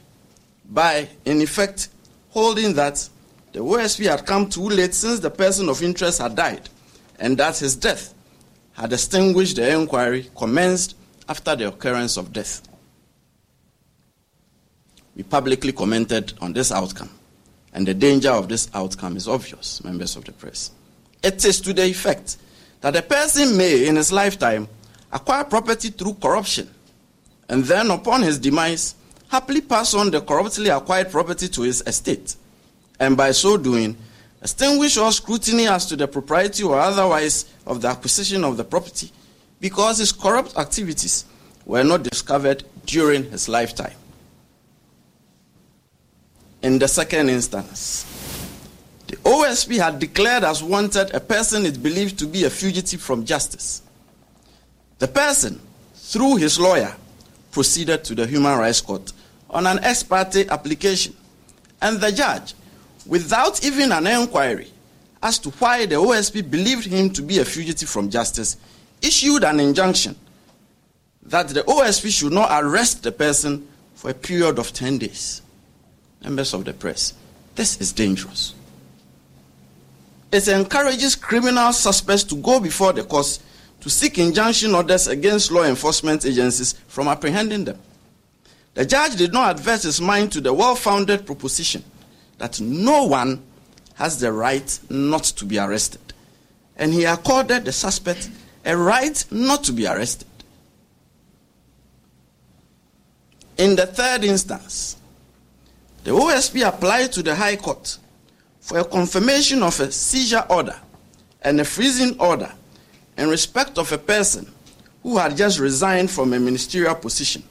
by, 0.68 1.08
in 1.24 1.40
effect, 1.40 1.88
holding 2.30 2.74
that 2.74 3.08
the 3.52 3.60
OSP 3.60 4.08
had 4.08 4.26
come 4.26 4.48
too 4.48 4.68
late 4.68 4.94
since 4.94 5.20
the 5.20 5.30
person 5.30 5.68
of 5.68 5.82
interest 5.82 6.20
had 6.20 6.34
died 6.34 6.68
and 7.18 7.36
that 7.38 7.58
his 7.58 7.76
death 7.76 8.14
had 8.72 8.92
extinguished 8.92 9.56
the 9.56 9.70
inquiry 9.72 10.30
commenced 10.36 10.96
after 11.28 11.54
the 11.54 11.68
occurrence 11.68 12.16
of 12.16 12.32
death. 12.32 12.62
We 15.14 15.22
publicly 15.22 15.72
commented 15.72 16.32
on 16.40 16.52
this 16.52 16.72
outcome, 16.72 17.10
and 17.72 17.86
the 17.86 17.94
danger 17.94 18.30
of 18.30 18.48
this 18.48 18.70
outcome 18.74 19.16
is 19.16 19.28
obvious, 19.28 19.82
members 19.84 20.16
of 20.16 20.24
the 20.24 20.32
press. 20.32 20.70
It 21.22 21.44
is 21.44 21.60
to 21.62 21.72
the 21.72 21.84
effect 21.84 22.36
that 22.80 22.96
a 22.96 23.02
person 23.02 23.56
may, 23.56 23.86
in 23.86 23.96
his 23.96 24.12
lifetime, 24.12 24.68
acquire 25.12 25.44
property 25.44 25.90
through 25.90 26.14
corruption, 26.14 26.68
and 27.48 27.64
then 27.64 27.90
upon 27.90 28.22
his 28.22 28.38
demise, 28.38 28.94
happily 29.28 29.60
pass 29.60 29.94
on 29.94 30.10
the 30.10 30.20
corruptly 30.20 30.68
acquired 30.68 31.10
property 31.10 31.48
to 31.48 31.62
his 31.62 31.82
estate, 31.86 32.36
and 32.98 33.16
by 33.16 33.30
so 33.30 33.56
doing, 33.56 33.96
extinguish 34.42 34.96
all 34.96 35.12
scrutiny 35.12 35.68
as 35.68 35.86
to 35.86 35.96
the 35.96 36.08
propriety 36.08 36.62
or 36.64 36.78
otherwise 36.78 37.46
of 37.66 37.80
the 37.80 37.88
acquisition 37.88 38.44
of 38.44 38.56
the 38.56 38.64
property 38.64 39.10
because 39.60 39.98
his 39.98 40.10
corrupt 40.10 40.58
activities 40.58 41.24
were 41.64 41.84
not 41.84 42.02
discovered 42.02 42.64
during 42.84 43.22
his 43.30 43.48
lifetime. 43.48 43.94
In 46.62 46.78
the 46.78 46.86
second 46.86 47.28
instance, 47.28 48.06
the 49.08 49.16
OSP 49.16 49.78
had 49.78 49.98
declared 49.98 50.44
as 50.44 50.62
wanted 50.62 51.12
a 51.12 51.18
person 51.18 51.66
it 51.66 51.82
believed 51.82 52.20
to 52.20 52.26
be 52.26 52.44
a 52.44 52.50
fugitive 52.50 53.02
from 53.02 53.24
justice. 53.24 53.82
The 55.00 55.08
person, 55.08 55.60
through 55.96 56.36
his 56.36 56.60
lawyer, 56.60 56.94
proceeded 57.50 58.04
to 58.04 58.14
the 58.14 58.28
Human 58.28 58.56
Rights 58.56 58.80
Court 58.80 59.12
on 59.50 59.66
an 59.66 59.80
ex 59.82 60.04
parte 60.04 60.48
application, 60.48 61.16
and 61.80 62.00
the 62.00 62.12
judge, 62.12 62.54
without 63.06 63.64
even 63.64 63.90
an 63.90 64.06
inquiry 64.06 64.68
as 65.20 65.40
to 65.40 65.50
why 65.50 65.84
the 65.84 65.96
OSP 65.96 66.48
believed 66.48 66.86
him 66.86 67.10
to 67.10 67.22
be 67.22 67.40
a 67.40 67.44
fugitive 67.44 67.88
from 67.88 68.08
justice, 68.08 68.56
issued 69.02 69.42
an 69.42 69.58
injunction 69.58 70.14
that 71.24 71.48
the 71.48 71.62
OSP 71.64 72.16
should 72.16 72.32
not 72.32 72.62
arrest 72.62 73.02
the 73.02 73.10
person 73.10 73.66
for 73.96 74.10
a 74.10 74.14
period 74.14 74.60
of 74.60 74.72
10 74.72 74.98
days 74.98 75.41
members 76.22 76.54
of 76.54 76.64
the 76.64 76.72
press, 76.72 77.14
this 77.54 77.80
is 77.80 77.92
dangerous. 77.92 78.54
It 80.30 80.48
encourages 80.48 81.14
criminal 81.14 81.72
suspects 81.72 82.24
to 82.24 82.36
go 82.36 82.58
before 82.58 82.92
the 82.92 83.04
courts 83.04 83.40
to 83.80 83.90
seek 83.90 84.18
injunction 84.18 84.74
orders 84.74 85.08
against 85.08 85.50
law 85.50 85.64
enforcement 85.64 86.24
agencies 86.24 86.74
from 86.86 87.08
apprehending 87.08 87.64
them. 87.64 87.78
The 88.74 88.86
judge 88.86 89.16
did 89.16 89.32
not 89.32 89.50
advert 89.56 89.82
his 89.82 90.00
mind 90.00 90.32
to 90.32 90.40
the 90.40 90.54
well 90.54 90.74
founded 90.74 91.26
proposition 91.26 91.84
that 92.38 92.60
no 92.60 93.04
one 93.04 93.42
has 93.94 94.18
the 94.18 94.32
right 94.32 94.78
not 94.88 95.24
to 95.24 95.44
be 95.44 95.58
arrested, 95.58 96.00
and 96.76 96.94
he 96.94 97.04
accorded 97.04 97.66
the 97.66 97.72
suspect 97.72 98.30
a 98.64 98.76
right 98.76 99.24
not 99.30 99.64
to 99.64 99.72
be 99.72 99.86
arrested. 99.86 100.28
In 103.58 103.76
the 103.76 103.86
third 103.86 104.24
instance, 104.24 104.96
the 106.04 106.10
OSP 106.10 106.66
applied 106.66 107.12
to 107.12 107.22
the 107.22 107.34
High 107.34 107.56
Court 107.56 107.98
for 108.60 108.78
a 108.78 108.84
confirmation 108.84 109.62
of 109.62 109.78
a 109.80 109.90
seizure 109.92 110.44
order 110.48 110.76
and 111.42 111.60
a 111.60 111.64
freezing 111.64 112.18
order 112.18 112.52
in 113.16 113.28
respect 113.28 113.78
of 113.78 113.92
a 113.92 113.98
person 113.98 114.50
who 115.02 115.18
had 115.18 115.36
just 115.36 115.58
resigned 115.58 116.10
from 116.10 116.32
a 116.32 116.38
ministerial 116.38 116.94
position 116.94 117.42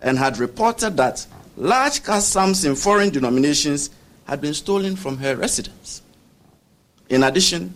and 0.00 0.18
had 0.18 0.38
reported 0.38 0.96
that 0.96 1.26
large 1.56 2.02
cash 2.02 2.24
sums 2.24 2.64
in 2.64 2.74
foreign 2.74 3.10
denominations 3.10 3.90
had 4.26 4.40
been 4.40 4.54
stolen 4.54 4.96
from 4.96 5.16
her 5.18 5.36
residence. 5.36 6.02
In 7.08 7.22
addition, 7.22 7.74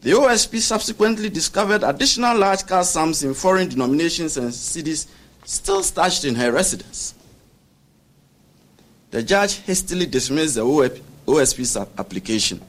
the 0.00 0.10
OSP 0.12 0.60
subsequently 0.60 1.28
discovered 1.28 1.82
additional 1.82 2.36
large 2.36 2.66
cash 2.66 2.86
sums 2.86 3.24
in 3.24 3.34
foreign 3.34 3.68
denominations 3.68 4.36
and 4.36 4.50
cedis 4.50 5.06
still 5.44 5.82
stashed 5.82 6.24
in 6.24 6.34
her 6.34 6.52
residence. 6.52 7.14
The 9.10 9.22
judge 9.22 9.56
hastily 9.60 10.06
dismissed 10.06 10.56
the 10.56 10.64
OSP's 11.26 11.76
application 11.76 12.60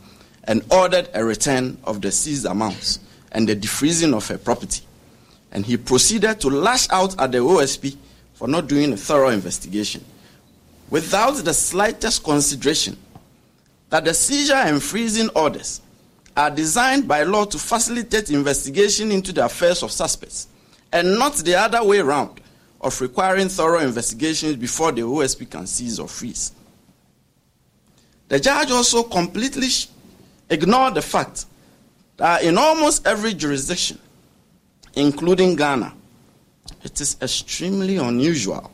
and 0.45 0.63
ordered 0.71 1.09
a 1.13 1.23
return 1.23 1.77
of 1.83 2.01
the 2.01 2.11
seized 2.11 2.45
amounts 2.45 2.99
and 3.31 3.47
the 3.47 3.55
defreezing 3.55 4.13
of 4.13 4.27
her 4.27 4.37
property. 4.37 4.81
And 5.51 5.65
he 5.65 5.77
proceeded 5.77 6.39
to 6.41 6.49
lash 6.49 6.89
out 6.89 7.19
at 7.19 7.31
the 7.31 7.39
OSP 7.39 7.97
for 8.33 8.47
not 8.47 8.67
doing 8.67 8.93
a 8.93 8.97
thorough 8.97 9.29
investigation 9.29 10.03
without 10.89 11.33
the 11.33 11.53
slightest 11.53 12.23
consideration 12.23 12.97
that 13.89 14.05
the 14.05 14.13
seizure 14.13 14.53
and 14.53 14.81
freezing 14.81 15.29
orders 15.35 15.81
are 16.37 16.49
designed 16.49 17.07
by 17.07 17.23
law 17.23 17.43
to 17.45 17.57
facilitate 17.57 18.29
investigation 18.31 19.11
into 19.11 19.33
the 19.33 19.43
affairs 19.43 19.83
of 19.83 19.91
suspects 19.91 20.47
and 20.91 21.19
not 21.19 21.35
the 21.37 21.55
other 21.55 21.83
way 21.83 21.99
around 21.99 22.39
of 22.81 22.99
requiring 23.01 23.49
thorough 23.49 23.79
investigations 23.79 24.55
before 24.55 24.91
the 24.91 25.01
OSP 25.01 25.49
can 25.49 25.67
seize 25.67 25.99
or 25.99 26.07
freeze. 26.07 26.53
The 28.29 28.39
judge 28.39 28.71
also 28.71 29.03
completely 29.03 29.67
ignored 30.49 30.95
the 30.95 31.01
fact 31.01 31.45
that 32.17 32.43
in 32.43 32.57
almost 32.57 33.05
every 33.05 33.33
jurisdiction, 33.33 33.99
including 34.93 35.55
Ghana, 35.55 35.93
it 36.83 37.01
is 37.01 37.17
extremely 37.21 37.97
unusual 37.97 38.71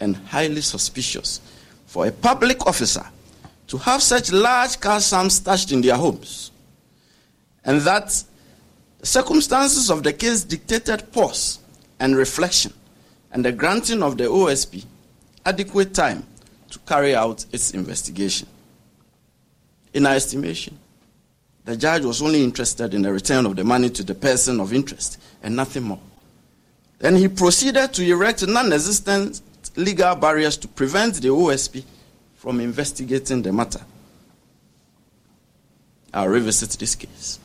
and 0.00 0.16
highly 0.16 0.60
suspicious 0.60 1.40
for 1.86 2.06
a 2.06 2.12
public 2.12 2.66
officer 2.66 3.04
to 3.66 3.78
have 3.78 4.02
such 4.02 4.32
large 4.32 4.80
cash 4.80 5.04
sums 5.04 5.34
stashed 5.34 5.72
in 5.72 5.80
their 5.80 5.96
homes, 5.96 6.50
and 7.64 7.80
that 7.80 8.22
the 9.00 9.06
circumstances 9.06 9.90
of 9.90 10.02
the 10.02 10.12
case 10.12 10.44
dictated 10.44 11.10
pause 11.12 11.58
and 11.98 12.16
reflection 12.16 12.72
and 13.32 13.44
the 13.44 13.52
granting 13.52 14.02
of 14.02 14.16
the 14.16 14.24
OSP 14.24 14.84
adequate 15.44 15.94
time 15.94 16.24
to 16.70 16.78
carry 16.80 17.14
out 17.14 17.44
its 17.52 17.72
investigation. 17.72 18.48
In 19.94 20.06
our 20.06 20.14
estimation, 20.14 20.78
the 21.64 21.76
judge 21.76 22.04
was 22.04 22.22
only 22.22 22.42
interested 22.42 22.94
in 22.94 23.02
the 23.02 23.12
return 23.12 23.46
of 23.46 23.56
the 23.56 23.64
money 23.64 23.90
to 23.90 24.02
the 24.02 24.14
person 24.14 24.60
of 24.60 24.72
interest 24.72 25.20
and 25.42 25.54
nothing 25.54 25.82
more. 25.84 26.00
Then 26.98 27.16
he 27.16 27.28
proceeded 27.28 27.92
to 27.94 28.04
erect 28.04 28.46
non 28.46 28.72
existent 28.72 29.40
legal 29.76 30.14
barriers 30.14 30.56
to 30.58 30.68
prevent 30.68 31.16
the 31.16 31.28
OSP 31.28 31.84
from 32.36 32.60
investigating 32.60 33.42
the 33.42 33.52
matter. 33.52 33.80
I'll 36.12 36.28
revisit 36.28 36.70
this 36.70 36.94
case. 36.94 37.38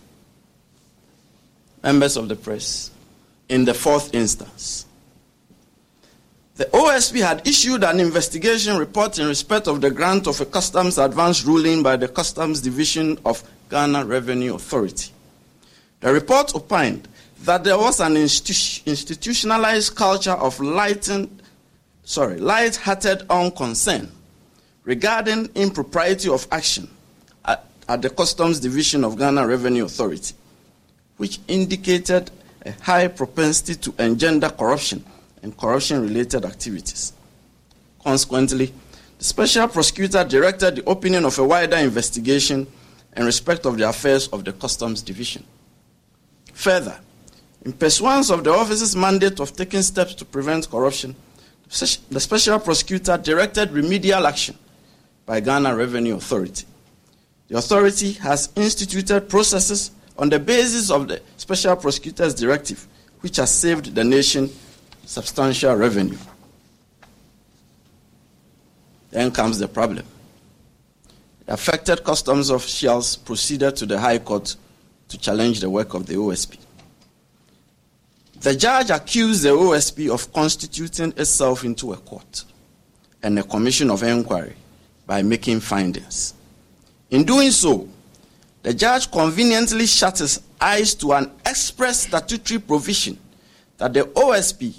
Members 1.83 2.15
of 2.15 2.29
the 2.29 2.35
press, 2.35 2.91
in 3.49 3.65
the 3.65 3.73
fourth 3.73 4.13
instance, 4.15 4.85
the 6.55 6.65
OSP 6.65 7.19
had 7.21 7.47
issued 7.47 7.83
an 7.83 7.99
investigation 7.99 8.77
report 8.77 9.17
in 9.17 9.27
respect 9.27 9.67
of 9.67 9.81
the 9.81 9.89
grant 9.89 10.27
of 10.27 10.39
a 10.39 10.45
customs 10.45 10.99
advance 10.99 11.43
ruling 11.43 11.81
by 11.81 11.95
the 11.95 12.07
Customs 12.07 12.61
Division 12.61 13.17
of 13.25 13.43
Ghana 13.71 14.05
Revenue 14.05 14.53
Authority. 14.53 15.11
The 16.01 16.13
report 16.13 16.53
opined 16.53 17.07
that 17.41 17.63
there 17.63 17.77
was 17.77 17.99
an 17.99 18.13
institu- 18.13 18.85
institutionalized 18.85 19.95
culture 19.95 20.33
of 20.33 20.59
lightened, 20.59 21.41
sorry, 22.03 22.37
light-hearted 22.37 23.25
unconcern 23.31 24.11
regarding 24.83 25.49
impropriety 25.55 26.29
of 26.29 26.47
action 26.51 26.87
at, 27.45 27.65
at 27.89 28.03
the 28.03 28.11
Customs 28.11 28.59
Division 28.59 29.03
of 29.03 29.17
Ghana 29.17 29.47
Revenue 29.47 29.85
Authority, 29.85 30.35
which 31.17 31.39
indicated 31.47 32.29
a 32.63 32.73
high 32.83 33.07
propensity 33.07 33.73
to 33.73 33.93
engender 33.97 34.49
corruption 34.49 35.03
and 35.43 35.55
corruption 35.55 36.01
related 36.01 36.45
activities. 36.45 37.13
Consequently, 38.03 38.73
the 39.17 39.23
special 39.23 39.67
prosecutor 39.67 40.23
directed 40.23 40.77
the 40.77 40.83
opening 40.85 41.23
of 41.23 41.37
a 41.37 41.43
wider 41.45 41.77
investigation 41.77 42.65
in 43.15 43.25
respect 43.25 43.65
of 43.65 43.77
the 43.77 43.87
affairs 43.87 44.27
of 44.29 44.43
the 44.43 44.53
Customs 44.53 45.01
Division. 45.01 45.43
Further, 46.53 46.99
in 47.63 47.73
pursuance 47.73 48.29
of 48.29 48.43
the 48.43 48.51
office's 48.51 48.95
mandate 48.95 49.39
of 49.39 49.55
taking 49.55 49.81
steps 49.81 50.15
to 50.15 50.25
prevent 50.25 50.69
corruption, 50.69 51.15
the 51.69 52.19
special 52.19 52.59
prosecutor 52.59 53.17
directed 53.17 53.71
remedial 53.71 54.25
action 54.25 54.57
by 55.25 55.39
Ghana 55.39 55.75
Revenue 55.75 56.15
Authority. 56.15 56.65
The 57.47 57.57
authority 57.57 58.13
has 58.13 58.49
instituted 58.55 59.29
processes 59.29 59.91
on 60.17 60.29
the 60.29 60.39
basis 60.39 60.91
of 60.91 61.07
the 61.07 61.21
special 61.37 61.75
prosecutor's 61.75 62.33
directive, 62.33 62.87
which 63.21 63.37
has 63.37 63.51
saved 63.51 63.95
the 63.95 64.03
nation 64.03 64.49
substantial 65.05 65.75
revenue. 65.75 66.17
Then 69.11 69.31
comes 69.31 69.59
the 69.59 69.67
problem. 69.67 70.05
The 71.45 71.53
affected 71.53 72.03
customs 72.03 72.49
officials 72.49 73.17
proceeded 73.17 73.75
to 73.77 73.85
the 73.85 73.99
High 73.99 74.19
Court 74.19 74.55
to 75.09 75.17
challenge 75.17 75.59
the 75.59 75.69
work 75.69 75.93
of 75.93 76.05
the 76.05 76.15
OSP. 76.15 76.57
The 78.39 78.55
judge 78.55 78.89
accused 78.89 79.43
the 79.43 79.49
OSP 79.49 80.09
of 80.09 80.33
constituting 80.33 81.13
itself 81.15 81.63
into 81.63 81.93
a 81.93 81.97
court 81.97 82.43
and 83.21 83.39
a 83.39 83.43
commission 83.43 83.89
of 83.89 84.03
inquiry 84.03 84.55
by 85.05 85.21
making 85.21 85.59
findings. 85.59 86.33
In 87.09 87.23
doing 87.23 87.51
so, 87.51 87.87
the 88.63 88.73
judge 88.73 89.11
conveniently 89.11 89.85
shut 89.85 90.19
his 90.19 90.41
eyes 90.59 90.95
to 90.95 91.13
an 91.13 91.31
express 91.45 92.07
statutory 92.07 92.59
provision 92.59 93.17
that 93.77 93.93
the 93.93 94.01
OSP 94.01 94.73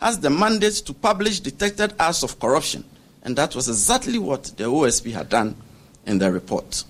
has 0.00 0.18
the 0.20 0.30
mandate 0.30 0.74
to 0.74 0.92
publish 0.92 1.40
detected 1.40 1.94
acts 1.98 2.22
of 2.22 2.38
corruption, 2.38 2.84
and 3.22 3.36
that 3.36 3.54
was 3.54 3.68
exactly 3.68 4.18
what 4.18 4.44
the 4.44 4.64
OSP 4.64 5.12
had 5.12 5.28
done 5.28 5.56
in 6.04 6.18
the 6.18 6.30
report. 6.30 6.84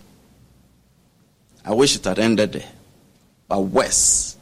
I 1.65 1.73
wish 1.73 1.97
it 1.97 2.05
had 2.05 2.19
ended 2.19 2.53
there. 2.53 2.69
But 3.49 3.61
worse, 3.61 4.37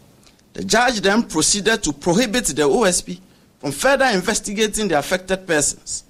the 0.52 0.64
judge 0.64 1.00
then 1.00 1.24
proceeded 1.24 1.82
to 1.82 1.92
prohibit 1.92 2.46
the 2.46 2.62
OSP 2.62 3.20
from 3.58 3.72
further 3.72 4.06
investigating 4.06 4.88
the 4.88 4.98
affected 4.98 5.46
persons. 5.46 6.04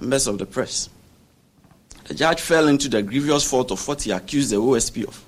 Members 0.00 0.26
of 0.26 0.38
the 0.38 0.46
press. 0.46 0.88
The 2.04 2.14
judge 2.14 2.40
fell 2.40 2.68
into 2.68 2.88
the 2.88 3.02
grievous 3.02 3.48
fault 3.48 3.70
of 3.70 3.86
what 3.88 4.02
he 4.02 4.10
accused 4.10 4.50
the 4.50 4.56
OSP 4.56 5.08
of 5.08 5.22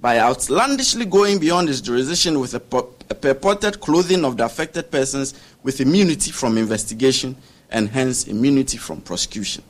by 0.00 0.18
outlandishly 0.18 1.04
going 1.04 1.38
beyond 1.38 1.68
his 1.68 1.80
jurisdiction 1.80 2.38
with 2.38 2.54
a, 2.54 2.62
a 3.10 3.14
purported 3.14 3.80
clothing 3.80 4.24
of 4.24 4.36
the 4.36 4.44
affected 4.44 4.90
persons 4.90 5.34
with 5.62 5.80
immunity 5.80 6.30
from 6.30 6.58
investigation 6.58 7.36
and 7.70 7.88
hence 7.88 8.26
immunity 8.26 8.76
from 8.76 9.00
prosecution. 9.00 9.62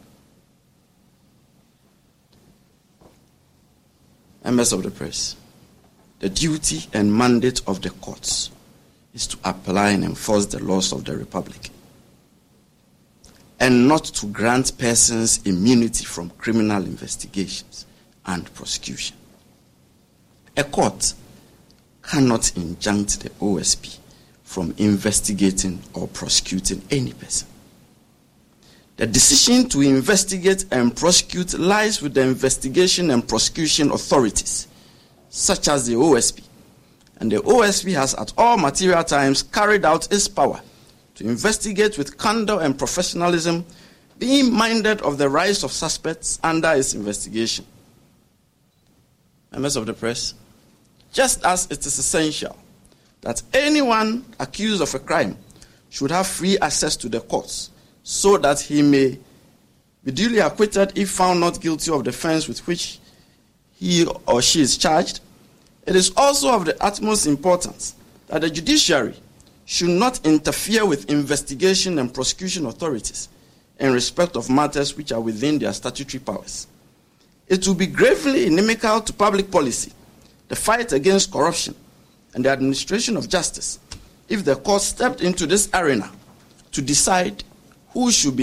Members 4.45 4.73
of 4.73 4.83
the 4.83 4.91
press, 4.91 5.37
the 6.21 6.29
duty 6.29 6.87
and 6.93 7.13
mandate 7.13 7.63
of 7.67 7.83
the 7.83 7.91
courts 7.91 8.51
is 9.15 9.27
to 9.27 9.39
apply 9.45 9.91
and 9.91 10.05
enforce 10.05 10.47
the 10.47 10.63
laws 10.63 10.93
of 10.93 11.05
the 11.05 11.17
Republic 11.17 11.71
and 13.59 13.89
not 13.89 14.05
to 14.05 14.27
grant 14.27 14.77
persons 14.79 15.41
immunity 15.47 16.05
from 16.05 16.31
criminal 16.31 16.85
investigations 16.85 17.87
and 18.27 18.53
prosecution. 18.55 19.16
A 20.57 20.65
court 20.65 21.15
cannot 22.03 22.57
injunct 22.57 23.21
the 23.21 23.31
OSP 23.31 23.99
from 24.43 24.75
investigating 24.79 25.83
or 25.93 26.09
prosecuting 26.09 26.83
any 26.91 27.13
person. 27.13 27.49
The 28.97 29.07
decision 29.07 29.69
to 29.71 29.83
investigate 29.83 30.65
and 30.71 30.97
prosecute 30.97 31.59
lies 31.59 32.01
with 32.01 32.15
the 32.15 32.23
investigation 32.23 33.11
and 33.11 33.29
prosecution 33.29 33.91
authorities, 33.91 34.69
such 35.29 35.69
as 35.69 35.87
the 35.87 35.95
OSP. 35.95 36.43
And 37.19 37.31
the 37.31 37.37
OSP 37.37 37.95
has 37.95 38.15
at 38.15 38.33
all 38.39 38.57
material 38.57 39.05
times 39.05 39.43
carried 39.43 39.85
out 39.85 40.11
its 40.11 40.29
power 40.29 40.61
to 41.17 41.25
investigate 41.25 41.99
with 41.99 42.17
candor 42.17 42.61
and 42.61 42.79
professionalism, 42.79 43.67
being 44.19 44.53
minded 44.53 45.03
of 45.03 45.19
the 45.19 45.29
rights 45.29 45.63
of 45.63 45.73
suspects 45.73 46.39
under 46.43 46.73
its 46.73 46.95
investigation. 46.95 47.67
Members 49.53 49.77
of 49.77 49.87
the 49.87 49.93
press, 49.95 50.35
just 51.17 51.43
as 51.47 51.67
it 51.71 51.79
is 51.87 51.97
essential 51.97 52.55
that 53.23 53.43
anyone 53.55 54.23
accused 54.39 54.83
of 54.83 54.95
a 54.95 54.99
crime 54.99 55.35
should 55.89 56.11
have 56.11 56.27
free 56.27 56.59
access 56.59 56.95
to 56.95 57.09
the 57.09 57.19
courts 57.21 57.71
so 58.03 58.37
that 58.37 58.61
he 58.61 58.83
may 58.83 59.19
be 60.05 60.13
duly 60.13 60.41
acquitted 60.41 60.93
if 60.99 61.09
found 61.11 61.41
not 61.41 61.59
guilty 61.59 61.91
of 61.91 62.05
the 62.05 62.11
offense 62.11 62.47
with 62.47 62.59
which 62.67 62.99
he 63.77 64.07
or 64.27 64.43
she 64.43 64.61
is 64.61 64.77
charged. 64.77 65.21
It 65.87 65.97
is 65.97 66.13
also 66.19 66.53
of 66.53 66.67
the 66.67 66.77
utmost 66.85 67.27
importance 67.27 67.95
that 68.27 68.43
the 68.43 68.51
judiciary 68.51 69.17
should 69.65 69.89
not 69.89 70.25
interfere 70.27 70.85
with 70.85 71.09
investigation 71.09 71.99
and 71.99 72.13
prosecution 72.13 72.67
authorities 72.67 73.31
in 73.81 73.91
respect 73.91 74.37
of 74.37 74.51
matters 74.51 74.95
which 74.99 75.13
are 75.13 75.21
within 75.21 75.59
their 75.59 75.73
statutory 75.73 76.21
powers. 76.21 76.67
It 77.49 77.67
will 77.67 77.75
be 77.75 77.87
gravely 77.87 78.45
inimical 78.47 79.01
to 79.01 79.15
public 79.15 79.51
policy, 79.51 79.93
the 80.49 80.57
fight 80.57 80.93
against 80.93 81.33
corruption, 81.33 81.75
and 82.35 82.45
the 82.45 82.51
administration 82.51 83.17
of 83.17 83.29
justice 83.29 83.79
if 84.29 84.45
the 84.45 84.57
court 84.57 84.83
stepped 84.83 85.21
into 85.21 85.47
this 85.47 85.69
arena 85.73 86.11
to 86.73 86.83
decide 86.83 87.45
who 87.91 88.11
should 88.11 88.35
be 88.35 88.35